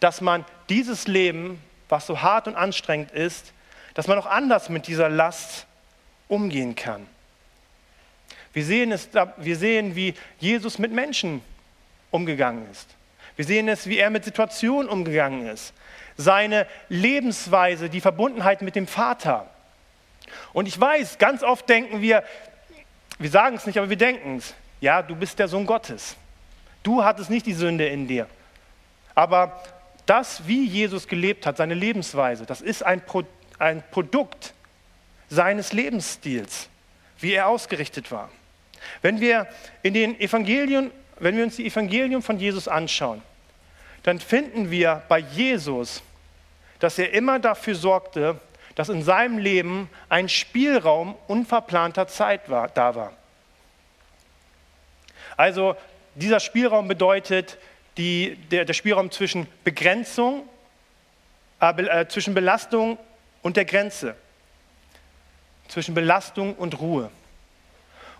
dass 0.00 0.20
man 0.20 0.44
dieses 0.68 1.06
Leben, 1.06 1.62
was 1.88 2.06
so 2.06 2.22
hart 2.22 2.46
und 2.46 2.56
anstrengend 2.56 3.10
ist, 3.10 3.52
dass 3.94 4.08
man 4.08 4.18
auch 4.18 4.26
anders 4.26 4.68
mit 4.68 4.86
dieser 4.86 5.08
Last 5.08 5.66
umgehen 6.28 6.74
kann. 6.74 7.06
Wir 8.52 8.64
sehen, 8.64 8.92
es, 8.92 9.08
wir 9.36 9.56
sehen, 9.56 9.96
wie 9.96 10.14
Jesus 10.38 10.78
mit 10.78 10.92
Menschen 10.92 11.42
umgegangen 12.10 12.70
ist. 12.70 12.88
Wir 13.36 13.44
sehen 13.44 13.68
es, 13.68 13.86
wie 13.86 13.98
er 13.98 14.10
mit 14.10 14.24
Situationen 14.24 14.90
umgegangen 14.90 15.46
ist. 15.46 15.72
Seine 16.16 16.66
Lebensweise, 16.88 17.88
die 17.88 18.02
Verbundenheit 18.02 18.60
mit 18.60 18.76
dem 18.76 18.86
Vater. 18.86 19.48
Und 20.52 20.68
ich 20.68 20.78
weiß, 20.78 21.18
ganz 21.18 21.42
oft 21.42 21.68
denken 21.68 22.02
wir, 22.02 22.22
wir 23.18 23.30
sagen 23.30 23.56
es 23.56 23.66
nicht, 23.66 23.78
aber 23.78 23.88
wir 23.88 23.96
denken 23.96 24.36
es. 24.36 24.54
Ja, 24.82 25.00
du 25.00 25.16
bist 25.16 25.38
der 25.38 25.48
Sohn 25.48 25.64
Gottes. 25.64 26.14
Du 26.82 27.02
hattest 27.02 27.30
nicht 27.30 27.46
die 27.46 27.54
Sünde 27.54 27.86
in 27.86 28.06
dir. 28.06 28.26
Aber 29.14 29.62
das, 30.04 30.46
wie 30.46 30.66
Jesus 30.66 31.08
gelebt 31.08 31.46
hat, 31.46 31.56
seine 31.56 31.72
Lebensweise, 31.72 32.44
das 32.44 32.60
ist 32.60 32.82
ein, 32.82 33.00
Pro, 33.00 33.22
ein 33.58 33.82
Produkt 33.90 34.52
seines 35.30 35.72
Lebensstils, 35.72 36.68
wie 37.18 37.32
er 37.32 37.48
ausgerichtet 37.48 38.12
war. 38.12 38.28
Wenn 39.00 39.20
wir 39.20 39.46
in 39.82 39.94
den 39.94 40.20
Evangelien 40.20 40.90
wenn 41.22 41.36
wir 41.36 41.44
uns 41.44 41.56
die 41.56 41.66
Evangelien 41.66 42.20
von 42.20 42.38
Jesus 42.40 42.66
anschauen, 42.66 43.22
dann 44.02 44.18
finden 44.18 44.72
wir 44.72 45.02
bei 45.08 45.18
Jesus, 45.20 46.02
dass 46.80 46.98
er 46.98 47.12
immer 47.12 47.38
dafür 47.38 47.76
sorgte, 47.76 48.40
dass 48.74 48.88
in 48.88 49.04
seinem 49.04 49.38
Leben 49.38 49.88
ein 50.08 50.28
Spielraum 50.28 51.14
unverplanter 51.28 52.08
Zeit 52.08 52.50
war, 52.50 52.68
da 52.68 52.96
war. 52.96 53.12
Also 55.36 55.76
dieser 56.14 56.40
Spielraum 56.40 56.88
bedeutet 56.88 57.58
die, 57.96 58.36
der, 58.50 58.64
der, 58.64 58.74
Spielraum 58.74 59.10
zwischen 59.10 59.46
Begrenzung, 59.64 60.48
äh, 61.60 61.82
äh, 61.82 62.08
zwischen 62.08 62.34
Belastung 62.34 62.98
und 63.42 63.56
der 63.56 63.64
Grenze, 63.64 64.14
zwischen 65.68 65.94
Belastung 65.94 66.54
und 66.54 66.80
Ruhe. 66.80 67.10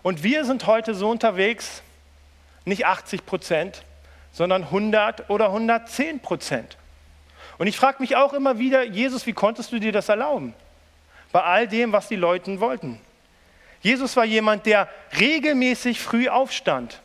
Und 0.01 0.23
wir 0.23 0.45
sind 0.45 0.67
heute 0.67 0.95
so 0.95 1.09
unterwegs, 1.09 1.81
nicht 2.65 2.85
80 2.85 3.25
Prozent, 3.25 3.83
sondern 4.31 4.63
100 4.63 5.29
oder 5.29 5.47
110 5.47 6.19
Prozent. 6.19 6.77
Und 7.57 7.67
ich 7.67 7.77
frage 7.77 7.97
mich 7.99 8.15
auch 8.15 8.33
immer 8.33 8.57
wieder, 8.57 8.83
Jesus, 8.83 9.25
wie 9.27 9.33
konntest 9.33 9.71
du 9.71 9.79
dir 9.79 9.91
das 9.91 10.09
erlauben? 10.09 10.53
Bei 11.31 11.43
all 11.43 11.67
dem, 11.67 11.91
was 11.91 12.07
die 12.07 12.15
Leute 12.15 12.59
wollten. 12.59 12.99
Jesus 13.81 14.15
war 14.15 14.25
jemand, 14.25 14.65
der 14.65 14.87
regelmäßig 15.19 15.99
früh 15.99 16.29
aufstand. 16.29 17.01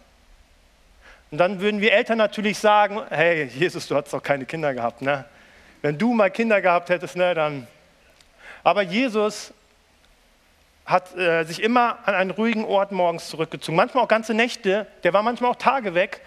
Und 1.31 1.39
dann 1.39 1.61
würden 1.61 1.81
wir 1.81 1.93
Eltern 1.93 2.19
natürlich 2.19 2.59
sagen, 2.59 3.03
hey, 3.11 3.45
Jesus, 3.45 3.87
du 3.87 3.97
hast 3.97 4.13
doch 4.13 4.23
keine 4.23 4.47
Kinder 4.47 4.73
gehabt. 4.73 5.03
Ne? 5.03 5.25
Wenn 5.83 5.99
du 5.99 6.15
mal 6.15 6.31
Kinder 6.31 6.61
gehabt 6.61 6.89
hättest, 6.89 7.17
ne, 7.17 7.35
dann... 7.35 7.67
Aber 8.65 8.83
Jesus 8.83 9.53
hat 10.85 11.15
äh, 11.17 11.45
sich 11.45 11.63
immer 11.63 11.99
an 12.07 12.15
einen 12.15 12.31
ruhigen 12.31 12.65
Ort 12.65 12.93
morgens 12.93 13.29
zurückgezogen, 13.29 13.77
manchmal 13.77 14.05
auch 14.05 14.09
ganze 14.09 14.33
Nächte, 14.33 14.87
der 15.05 15.13
war 15.13 15.23
manchmal 15.23 15.51
auch 15.51 15.57
Tage 15.57 15.95
weg 15.95 16.23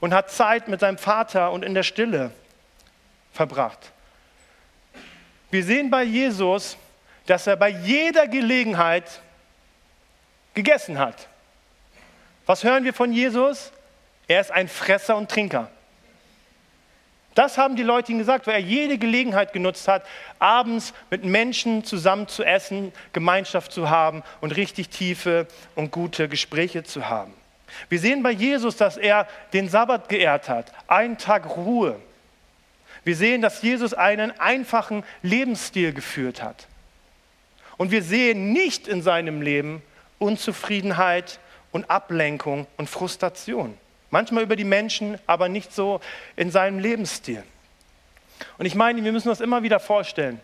und 0.00 0.14
hat 0.14 0.30
Zeit 0.30 0.68
mit 0.68 0.80
seinem 0.80 0.96
Vater 0.96 1.52
und 1.52 1.64
in 1.64 1.74
der 1.74 1.82
Stille 1.82 2.30
verbracht. 3.32 3.92
Wir 5.50 5.62
sehen 5.62 5.90
bei 5.90 6.02
Jesus, 6.02 6.78
dass 7.26 7.46
er 7.46 7.56
bei 7.56 7.68
jeder 7.68 8.26
Gelegenheit 8.26 9.20
gegessen 10.54 10.98
hat. 10.98 11.28
Was 12.46 12.64
hören 12.64 12.84
wir 12.84 12.94
von 12.94 13.12
Jesus? 13.12 13.70
Er 14.30 14.40
ist 14.40 14.52
ein 14.52 14.68
Fresser 14.68 15.16
und 15.16 15.28
Trinker. 15.28 15.68
Das 17.34 17.58
haben 17.58 17.74
die 17.74 17.82
Leute 17.82 18.12
ihm 18.12 18.18
gesagt, 18.18 18.46
weil 18.46 18.54
er 18.54 18.60
jede 18.60 18.96
Gelegenheit 18.96 19.52
genutzt 19.52 19.88
hat, 19.88 20.06
abends 20.38 20.94
mit 21.10 21.24
Menschen 21.24 21.82
zusammen 21.82 22.28
zu 22.28 22.44
essen, 22.44 22.92
Gemeinschaft 23.12 23.72
zu 23.72 23.90
haben 23.90 24.22
und 24.40 24.54
richtig 24.54 24.88
tiefe 24.88 25.48
und 25.74 25.90
gute 25.90 26.28
Gespräche 26.28 26.84
zu 26.84 27.08
haben. 27.08 27.34
Wir 27.88 27.98
sehen 27.98 28.22
bei 28.22 28.30
Jesus, 28.30 28.76
dass 28.76 28.96
er 28.96 29.26
den 29.52 29.68
Sabbat 29.68 30.08
geehrt 30.08 30.48
hat, 30.48 30.70
einen 30.86 31.18
Tag 31.18 31.56
Ruhe. 31.56 31.98
Wir 33.02 33.16
sehen, 33.16 33.42
dass 33.42 33.62
Jesus 33.62 33.94
einen 33.94 34.30
einfachen 34.38 35.02
Lebensstil 35.22 35.92
geführt 35.92 36.40
hat. 36.40 36.68
Und 37.78 37.90
wir 37.90 38.04
sehen 38.04 38.52
nicht 38.52 38.86
in 38.86 39.02
seinem 39.02 39.42
Leben 39.42 39.82
Unzufriedenheit 40.20 41.40
und 41.72 41.90
Ablenkung 41.90 42.68
und 42.76 42.88
Frustration. 42.88 43.76
Manchmal 44.10 44.42
über 44.42 44.56
die 44.56 44.64
Menschen, 44.64 45.18
aber 45.26 45.48
nicht 45.48 45.72
so 45.72 46.00
in 46.36 46.50
seinem 46.50 46.78
Lebensstil. 46.78 47.42
Und 48.58 48.66
ich 48.66 48.74
meine, 48.74 49.04
wir 49.04 49.12
müssen 49.12 49.28
uns 49.28 49.40
immer 49.40 49.62
wieder 49.62 49.80
vorstellen, 49.80 50.40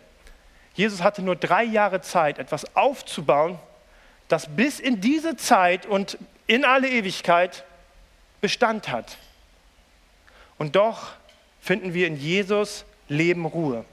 Jesus 0.73 1.01
hatte 1.01 1.23
nur 1.23 1.35
drei 1.35 1.63
Jahre 1.63 2.01
Zeit, 2.01 2.37
etwas 2.37 2.75
aufzubauen, 2.75 3.57
das 4.27 4.55
bis 4.55 4.79
in 4.79 5.01
diese 5.01 5.35
Zeit 5.35 5.85
und 5.85 6.17
in 6.45 6.65
alle 6.65 6.89
Ewigkeit 6.89 7.65
Bestand 8.41 8.89
hat. 8.89 9.17
Und 10.59 10.75
doch 10.75 11.13
finden 11.59 11.93
wir 11.93 12.07
in 12.07 12.15
Jesus 12.15 12.85
Leben 13.09 13.45
Ruhe. 13.45 13.85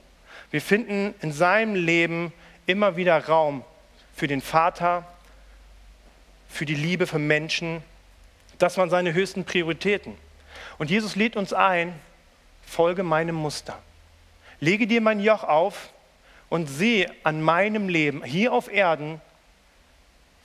Wir 0.51 0.61
finden 0.61 1.15
in 1.21 1.31
seinem 1.31 1.75
Leben 1.75 2.31
immer 2.67 2.95
wieder 2.95 3.25
Raum 3.25 3.63
für 4.15 4.27
den 4.27 4.41
Vater, 4.41 5.05
für 6.47 6.65
die 6.65 6.75
Liebe 6.75 7.07
für 7.07 7.19
Menschen. 7.19 7.81
Das 8.57 8.77
waren 8.77 8.89
seine 8.89 9.13
höchsten 9.13 9.45
Prioritäten. 9.45 10.15
Und 10.77 10.89
Jesus 10.89 11.15
lädt 11.15 11.35
uns 11.35 11.53
ein, 11.53 11.93
folge 12.65 13.03
meinem 13.03 13.35
Muster. 13.35 13.77
Lege 14.59 14.87
dir 14.87 15.01
mein 15.01 15.19
Joch 15.19 15.43
auf 15.43 15.89
und 16.49 16.67
sehe 16.67 17.11
an 17.23 17.41
meinem 17.41 17.89
Leben 17.89 18.23
hier 18.23 18.53
auf 18.53 18.71
Erden, 18.71 19.21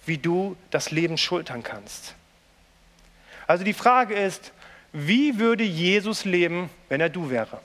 wie 0.06 0.18
du 0.18 0.56
das 0.70 0.90
Leben 0.90 1.18
schultern 1.18 1.62
kannst. 1.62 2.14
Also 3.46 3.64
die 3.64 3.72
Frage 3.72 4.14
ist, 4.14 4.52
wie 4.92 5.38
würde 5.38 5.64
Jesus 5.64 6.24
leben, 6.24 6.70
wenn 6.88 7.00
er 7.00 7.08
du 7.08 7.30
wäre? 7.30 7.60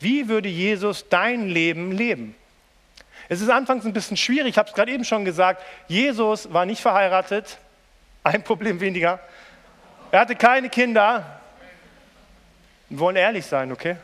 Wie 0.00 0.28
würde 0.28 0.48
Jesus 0.48 1.08
dein 1.08 1.48
Leben 1.48 1.92
leben? 1.92 2.34
Es 3.28 3.40
ist 3.40 3.48
anfangs 3.48 3.86
ein 3.86 3.92
bisschen 3.92 4.16
schwierig, 4.16 4.50
ich 4.50 4.58
habe 4.58 4.68
es 4.68 4.74
gerade 4.74 4.92
eben 4.92 5.04
schon 5.04 5.24
gesagt, 5.24 5.62
Jesus 5.88 6.52
war 6.52 6.66
nicht 6.66 6.82
verheiratet, 6.82 7.58
ein 8.24 8.42
Problem 8.42 8.80
weniger. 8.80 9.20
Er 10.10 10.20
hatte 10.20 10.34
keine 10.34 10.68
Kinder. 10.70 11.40
Wir 12.88 12.98
wollen 12.98 13.16
ehrlich 13.16 13.44
sein, 13.46 13.70
okay? 13.70 13.96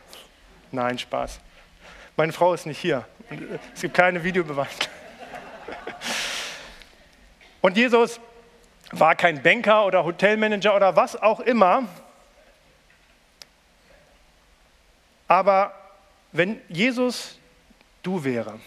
Nein, 0.71 0.99
Spaß. 0.99 1.41
Meine 2.17 2.33
Frau 2.33 2.53
ist 2.53 2.67
nicht 2.67 2.79
hier. 2.79 3.07
Es 3.75 3.81
gibt 3.81 3.95
keine 3.95 4.23
Videobeweis. 4.23 4.69
Und 7.61 7.77
Jesus 7.77 8.21
war 8.93 9.15
kein 9.15 9.43
Banker 9.43 9.87
oder 9.87 10.05
Hotelmanager 10.05 10.75
oder 10.75 10.97
was 10.97 11.21
auch 11.21 11.41
immer. 11.41 11.85
Aber 15.29 15.73
wenn 16.33 16.61
Jesus 16.69 17.39
du 18.03 18.25
wäre, 18.25 18.59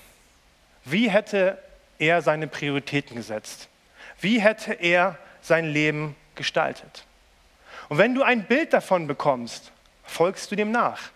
wie 0.86 1.10
hätte 1.10 1.58
er 2.00 2.22
seine 2.22 2.48
Prioritäten 2.48 3.16
gesetzt? 3.16 3.68
Wie 4.20 4.40
hätte 4.40 4.74
er 4.74 5.18
sein 5.44 5.66
Leben 5.66 6.16
gestaltet? 6.36 7.06
Und 7.90 7.98
wenn 8.00 8.16
du 8.16 8.24
ein 8.24 8.46
Bild 8.46 8.74
davon 8.74 9.06
bekommst, 9.06 9.72
folgst 10.04 10.52
du 10.52 10.56
dem 10.56 10.72
nach. 10.72 11.12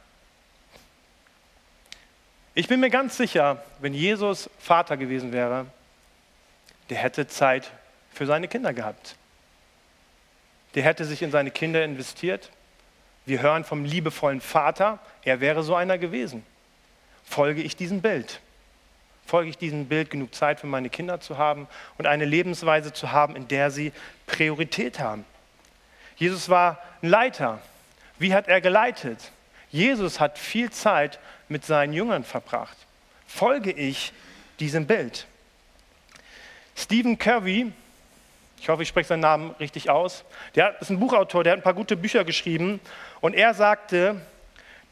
Ich 2.54 2.68
bin 2.68 2.80
mir 2.80 2.90
ganz 2.90 3.18
sicher, 3.18 3.64
wenn 3.80 3.94
Jesus 3.94 4.50
Vater 4.60 4.98
gewesen 4.98 5.32
wäre, 5.32 5.68
der 6.90 6.98
hätte 6.98 7.28
Zeit 7.28 7.72
für 8.14 8.26
seine 8.26 8.48
Kinder 8.48 8.74
gehabt. 8.74 9.16
Der 10.74 10.84
hätte 10.84 11.06
sich 11.06 11.22
in 11.22 11.32
seine 11.32 11.52
Kinder 11.52 11.84
investiert. 11.84 12.50
Wir 13.26 13.42
hören 13.42 13.64
vom 13.64 13.86
liebevollen 13.86 14.42
Vater, 14.42 15.00
er 15.24 15.40
wäre 15.40 15.64
so 15.64 15.76
einer 15.76 15.98
gewesen. 15.98 16.46
Folge 17.24 17.62
ich 17.62 17.76
diesem 17.76 18.02
Bild? 18.02 18.40
Folge 19.28 19.50
ich 19.50 19.58
diesem 19.58 19.88
Bild, 19.88 20.10
genug 20.10 20.34
Zeit 20.34 20.62
für 20.62 20.68
meine 20.68 20.90
Kinder 20.90 21.20
zu 21.20 21.38
haben 21.38 21.68
und 21.98 22.08
eine 22.08 22.24
Lebensweise 22.24 22.94
zu 22.94 23.12
haben, 23.12 23.36
in 23.36 23.50
der 23.50 23.72
sie 23.72 23.92
Priorität 24.26 25.00
haben? 25.00 25.26
Jesus 26.16 26.48
war 26.48 26.82
ein 27.02 27.10
Leiter. 27.10 27.60
Wie 28.18 28.34
hat 28.34 28.48
er 28.48 28.62
geleitet? 28.62 29.32
Jesus 29.70 30.22
hat 30.22 30.40
viel 30.40 30.72
Zeit 30.72 31.20
mit 31.50 31.66
seinen 31.66 31.92
Jüngern 31.92 32.24
verbracht. 32.24 32.78
Folge 33.28 33.72
ich 33.72 34.14
diesem 34.62 34.88
Bild? 34.88 35.28
Stephen 36.76 37.20
Covey, 37.20 37.74
ich 38.62 38.70
hoffe, 38.70 38.84
ich 38.84 38.88
spreche 38.88 39.10
seinen 39.10 39.20
Namen 39.20 39.52
richtig 39.60 39.90
aus, 39.90 40.24
der 40.56 40.80
ist 40.82 40.90
ein 40.90 41.00
Buchautor, 41.00 41.44
der 41.44 41.52
hat 41.52 41.60
ein 41.60 41.64
paar 41.64 41.74
gute 41.74 41.98
Bücher 41.98 42.24
geschrieben 42.24 42.80
und 43.20 43.34
er 43.34 43.54
sagte, 43.54 44.22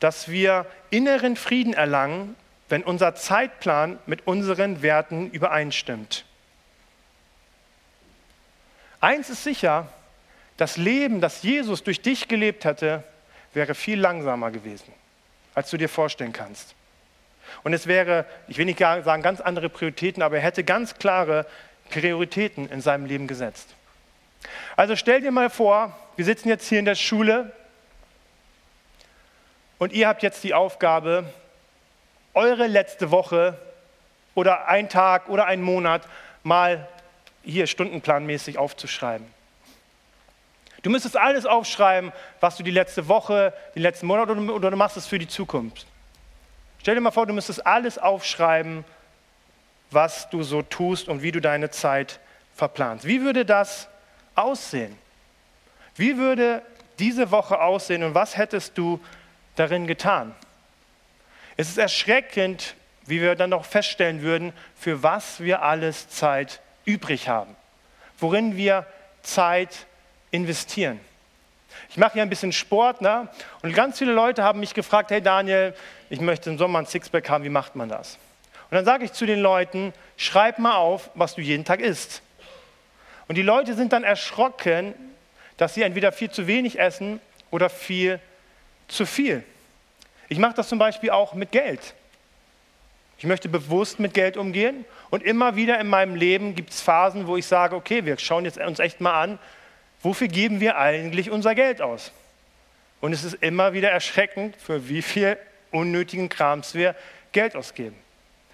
dass 0.01 0.27
wir 0.27 0.65
inneren 0.89 1.37
Frieden 1.37 1.73
erlangen, 1.73 2.35
wenn 2.69 2.83
unser 2.83 3.15
Zeitplan 3.15 3.99
mit 4.05 4.27
unseren 4.27 4.81
Werten 4.81 5.29
übereinstimmt. 5.29 6.25
Eins 8.99 9.29
ist 9.29 9.43
sicher, 9.43 9.87
das 10.57 10.77
Leben, 10.77 11.21
das 11.21 11.43
Jesus 11.43 11.83
durch 11.83 12.01
dich 12.01 12.27
gelebt 12.27 12.65
hätte, 12.65 13.03
wäre 13.53 13.75
viel 13.75 13.99
langsamer 13.99 14.51
gewesen, 14.51 14.91
als 15.53 15.69
du 15.69 15.77
dir 15.77 15.89
vorstellen 15.89 16.33
kannst. 16.33 16.75
Und 17.63 17.73
es 17.73 17.87
wäre, 17.87 18.25
ich 18.47 18.57
will 18.57 18.65
nicht 18.65 18.79
sagen 18.79 19.21
ganz 19.21 19.41
andere 19.41 19.69
Prioritäten, 19.69 20.23
aber 20.23 20.37
er 20.37 20.41
hätte 20.41 20.63
ganz 20.63 20.95
klare 20.95 21.45
Prioritäten 21.89 22.69
in 22.69 22.81
seinem 22.81 23.05
Leben 23.05 23.27
gesetzt. 23.27 23.69
Also 24.75 24.95
stell 24.95 25.21
dir 25.21 25.31
mal 25.31 25.49
vor, 25.49 25.97
wir 26.15 26.25
sitzen 26.25 26.49
jetzt 26.49 26.67
hier 26.67 26.79
in 26.79 26.85
der 26.85 26.95
Schule 26.95 27.51
und 29.77 29.93
ihr 29.93 30.07
habt 30.07 30.23
jetzt 30.23 30.43
die 30.43 30.53
Aufgabe, 30.53 31.25
eure 32.35 32.67
letzte 32.67 33.11
Woche 33.11 33.57
oder 34.35 34.67
ein 34.67 34.89
Tag 34.89 35.29
oder 35.29 35.45
einen 35.45 35.63
Monat 35.63 36.03
mal 36.43 36.87
hier 37.43 37.67
stundenplanmäßig 37.67 38.57
aufzuschreiben. 38.57 39.25
Du 40.83 40.91
müsstest 40.91 41.17
alles 41.17 41.47
aufschreiben, 41.47 42.11
was 42.41 42.57
du 42.57 42.63
die 42.63 42.71
letzte 42.71 43.07
Woche, 43.07 43.53
den 43.73 43.81
letzten 43.81 44.05
Monat 44.05 44.29
oder 44.29 44.69
du 44.69 44.77
machst 44.77 44.97
es 44.97 45.07
für 45.07 45.17
die 45.17 45.27
Zukunft. 45.27 45.87
Stell 46.79 46.93
dir 46.93 47.01
mal 47.01 47.09
vor, 47.09 47.25
du 47.25 47.33
müsstest 47.33 47.65
alles 47.65 47.97
aufschreiben, 47.97 48.83
was 49.89 50.29
du 50.29 50.43
so 50.43 50.61
tust 50.61 51.07
und 51.07 51.23
wie 51.23 51.31
du 51.31 51.41
deine 51.41 51.71
Zeit 51.71 52.19
verplanst. 52.53 53.05
Wie 53.05 53.21
würde 53.21 53.45
das 53.45 53.87
aussehen? 54.35 54.95
Wie 55.95 56.17
würde 56.17 56.61
diese 56.99 57.31
Woche 57.31 57.59
aussehen 57.59 58.03
und 58.03 58.13
was 58.13 58.37
hättest 58.37 58.77
du 58.77 58.99
darin 59.55 59.87
getan? 59.87 60.35
Es 61.57 61.69
ist 61.69 61.77
erschreckend, 61.77 62.75
wie 63.05 63.21
wir 63.21 63.35
dann 63.35 63.51
noch 63.51 63.65
feststellen 63.65 64.21
würden, 64.21 64.53
für 64.75 65.03
was 65.03 65.39
wir 65.39 65.61
alles 65.61 66.09
Zeit 66.09 66.59
übrig 66.85 67.29
haben, 67.29 67.55
worin 68.19 68.57
wir 68.57 68.85
Zeit 69.21 69.85
investieren. 70.31 70.99
Ich 71.89 71.97
mache 71.97 72.13
hier 72.13 72.21
ein 72.21 72.29
bisschen 72.29 72.51
Sport 72.51 73.01
ne? 73.01 73.27
und 73.61 73.73
ganz 73.73 73.99
viele 73.99 74.13
Leute 74.13 74.43
haben 74.43 74.59
mich 74.59 74.73
gefragt, 74.73 75.11
hey 75.11 75.21
Daniel, 75.21 75.73
ich 76.09 76.19
möchte 76.19 76.49
im 76.49 76.57
Sommer 76.57 76.79
ein 76.79 76.85
Sixpack 76.85 77.29
haben, 77.29 77.43
wie 77.43 77.49
macht 77.49 77.75
man 77.75 77.89
das? 77.89 78.17
Und 78.69 78.75
dann 78.75 78.85
sage 78.85 79.05
ich 79.05 79.13
zu 79.13 79.25
den 79.25 79.39
Leuten, 79.39 79.93
schreib 80.17 80.59
mal 80.59 80.75
auf, 80.75 81.09
was 81.13 81.35
du 81.35 81.41
jeden 81.41 81.65
Tag 81.65 81.79
isst. 81.79 82.21
Und 83.27 83.35
die 83.35 83.41
Leute 83.41 83.73
sind 83.73 83.93
dann 83.93 84.03
erschrocken, 84.03 84.93
dass 85.57 85.73
sie 85.73 85.83
entweder 85.83 86.11
viel 86.11 86.29
zu 86.29 86.47
wenig 86.47 86.79
essen 86.79 87.19
oder 87.51 87.69
viel 87.69 88.19
zu 88.87 89.05
viel. 89.05 89.43
Ich 90.29 90.39
mache 90.39 90.55
das 90.55 90.69
zum 90.69 90.79
Beispiel 90.79 91.11
auch 91.11 91.33
mit 91.33 91.51
Geld. 91.51 91.93
Ich 93.17 93.25
möchte 93.25 93.47
bewusst 93.47 93.99
mit 93.99 94.13
Geld 94.13 94.35
umgehen 94.35 94.85
und 95.09 95.23
immer 95.23 95.55
wieder 95.55 95.79
in 95.79 95.87
meinem 95.87 96.15
Leben 96.15 96.55
gibt 96.55 96.71
es 96.71 96.81
Phasen, 96.81 97.27
wo 97.27 97.37
ich 97.37 97.45
sage, 97.45 97.75
okay, 97.75 98.05
wir 98.05 98.17
schauen 98.17 98.43
jetzt 98.45 98.57
uns 98.57 98.79
echt 98.79 98.99
mal 98.99 99.21
an, 99.21 99.39
wofür 100.01 100.27
geben 100.27 100.59
wir 100.59 100.77
eigentlich 100.77 101.31
unser 101.31 101.55
Geld 101.55 101.81
aus? 101.81 102.11
Und 102.99 103.13
es 103.13 103.23
ist 103.23 103.35
immer 103.35 103.73
wieder 103.73 103.89
erschreckend, 103.89 104.55
für 104.57 104.89
wie 104.89 105.01
viel 105.01 105.37
unnötigen 105.71 106.27
Krams 106.27 106.73
wir 106.73 106.95
Geld 107.31 107.55
ausgeben. 107.55 107.95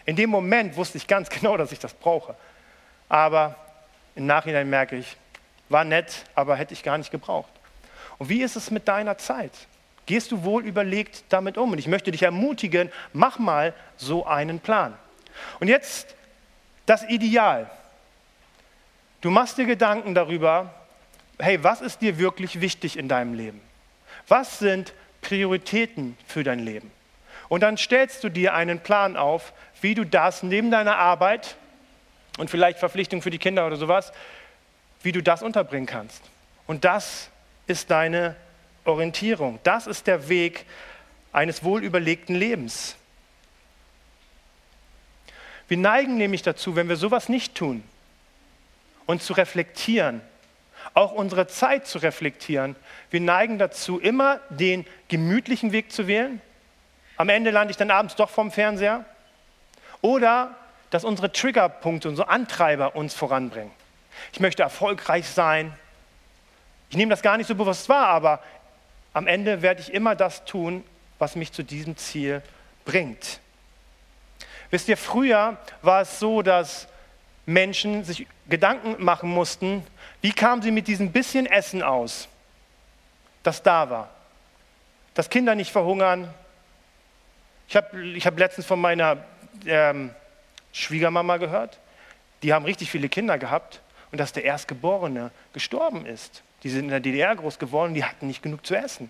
In 0.05 0.15
dem 0.15 0.29
Moment 0.29 0.75
wusste 0.75 0.97
ich 0.97 1.07
ganz 1.07 1.29
genau, 1.29 1.57
dass 1.57 1.71
ich 1.71 1.79
das 1.79 1.93
brauche. 1.93 2.35
Aber 3.09 3.55
im 4.15 4.25
Nachhinein 4.25 4.69
merke 4.69 4.95
ich, 4.95 5.17
war 5.69 5.83
nett, 5.83 6.25
aber 6.35 6.55
hätte 6.55 6.73
ich 6.73 6.83
gar 6.83 6.97
nicht 6.97 7.11
gebraucht. 7.11 7.51
Und 8.17 8.29
wie 8.29 8.41
ist 8.41 8.55
es 8.55 8.71
mit 8.71 8.87
deiner 8.87 9.17
Zeit? 9.17 9.51
Gehst 10.05 10.31
du 10.31 10.43
wohl 10.43 10.65
überlegt 10.65 11.23
damit 11.29 11.57
um? 11.57 11.71
Und 11.71 11.77
ich 11.77 11.87
möchte 11.87 12.11
dich 12.11 12.23
ermutigen, 12.23 12.91
mach 13.13 13.39
mal 13.39 13.73
so 13.97 14.25
einen 14.25 14.59
Plan. 14.59 14.97
Und 15.59 15.67
jetzt 15.67 16.15
das 16.85 17.03
Ideal. 17.07 17.69
Du 19.21 19.29
machst 19.29 19.57
dir 19.57 19.65
Gedanken 19.65 20.15
darüber, 20.15 20.73
hey, 21.39 21.63
was 21.63 21.81
ist 21.81 22.01
dir 22.01 22.17
wirklich 22.17 22.61
wichtig 22.61 22.97
in 22.97 23.07
deinem 23.07 23.33
Leben? 23.33 23.61
Was 24.27 24.59
sind 24.59 24.93
Prioritäten 25.21 26.17
für 26.27 26.43
dein 26.43 26.59
Leben? 26.59 26.91
Und 27.49 27.61
dann 27.61 27.77
stellst 27.77 28.23
du 28.23 28.29
dir 28.29 28.53
einen 28.53 28.79
Plan 28.79 29.17
auf, 29.17 29.53
wie 29.81 29.93
du 29.93 30.05
das 30.05 30.41
neben 30.41 30.71
deiner 30.71 30.97
Arbeit 30.97 31.55
und 32.37 32.49
vielleicht 32.49 32.79
Verpflichtungen 32.79 33.21
für 33.21 33.29
die 33.29 33.39
Kinder 33.39 33.67
oder 33.67 33.75
sowas, 33.75 34.11
wie 35.03 35.11
du 35.11 35.21
das 35.21 35.43
unterbringen 35.43 35.85
kannst. 35.85 36.23
Und 36.65 36.85
das 36.85 37.29
ist 37.67 37.91
deine 37.91 38.35
Orientierung. 38.85 39.59
Das 39.63 39.87
ist 39.87 40.07
der 40.07 40.29
Weg 40.29 40.65
eines 41.31 41.63
wohlüberlegten 41.63 42.35
Lebens. 42.35 42.95
Wir 45.67 45.77
neigen 45.77 46.17
nämlich 46.17 46.41
dazu, 46.41 46.75
wenn 46.75 46.89
wir 46.89 46.97
sowas 46.97 47.29
nicht 47.29 47.55
tun, 47.55 47.83
uns 49.05 49.25
zu 49.25 49.33
reflektieren, 49.33 50.21
auch 50.93 51.13
unsere 51.13 51.47
Zeit 51.47 51.87
zu 51.87 51.99
reflektieren. 51.99 52.75
Wir 53.09 53.21
neigen 53.21 53.57
dazu, 53.57 53.99
immer 53.99 54.41
den 54.49 54.85
gemütlichen 55.07 55.71
Weg 55.71 55.91
zu 55.91 56.07
wählen, 56.07 56.41
am 57.21 57.29
Ende 57.29 57.51
lande 57.51 57.69
ich 57.69 57.77
dann 57.77 57.91
abends 57.91 58.15
doch 58.15 58.31
vorm 58.31 58.51
Fernseher. 58.51 59.05
Oder 60.01 60.55
dass 60.89 61.03
unsere 61.03 61.31
Triggerpunkte, 61.31 62.09
unsere 62.09 62.29
Antreiber 62.29 62.95
uns 62.95 63.13
voranbringen. 63.13 63.71
Ich 64.33 64.39
möchte 64.39 64.63
erfolgreich 64.63 65.27
sein. 65.27 65.71
Ich 66.89 66.97
nehme 66.97 67.11
das 67.11 67.21
gar 67.21 67.37
nicht 67.37 67.45
so 67.45 67.53
bewusst 67.53 67.87
wahr, 67.89 68.07
aber 68.07 68.41
am 69.13 69.27
Ende 69.27 69.61
werde 69.61 69.81
ich 69.81 69.93
immer 69.93 70.15
das 70.15 70.45
tun, 70.45 70.83
was 71.19 71.35
mich 71.35 71.51
zu 71.51 71.63
diesem 71.63 71.97
Ziel 71.97 72.41
bringt. 72.85 73.39
Wisst 74.69 74.87
ihr, 74.87 74.97
früher 74.97 75.57
war 75.81 76.01
es 76.01 76.19
so, 76.19 76.41
dass 76.41 76.87
Menschen 77.45 78.03
sich 78.03 78.25
Gedanken 78.47 79.03
machen 79.03 79.29
mussten, 79.29 79.85
wie 80.21 80.31
kamen 80.31 80.61
sie 80.61 80.71
mit 80.71 80.87
diesem 80.87 81.11
bisschen 81.11 81.45
Essen 81.45 81.83
aus, 81.83 82.27
das 83.43 83.63
da 83.63 83.89
war. 83.89 84.09
Dass 85.13 85.29
Kinder 85.29 85.55
nicht 85.55 85.71
verhungern. 85.71 86.33
Ich 87.67 87.75
habe 87.75 88.01
ich 88.01 88.25
hab 88.25 88.37
letztens 88.37 88.65
von 88.65 88.79
meiner 88.79 89.17
ähm, 89.65 90.11
Schwiegermama 90.71 91.37
gehört, 91.37 91.79
die 92.43 92.53
haben 92.53 92.65
richtig 92.65 92.89
viele 92.89 93.09
Kinder 93.09 93.37
gehabt 93.37 93.81
und 94.11 94.19
dass 94.19 94.33
der 94.33 94.45
Erstgeborene 94.45 95.31
gestorben 95.53 96.05
ist. 96.05 96.43
Die 96.63 96.69
sind 96.69 96.85
in 96.85 96.89
der 96.89 96.99
DDR 96.99 97.35
groß 97.35 97.59
geworden, 97.59 97.93
die 97.93 98.03
hatten 98.03 98.27
nicht 98.27 98.43
genug 98.43 98.65
zu 98.65 98.75
essen. 98.75 99.09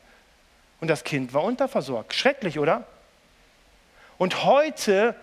Und 0.80 0.88
das 0.88 1.04
Kind 1.04 1.34
war 1.34 1.44
unterversorgt. 1.44 2.14
Schrecklich, 2.14 2.60
oder? 2.60 2.86
Und 4.18 4.44
heute 4.44 5.16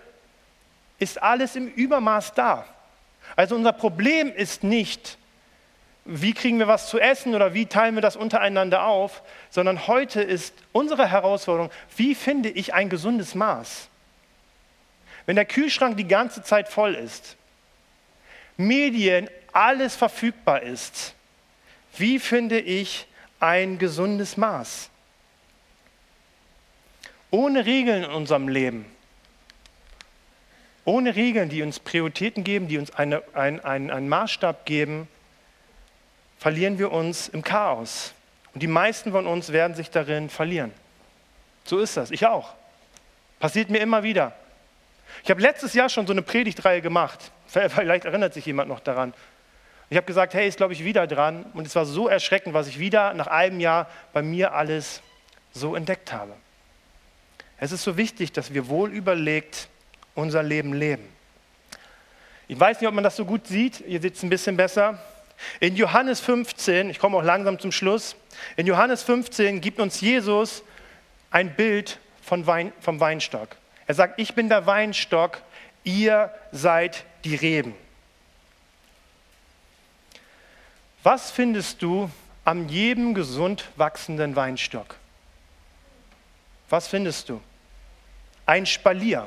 ist 0.98 1.22
alles 1.22 1.56
im 1.56 1.68
Übermaß 1.68 2.34
da. 2.34 2.66
Also 3.36 3.54
unser 3.54 3.72
Problem 3.72 4.32
ist 4.32 4.64
nicht, 4.64 5.18
wie 6.04 6.32
kriegen 6.32 6.58
wir 6.58 6.68
was 6.68 6.88
zu 6.88 6.98
essen 6.98 7.34
oder 7.34 7.54
wie 7.54 7.66
teilen 7.66 7.94
wir 7.94 8.02
das 8.02 8.16
untereinander 8.16 8.84
auf, 8.84 9.22
sondern 9.50 9.86
heute 9.86 10.22
ist 10.22 10.54
unsere 10.72 11.10
Herausforderung, 11.10 11.70
wie 11.96 12.14
finde 12.14 12.48
ich 12.48 12.72
ein 12.72 12.88
gesundes 12.88 13.34
Maß? 13.34 13.88
Wenn 15.26 15.36
der 15.36 15.44
Kühlschrank 15.44 15.98
die 15.98 16.08
ganze 16.08 16.42
Zeit 16.42 16.68
voll 16.68 16.94
ist, 16.94 17.36
Medien, 18.56 19.28
alles 19.52 19.94
verfügbar 19.94 20.62
ist, 20.62 21.14
wie 22.00 22.18
finde 22.18 22.58
ich 22.58 23.06
ein 23.40 23.78
gesundes 23.78 24.36
Maß? 24.36 24.90
Ohne 27.30 27.66
Regeln 27.66 28.04
in 28.04 28.10
unserem 28.10 28.48
Leben, 28.48 28.86
ohne 30.84 31.14
Regeln, 31.14 31.50
die 31.50 31.62
uns 31.62 31.78
Prioritäten 31.78 32.44
geben, 32.44 32.66
die 32.68 32.78
uns 32.78 32.94
eine, 32.94 33.22
ein, 33.34 33.62
ein, 33.62 33.90
einen 33.90 34.08
Maßstab 34.08 34.64
geben, 34.64 35.06
verlieren 36.38 36.78
wir 36.78 36.92
uns 36.92 37.28
im 37.28 37.42
Chaos. 37.42 38.14
Und 38.54 38.62
die 38.62 38.68
meisten 38.68 39.12
von 39.12 39.26
uns 39.26 39.52
werden 39.52 39.76
sich 39.76 39.90
darin 39.90 40.30
verlieren. 40.30 40.72
So 41.64 41.78
ist 41.80 41.98
das, 41.98 42.10
ich 42.10 42.26
auch. 42.26 42.54
Passiert 43.38 43.68
mir 43.68 43.78
immer 43.78 44.02
wieder. 44.02 44.32
Ich 45.22 45.30
habe 45.30 45.42
letztes 45.42 45.74
Jahr 45.74 45.88
schon 45.90 46.06
so 46.06 46.12
eine 46.12 46.22
Predigtreihe 46.22 46.80
gemacht. 46.80 47.30
Vielleicht 47.46 48.06
erinnert 48.06 48.32
sich 48.32 48.46
jemand 48.46 48.68
noch 48.68 48.80
daran. 48.80 49.12
Ich 49.90 49.96
habe 49.96 50.06
gesagt, 50.06 50.34
hey, 50.34 50.46
ist 50.46 50.58
glaube 50.58 50.72
ich 50.72 50.84
wieder 50.84 51.06
dran. 51.06 51.46
Und 51.54 51.66
es 51.66 51.74
war 51.74 51.86
so 51.86 52.08
erschreckend, 52.08 52.54
was 52.54 52.68
ich 52.68 52.78
wieder 52.78 53.14
nach 53.14 53.26
einem 53.26 53.60
Jahr 53.60 53.88
bei 54.12 54.22
mir 54.22 54.52
alles 54.52 55.02
so 55.52 55.74
entdeckt 55.74 56.12
habe. 56.12 56.34
Es 57.58 57.72
ist 57.72 57.82
so 57.82 57.96
wichtig, 57.96 58.32
dass 58.32 58.54
wir 58.54 58.68
wohl 58.68 58.92
überlegt 58.92 59.68
unser 60.14 60.42
Leben 60.42 60.72
leben. 60.74 61.08
Ich 62.46 62.58
weiß 62.58 62.80
nicht, 62.80 62.88
ob 62.88 62.94
man 62.94 63.04
das 63.04 63.16
so 63.16 63.24
gut 63.24 63.46
sieht. 63.46 63.80
Ihr 63.80 64.00
seht 64.00 64.16
es 64.16 64.22
ein 64.22 64.30
bisschen 64.30 64.56
besser. 64.56 64.98
In 65.60 65.76
Johannes 65.76 66.20
15, 66.20 66.90
ich 66.90 66.98
komme 66.98 67.16
auch 67.16 67.22
langsam 67.22 67.58
zum 67.58 67.72
Schluss, 67.72 68.16
in 68.56 68.66
Johannes 68.66 69.02
15 69.02 69.60
gibt 69.60 69.80
uns 69.80 70.00
Jesus 70.00 70.62
ein 71.30 71.54
Bild 71.54 71.98
von 72.22 72.46
Wein, 72.46 72.72
vom 72.80 73.00
Weinstock. 73.00 73.56
Er 73.86 73.94
sagt, 73.94 74.18
ich 74.20 74.34
bin 74.34 74.48
der 74.48 74.66
Weinstock, 74.66 75.40
ihr 75.84 76.32
seid 76.52 77.04
die 77.24 77.34
Reben. 77.34 77.74
Was 81.10 81.30
findest 81.30 81.80
du 81.80 82.10
am 82.44 82.68
jedem 82.68 83.14
gesund 83.14 83.64
wachsenden 83.76 84.36
Weinstock? 84.36 84.96
Was 86.68 86.86
findest 86.86 87.30
du? 87.30 87.40
Ein 88.44 88.66
Spalier. 88.66 89.26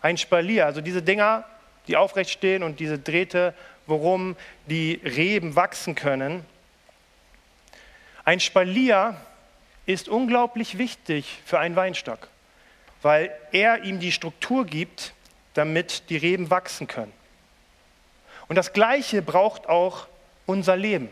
Ein 0.00 0.16
Spalier, 0.16 0.64
also 0.64 0.80
diese 0.80 1.02
Dinger, 1.02 1.44
die 1.86 1.98
aufrecht 1.98 2.30
stehen 2.30 2.62
und 2.62 2.80
diese 2.80 2.98
Drähte, 2.98 3.52
worum 3.86 4.34
die 4.68 5.02
Reben 5.04 5.54
wachsen 5.54 5.94
können. 5.94 6.46
Ein 8.24 8.40
Spalier 8.40 9.20
ist 9.84 10.08
unglaublich 10.08 10.78
wichtig 10.78 11.42
für 11.44 11.58
einen 11.58 11.76
Weinstock, 11.76 12.28
weil 13.02 13.30
er 13.52 13.84
ihm 13.84 14.00
die 14.00 14.12
Struktur 14.12 14.64
gibt, 14.64 15.12
damit 15.52 16.08
die 16.08 16.16
Reben 16.16 16.48
wachsen 16.48 16.86
können. 16.86 17.12
Und 18.48 18.56
das 18.56 18.72
Gleiche 18.72 19.20
braucht 19.20 19.68
auch 19.68 20.06
unser 20.46 20.76
Leben. 20.76 21.08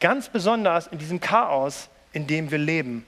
Ganz 0.00 0.28
besonders 0.28 0.86
in 0.86 0.98
diesem 0.98 1.20
Chaos, 1.20 1.88
in 2.12 2.26
dem 2.26 2.50
wir 2.50 2.58
leben. 2.58 3.06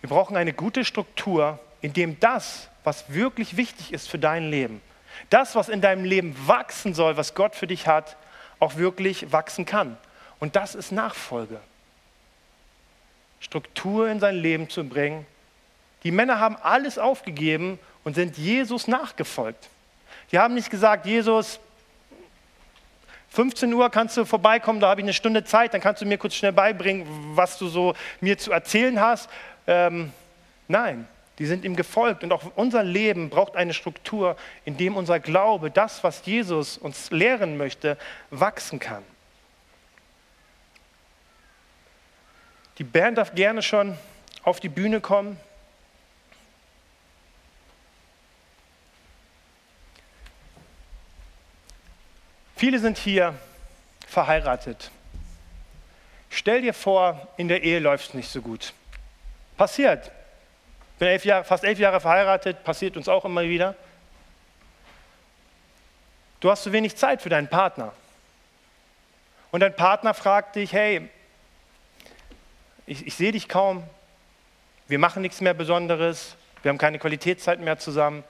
Wir 0.00 0.08
brauchen 0.08 0.36
eine 0.36 0.52
gute 0.52 0.84
Struktur, 0.84 1.58
in 1.80 1.92
dem 1.92 2.20
das, 2.20 2.68
was 2.84 3.12
wirklich 3.12 3.56
wichtig 3.56 3.92
ist 3.92 4.08
für 4.08 4.18
dein 4.18 4.50
Leben, 4.50 4.80
das, 5.30 5.54
was 5.54 5.68
in 5.68 5.80
deinem 5.80 6.04
Leben 6.04 6.36
wachsen 6.46 6.94
soll, 6.94 7.16
was 7.16 7.34
Gott 7.34 7.54
für 7.56 7.66
dich 7.66 7.86
hat, 7.86 8.16
auch 8.60 8.76
wirklich 8.76 9.32
wachsen 9.32 9.66
kann. 9.66 9.96
Und 10.38 10.56
das 10.56 10.74
ist 10.74 10.92
Nachfolge. 10.92 11.60
Struktur 13.40 14.08
in 14.08 14.20
sein 14.20 14.36
Leben 14.36 14.68
zu 14.68 14.84
bringen. 14.84 15.26
Die 16.02 16.10
Männer 16.10 16.38
haben 16.38 16.56
alles 16.56 16.98
aufgegeben 16.98 17.78
und 18.04 18.14
sind 18.14 18.38
Jesus 18.38 18.86
nachgefolgt. 18.86 19.68
Die 20.30 20.38
haben 20.38 20.54
nicht 20.54 20.70
gesagt, 20.70 21.06
Jesus, 21.06 21.58
15 23.36 23.70
Uhr 23.74 23.90
kannst 23.90 24.16
du 24.16 24.24
vorbeikommen, 24.24 24.80
da 24.80 24.88
habe 24.88 25.02
ich 25.02 25.04
eine 25.04 25.12
Stunde 25.12 25.44
Zeit, 25.44 25.74
dann 25.74 25.82
kannst 25.82 26.00
du 26.00 26.06
mir 26.06 26.16
kurz 26.16 26.34
schnell 26.34 26.54
beibringen, 26.54 27.06
was 27.36 27.58
du 27.58 27.68
so 27.68 27.94
mir 28.22 28.38
zu 28.38 28.50
erzählen 28.50 28.98
hast. 28.98 29.28
Ähm, 29.66 30.10
nein, 30.68 31.06
die 31.38 31.44
sind 31.44 31.66
ihm 31.66 31.76
gefolgt. 31.76 32.24
Und 32.24 32.32
auch 32.32 32.42
unser 32.54 32.82
Leben 32.82 33.28
braucht 33.28 33.54
eine 33.54 33.74
Struktur, 33.74 34.38
in 34.64 34.78
dem 34.78 34.96
unser 34.96 35.20
Glaube, 35.20 35.70
das, 35.70 36.02
was 36.02 36.24
Jesus 36.24 36.78
uns 36.78 37.10
lehren 37.10 37.58
möchte, 37.58 37.98
wachsen 38.30 38.78
kann. 38.78 39.02
Die 42.78 42.84
Band 42.84 43.18
darf 43.18 43.34
gerne 43.34 43.60
schon 43.60 43.98
auf 44.44 44.60
die 44.60 44.70
Bühne 44.70 45.02
kommen. 45.02 45.38
Viele 52.56 52.78
sind 52.78 52.96
hier 52.96 53.34
verheiratet. 54.08 54.90
Stell 56.30 56.62
dir 56.62 56.72
vor, 56.72 57.28
in 57.36 57.48
der 57.48 57.62
Ehe 57.62 57.80
läuft 57.80 58.08
es 58.08 58.14
nicht 58.14 58.30
so 58.30 58.40
gut. 58.40 58.72
Passiert. 59.58 60.10
Ich 60.94 60.98
bin 60.98 61.08
elf 61.08 61.26
Jahre, 61.26 61.44
fast 61.44 61.64
elf 61.64 61.78
Jahre 61.78 62.00
verheiratet, 62.00 62.64
passiert 62.64 62.96
uns 62.96 63.08
auch 63.08 63.26
immer 63.26 63.42
wieder. 63.42 63.74
Du 66.40 66.50
hast 66.50 66.62
zu 66.62 66.72
wenig 66.72 66.96
Zeit 66.96 67.20
für 67.20 67.28
deinen 67.28 67.48
Partner. 67.48 67.92
Und 69.50 69.60
dein 69.60 69.76
Partner 69.76 70.14
fragt 70.14 70.56
dich, 70.56 70.72
hey, 70.72 71.08
ich, 72.86 73.06
ich 73.06 73.14
sehe 73.14 73.32
dich 73.32 73.48
kaum, 73.48 73.82
wir 74.88 74.98
machen 74.98 75.20
nichts 75.20 75.42
mehr 75.42 75.54
Besonderes, 75.54 76.36
wir 76.62 76.70
haben 76.70 76.78
keine 76.78 76.98
Qualitätszeit 76.98 77.60
mehr 77.60 77.78
zusammen. 77.78 78.24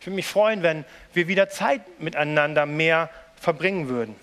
Ich 0.00 0.06
würde 0.06 0.16
mich 0.16 0.26
freuen, 0.26 0.62
wenn 0.62 0.84
wir 1.14 1.28
wieder 1.28 1.48
Zeit 1.48 2.00
miteinander 2.00 2.66
mehr 2.66 3.08
verbringen 3.42 3.88
würden. 3.88 4.14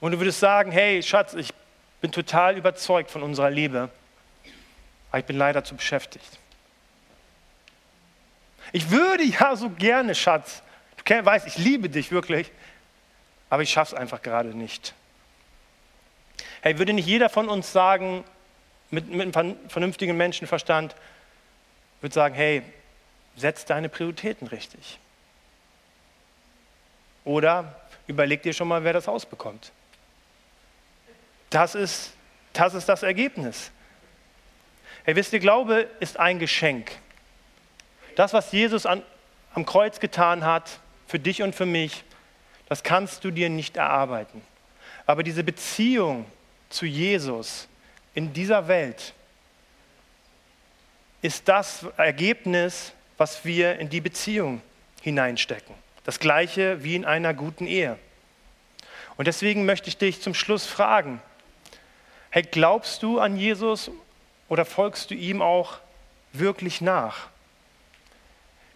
Und 0.00 0.12
du 0.12 0.18
würdest 0.18 0.40
sagen, 0.40 0.72
hey 0.72 1.02
Schatz, 1.02 1.34
ich 1.34 1.54
bin 2.00 2.12
total 2.12 2.56
überzeugt 2.58 3.10
von 3.10 3.22
unserer 3.22 3.50
Liebe, 3.50 3.88
aber 5.10 5.18
ich 5.20 5.24
bin 5.24 5.38
leider 5.38 5.64
zu 5.64 5.76
beschäftigt. 5.76 6.38
Ich 8.72 8.90
würde 8.90 9.22
ja 9.40 9.54
so 9.56 9.70
gerne, 9.70 10.14
Schatz, 10.14 10.62
du 10.96 11.24
weißt, 11.24 11.46
ich 11.46 11.58
liebe 11.58 11.88
dich 11.88 12.10
wirklich, 12.10 12.50
aber 13.48 13.62
ich 13.62 13.70
schaffe 13.70 13.94
es 13.94 14.00
einfach 14.00 14.20
gerade 14.20 14.48
nicht. 14.48 14.92
Hey, 16.62 16.78
würde 16.78 16.92
nicht 16.92 17.06
jeder 17.06 17.28
von 17.28 17.48
uns 17.48 17.72
sagen, 17.72 18.24
mit, 18.90 19.08
mit 19.08 19.36
einem 19.36 19.56
vernünftigen 19.68 20.16
Menschenverstand, 20.16 20.96
würde 22.00 22.14
sagen, 22.14 22.34
hey, 22.34 22.62
setz 23.36 23.64
deine 23.64 23.88
Prioritäten 23.88 24.48
richtig. 24.48 24.98
Oder 27.26 27.74
überleg 28.06 28.42
dir 28.42 28.52
schon 28.52 28.68
mal, 28.68 28.84
wer 28.84 28.92
das 28.92 29.08
Haus 29.08 29.26
bekommt. 29.26 29.72
Das 31.50 31.74
ist, 31.74 32.12
das 32.52 32.72
ist 32.72 32.88
das 32.88 33.02
Ergebnis. 33.02 33.72
Hey, 35.04 35.16
wisst 35.16 35.32
ihr, 35.32 35.40
Glaube 35.40 35.88
ist 35.98 36.18
ein 36.20 36.38
Geschenk. 36.38 36.92
Das, 38.14 38.32
was 38.32 38.52
Jesus 38.52 38.86
an, 38.86 39.02
am 39.54 39.66
Kreuz 39.66 39.98
getan 39.98 40.44
hat, 40.44 40.78
für 41.08 41.18
dich 41.18 41.42
und 41.42 41.54
für 41.54 41.66
mich, 41.66 42.04
das 42.68 42.84
kannst 42.84 43.24
du 43.24 43.32
dir 43.32 43.50
nicht 43.50 43.76
erarbeiten. 43.76 44.40
Aber 45.04 45.24
diese 45.24 45.42
Beziehung 45.42 46.26
zu 46.68 46.86
Jesus 46.86 47.66
in 48.14 48.32
dieser 48.32 48.68
Welt 48.68 49.14
ist 51.22 51.48
das 51.48 51.86
Ergebnis, 51.96 52.92
was 53.16 53.44
wir 53.44 53.80
in 53.80 53.88
die 53.88 54.00
Beziehung 54.00 54.62
hineinstecken. 55.02 55.74
Das 56.06 56.20
gleiche 56.20 56.84
wie 56.84 56.94
in 56.94 57.04
einer 57.04 57.34
guten 57.34 57.66
Ehe. 57.66 57.98
Und 59.16 59.26
deswegen 59.26 59.66
möchte 59.66 59.88
ich 59.88 59.98
dich 59.98 60.22
zum 60.22 60.34
Schluss 60.34 60.64
fragen, 60.64 61.20
Hey, 62.30 62.42
glaubst 62.42 63.02
du 63.02 63.18
an 63.18 63.36
Jesus 63.36 63.90
oder 64.48 64.64
folgst 64.64 65.10
du 65.10 65.14
ihm 65.14 65.42
auch 65.42 65.78
wirklich 66.32 66.80
nach? 66.80 67.28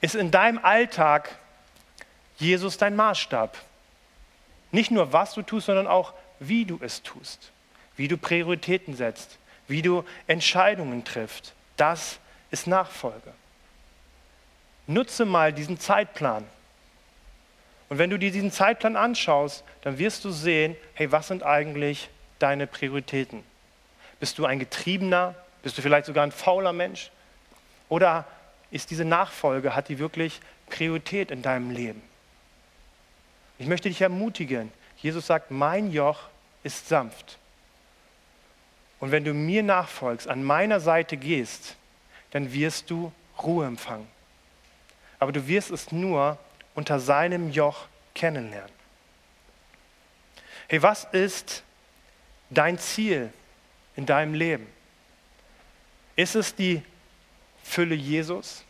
Ist 0.01 0.17
in 0.17 0.33
deinem 0.33 0.59
Alltag 0.59 1.39
Jesus 2.39 2.79
dein 2.79 2.97
Maßstab? 2.97 3.57
Nicht 4.73 4.91
nur 4.91 5.13
was 5.13 5.35
du 5.35 5.43
tust, 5.43 5.67
sondern 5.67 5.87
auch 5.87 6.15
wie 6.41 6.65
du 6.65 6.81
es 6.83 7.03
tust, 7.03 7.53
wie 7.97 8.09
du 8.09 8.17
Prioritäten 8.17 8.97
setzt, 8.97 9.39
wie 9.69 9.83
du 9.83 10.05
Entscheidungen 10.27 11.05
triffst. 11.05 11.53
Das 11.77 12.19
ist 12.51 12.67
Nachfolge. 12.67 13.33
Nutze 14.89 15.27
mal 15.27 15.53
diesen 15.53 15.79
Zeitplan. 15.79 16.45
Und 17.91 17.99
wenn 17.99 18.09
du 18.09 18.19
dir 18.19 18.31
diesen 18.31 18.53
Zeitplan 18.53 18.97
anschaust, 18.97 19.65
dann 19.83 19.99
wirst 19.99 20.25
du 20.25 20.31
sehen, 20.31 20.77
hey, 20.95 21.11
was 21.11 21.27
sind 21.29 21.43
eigentlich 21.43 22.09
deine 22.39 22.69
Prioritäten? 22.69 23.43
Bist 24.21 24.39
du 24.39 24.47
ein 24.47 24.61
Getriebener? 24.61 25.35
Bist 25.63 25.77
du 25.77 25.83
vielleicht 25.83 26.07
sogar 26.07 26.25
ein 26.25 26.31
fauler 26.31 26.73
Mensch? 26.73 27.11
Oder 27.89 28.27
ist 28.71 28.91
diese 28.91 29.05
Nachfolge, 29.05 29.75
hat 29.75 29.89
die 29.89 29.99
wirklich 29.99 30.41
Priorität 30.69 31.33
in 31.33 31.43
deinem 31.43 31.73
Leben? 31.73 32.01
Ich 33.59 33.67
möchte 33.67 33.89
dich 33.89 34.01
ermutigen. 34.01 34.71
Jesus 34.97 35.27
sagt, 35.27 35.51
mein 35.51 35.91
Joch 35.91 36.29
ist 36.63 36.89
sanft. 36.89 37.39
Und 39.01 39.11
wenn 39.11 39.25
du 39.25 39.35
mir 39.35 39.65
nachfolgst, 39.65 40.29
an 40.29 40.45
meiner 40.45 40.79
Seite 40.79 41.17
gehst, 41.17 41.75
dann 42.31 42.53
wirst 42.53 42.89
du 42.89 43.13
Ruhe 43.43 43.67
empfangen. 43.67 44.07
Aber 45.19 45.33
du 45.33 45.49
wirst 45.49 45.73
es 45.73 45.91
nur 45.91 46.39
unter 46.75 47.01
seinem 47.01 47.51
Joch 47.51 47.87
kennenlernen. 48.15 48.73
Hey, 50.69 50.83
was 50.83 51.05
ist 51.13 51.63
dein 52.49 52.79
Ziel 52.79 53.33
in 53.97 54.07
deinem 54.07 54.35
Leben? 54.35 54.67
Ist 56.17 56.37
es 56.37 56.55
die 56.55 56.83
Fülle 57.63 57.95
Jesus? 57.95 58.65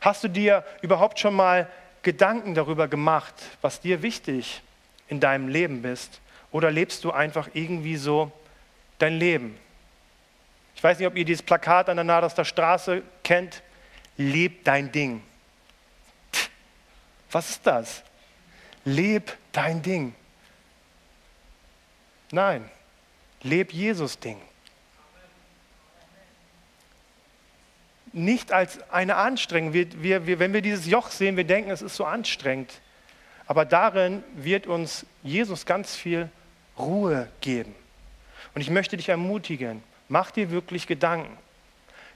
Hast 0.00 0.24
du 0.24 0.28
dir 0.28 0.64
überhaupt 0.82 1.18
schon 1.18 1.34
mal 1.34 1.70
Gedanken 2.02 2.54
darüber 2.54 2.88
gemacht, 2.88 3.34
was 3.62 3.80
dir 3.80 4.02
wichtig 4.02 4.62
in 5.08 5.20
deinem 5.20 5.48
Leben 5.48 5.84
ist? 5.84 6.20
Oder 6.50 6.70
lebst 6.70 7.04
du 7.04 7.10
einfach 7.10 7.48
irgendwie 7.54 7.96
so 7.96 8.30
dein 8.98 9.18
Leben? 9.18 9.58
Ich 10.76 10.82
weiß 10.82 10.98
nicht, 10.98 11.08
ob 11.08 11.16
ihr 11.16 11.24
dieses 11.24 11.42
Plakat 11.42 11.88
an 11.88 11.96
der 11.96 12.04
Naderster 12.04 12.44
Straße 12.44 13.02
kennt. 13.22 13.62
Leb 14.16 14.64
dein 14.64 14.92
Ding. 14.92 15.22
Was 17.34 17.50
ist 17.50 17.66
das? 17.66 18.04
Leb 18.84 19.36
dein 19.50 19.82
Ding. 19.82 20.14
Nein, 22.30 22.70
leb 23.42 23.72
Jesus 23.72 24.20
Ding. 24.20 24.40
Nicht 28.12 28.52
als 28.52 28.88
eine 28.88 29.16
Anstrengung. 29.16 29.72
Wir, 29.72 30.00
wir, 30.00 30.28
wir, 30.28 30.38
wenn 30.38 30.52
wir 30.52 30.62
dieses 30.62 30.86
Joch 30.86 31.10
sehen, 31.10 31.36
wir 31.36 31.42
denken, 31.42 31.72
es 31.72 31.82
ist 31.82 31.96
so 31.96 32.04
anstrengend. 32.04 32.72
Aber 33.48 33.64
darin 33.64 34.22
wird 34.36 34.68
uns 34.68 35.04
Jesus 35.24 35.66
ganz 35.66 35.96
viel 35.96 36.28
Ruhe 36.78 37.28
geben. 37.40 37.74
Und 38.54 38.60
ich 38.60 38.70
möchte 38.70 38.96
dich 38.96 39.08
ermutigen, 39.08 39.82
mach 40.08 40.30
dir 40.30 40.52
wirklich 40.52 40.86
Gedanken. 40.86 41.36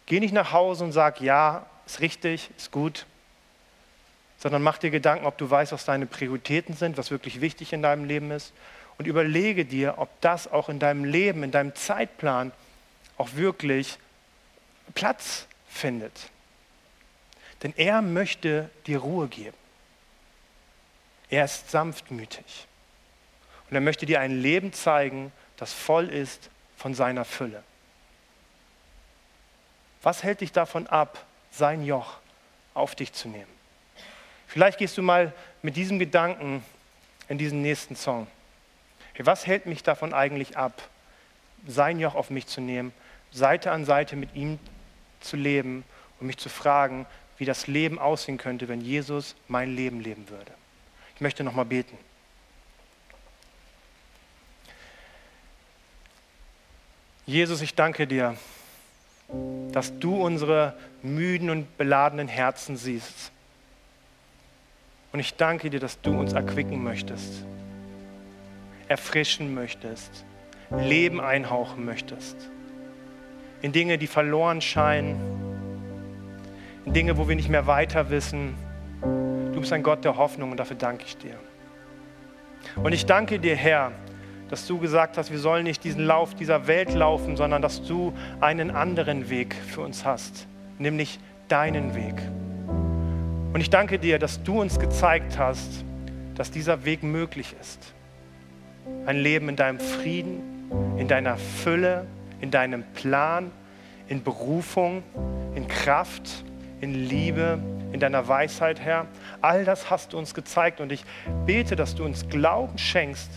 Geh 0.06 0.20
nicht 0.20 0.32
nach 0.32 0.52
Hause 0.52 0.84
und 0.84 0.92
sag, 0.92 1.20
ja, 1.20 1.66
ist 1.86 1.98
richtig, 1.98 2.50
ist 2.56 2.70
gut, 2.70 3.04
sondern 4.38 4.62
mach 4.62 4.78
dir 4.78 4.90
Gedanken, 4.90 5.26
ob 5.26 5.36
du 5.36 5.50
weißt, 5.50 5.72
was 5.72 5.84
deine 5.84 6.06
Prioritäten 6.06 6.74
sind, 6.74 6.96
was 6.96 7.10
wirklich 7.10 7.40
wichtig 7.40 7.72
in 7.72 7.82
deinem 7.82 8.04
Leben 8.04 8.30
ist 8.30 8.52
und 8.96 9.06
überlege 9.06 9.64
dir, 9.64 9.94
ob 9.98 10.08
das 10.20 10.50
auch 10.50 10.68
in 10.68 10.78
deinem 10.78 11.04
Leben, 11.04 11.42
in 11.42 11.50
deinem 11.50 11.74
Zeitplan 11.74 12.52
auch 13.16 13.34
wirklich 13.34 13.98
Platz 14.94 15.46
findet. 15.68 16.30
Denn 17.62 17.74
er 17.76 18.00
möchte 18.02 18.70
dir 18.86 18.98
Ruhe 19.00 19.26
geben. 19.28 19.56
Er 21.28 21.44
ist 21.44 21.70
sanftmütig. 21.70 22.66
Und 23.68 23.74
er 23.74 23.80
möchte 23.80 24.06
dir 24.06 24.20
ein 24.20 24.40
Leben 24.40 24.72
zeigen, 24.72 25.32
das 25.56 25.72
voll 25.72 26.08
ist 26.08 26.48
von 26.76 26.94
seiner 26.94 27.24
Fülle. 27.24 27.62
Was 30.02 30.22
hält 30.22 30.40
dich 30.40 30.52
davon 30.52 30.86
ab, 30.86 31.26
sein 31.50 31.84
Joch 31.84 32.18
auf 32.72 32.94
dich 32.94 33.12
zu 33.12 33.28
nehmen? 33.28 33.57
Vielleicht 34.48 34.78
gehst 34.78 34.96
du 34.96 35.02
mal 35.02 35.32
mit 35.62 35.76
diesem 35.76 35.98
Gedanken 35.98 36.64
in 37.28 37.38
diesen 37.38 37.62
nächsten 37.62 37.94
Song. 37.94 38.26
Hey, 39.12 39.26
was 39.26 39.46
hält 39.46 39.66
mich 39.66 39.82
davon 39.82 40.14
eigentlich 40.14 40.56
ab, 40.56 40.88
sein 41.66 42.00
Joch 42.00 42.14
auf 42.14 42.30
mich 42.30 42.46
zu 42.46 42.60
nehmen, 42.60 42.92
Seite 43.30 43.70
an 43.70 43.84
Seite 43.84 44.16
mit 44.16 44.34
ihm 44.34 44.58
zu 45.20 45.36
leben 45.36 45.84
und 46.18 46.26
mich 46.26 46.38
zu 46.38 46.48
fragen, 46.48 47.06
wie 47.36 47.44
das 47.44 47.66
Leben 47.66 47.98
aussehen 47.98 48.38
könnte, 48.38 48.68
wenn 48.68 48.80
Jesus 48.80 49.36
mein 49.48 49.76
Leben 49.76 50.00
leben 50.00 50.28
würde? 50.30 50.52
Ich 51.14 51.20
möchte 51.20 51.44
noch 51.44 51.52
mal 51.52 51.64
beten. 51.64 51.98
Jesus, 57.26 57.60
ich 57.60 57.74
danke 57.74 58.06
dir, 58.06 58.38
dass 59.72 59.98
du 59.98 60.16
unsere 60.24 60.74
müden 61.02 61.50
und 61.50 61.76
beladenen 61.76 62.28
Herzen 62.28 62.78
siehst. 62.78 63.30
Und 65.12 65.20
ich 65.20 65.34
danke 65.34 65.70
dir, 65.70 65.80
dass 65.80 66.00
du 66.00 66.18
uns 66.18 66.32
erquicken 66.32 66.82
möchtest, 66.82 67.44
erfrischen 68.88 69.54
möchtest, 69.54 70.24
Leben 70.70 71.20
einhauchen 71.20 71.84
möchtest. 71.84 72.36
In 73.62 73.72
Dinge, 73.72 73.98
die 73.98 74.06
verloren 74.06 74.60
scheinen, 74.60 75.16
in 76.84 76.92
Dinge, 76.92 77.16
wo 77.16 77.28
wir 77.28 77.36
nicht 77.36 77.48
mehr 77.48 77.66
weiter 77.66 78.10
wissen. 78.10 78.54
Du 79.02 79.60
bist 79.60 79.72
ein 79.72 79.82
Gott 79.82 80.04
der 80.04 80.16
Hoffnung 80.16 80.50
und 80.50 80.58
dafür 80.58 80.76
danke 80.76 81.04
ich 81.06 81.16
dir. 81.16 81.34
Und 82.76 82.92
ich 82.92 83.06
danke 83.06 83.38
dir, 83.38 83.56
Herr, 83.56 83.92
dass 84.50 84.66
du 84.66 84.78
gesagt 84.78 85.18
hast, 85.18 85.30
wir 85.30 85.38
sollen 85.38 85.64
nicht 85.64 85.84
diesen 85.84 86.04
Lauf 86.04 86.34
dieser 86.34 86.66
Welt 86.66 86.92
laufen, 86.94 87.36
sondern 87.36 87.62
dass 87.62 87.82
du 87.82 88.14
einen 88.40 88.70
anderen 88.70 89.30
Weg 89.30 89.54
für 89.54 89.82
uns 89.82 90.04
hast, 90.04 90.46
nämlich 90.78 91.18
deinen 91.48 91.94
Weg. 91.94 92.14
Und 93.52 93.60
ich 93.60 93.70
danke 93.70 93.98
dir, 93.98 94.18
dass 94.18 94.42
du 94.42 94.60
uns 94.60 94.78
gezeigt 94.78 95.38
hast, 95.38 95.84
dass 96.34 96.50
dieser 96.50 96.84
Weg 96.84 97.02
möglich 97.02 97.54
ist. 97.60 97.94
Ein 99.06 99.16
Leben 99.16 99.48
in 99.48 99.56
deinem 99.56 99.80
Frieden, 99.80 100.40
in 100.98 101.08
deiner 101.08 101.36
Fülle, 101.36 102.06
in 102.40 102.50
deinem 102.50 102.84
Plan, 102.94 103.50
in 104.06 104.22
Berufung, 104.22 105.02
in 105.54 105.66
Kraft, 105.66 106.44
in 106.80 106.94
Liebe, 106.94 107.58
in 107.92 108.00
deiner 108.00 108.28
Weisheit, 108.28 108.80
Herr. 108.80 109.06
All 109.40 109.64
das 109.64 109.90
hast 109.90 110.12
du 110.12 110.18
uns 110.18 110.34
gezeigt 110.34 110.80
und 110.80 110.92
ich 110.92 111.04
bete, 111.46 111.74
dass 111.74 111.94
du 111.94 112.04
uns 112.04 112.28
Glauben 112.28 112.76
schenkst, 112.76 113.30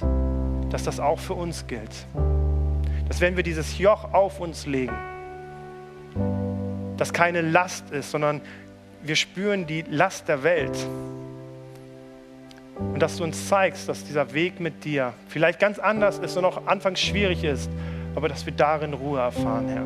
dass 0.70 0.84
das 0.84 1.00
auch 1.00 1.20
für 1.20 1.34
uns 1.34 1.68
gilt. 1.68 2.06
Dass 3.08 3.22
wenn 3.22 3.36
wir 3.36 3.44
dieses 3.44 3.78
Joch 3.78 4.14
auf 4.14 4.40
uns 4.40 4.66
legen, 4.66 4.96
das 6.98 7.14
keine 7.14 7.42
Last 7.42 7.90
ist, 7.92 8.12
sondern 8.12 8.42
wir 9.04 9.16
spüren 9.16 9.66
die 9.66 9.84
Last 9.90 10.28
der 10.28 10.44
Welt. 10.44 10.78
Und 12.78 13.00
dass 13.00 13.18
du 13.18 13.24
uns 13.24 13.48
zeigst, 13.48 13.88
dass 13.90 14.04
dieser 14.04 14.34
Weg 14.34 14.60
mit 14.60 14.84
dir 14.84 15.14
vielleicht 15.28 15.60
ganz 15.60 15.80
anders 15.80 16.20
ist 16.20 16.38
und 16.38 16.46
auch 16.46 16.66
anfangs 16.68 17.00
schwierig 17.00 17.44
ist, 17.44 17.70
aber 18.16 18.30
dass 18.30 18.46
wir 18.46 18.54
darin 18.54 18.94
Ruhe 18.94 19.20
erfahren, 19.20 19.68
Herr. 19.68 19.86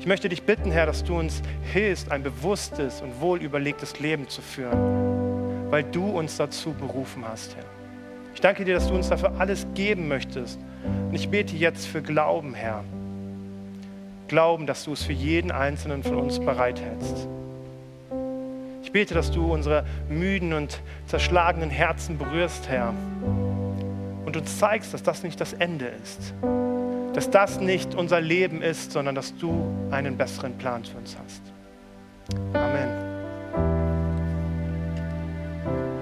Ich 0.00 0.06
möchte 0.06 0.28
dich 0.28 0.42
bitten, 0.42 0.70
Herr, 0.70 0.86
dass 0.86 1.04
du 1.04 1.18
uns 1.18 1.42
hilfst, 1.72 2.10
ein 2.10 2.22
bewusstes 2.22 3.02
und 3.02 3.20
wohlüberlegtes 3.20 3.98
Leben 4.00 4.28
zu 4.28 4.40
führen, 4.40 5.70
weil 5.70 5.84
du 5.84 6.06
uns 6.06 6.36
dazu 6.36 6.72
berufen 6.72 7.24
hast, 7.28 7.56
Herr. 7.56 7.64
Ich 8.34 8.40
danke 8.40 8.64
dir, 8.64 8.74
dass 8.74 8.88
du 8.88 8.94
uns 8.94 9.08
dafür 9.08 9.32
alles 9.38 9.66
geben 9.74 10.06
möchtest. 10.06 10.60
Und 11.08 11.14
ich 11.14 11.28
bete 11.28 11.56
jetzt 11.56 11.86
für 11.86 12.02
Glauben, 12.02 12.54
Herr. 12.54 12.84
Glauben, 14.28 14.66
dass 14.66 14.84
du 14.84 14.92
es 14.92 15.02
für 15.02 15.12
jeden 15.12 15.50
Einzelnen 15.50 16.04
von 16.04 16.16
uns 16.16 16.38
bereithältst. 16.38 17.28
Ich 18.88 18.92
bete, 18.92 19.12
dass 19.12 19.30
du 19.30 19.52
unsere 19.52 19.84
müden 20.08 20.54
und 20.54 20.80
zerschlagenen 21.08 21.68
Herzen 21.68 22.16
berührst, 22.16 22.70
Herr. 22.70 22.94
Und 24.24 24.34
uns 24.34 24.58
zeigst, 24.58 24.94
dass 24.94 25.02
das 25.02 25.22
nicht 25.22 25.38
das 25.42 25.52
Ende 25.52 25.88
ist. 26.02 26.32
Dass 27.12 27.28
das 27.28 27.60
nicht 27.60 27.94
unser 27.94 28.22
Leben 28.22 28.62
ist, 28.62 28.92
sondern 28.92 29.14
dass 29.14 29.36
du 29.36 29.62
einen 29.90 30.16
besseren 30.16 30.56
Plan 30.56 30.86
für 30.86 30.96
uns 30.96 31.18
hast. 31.22 31.42
Amen. 32.54 33.07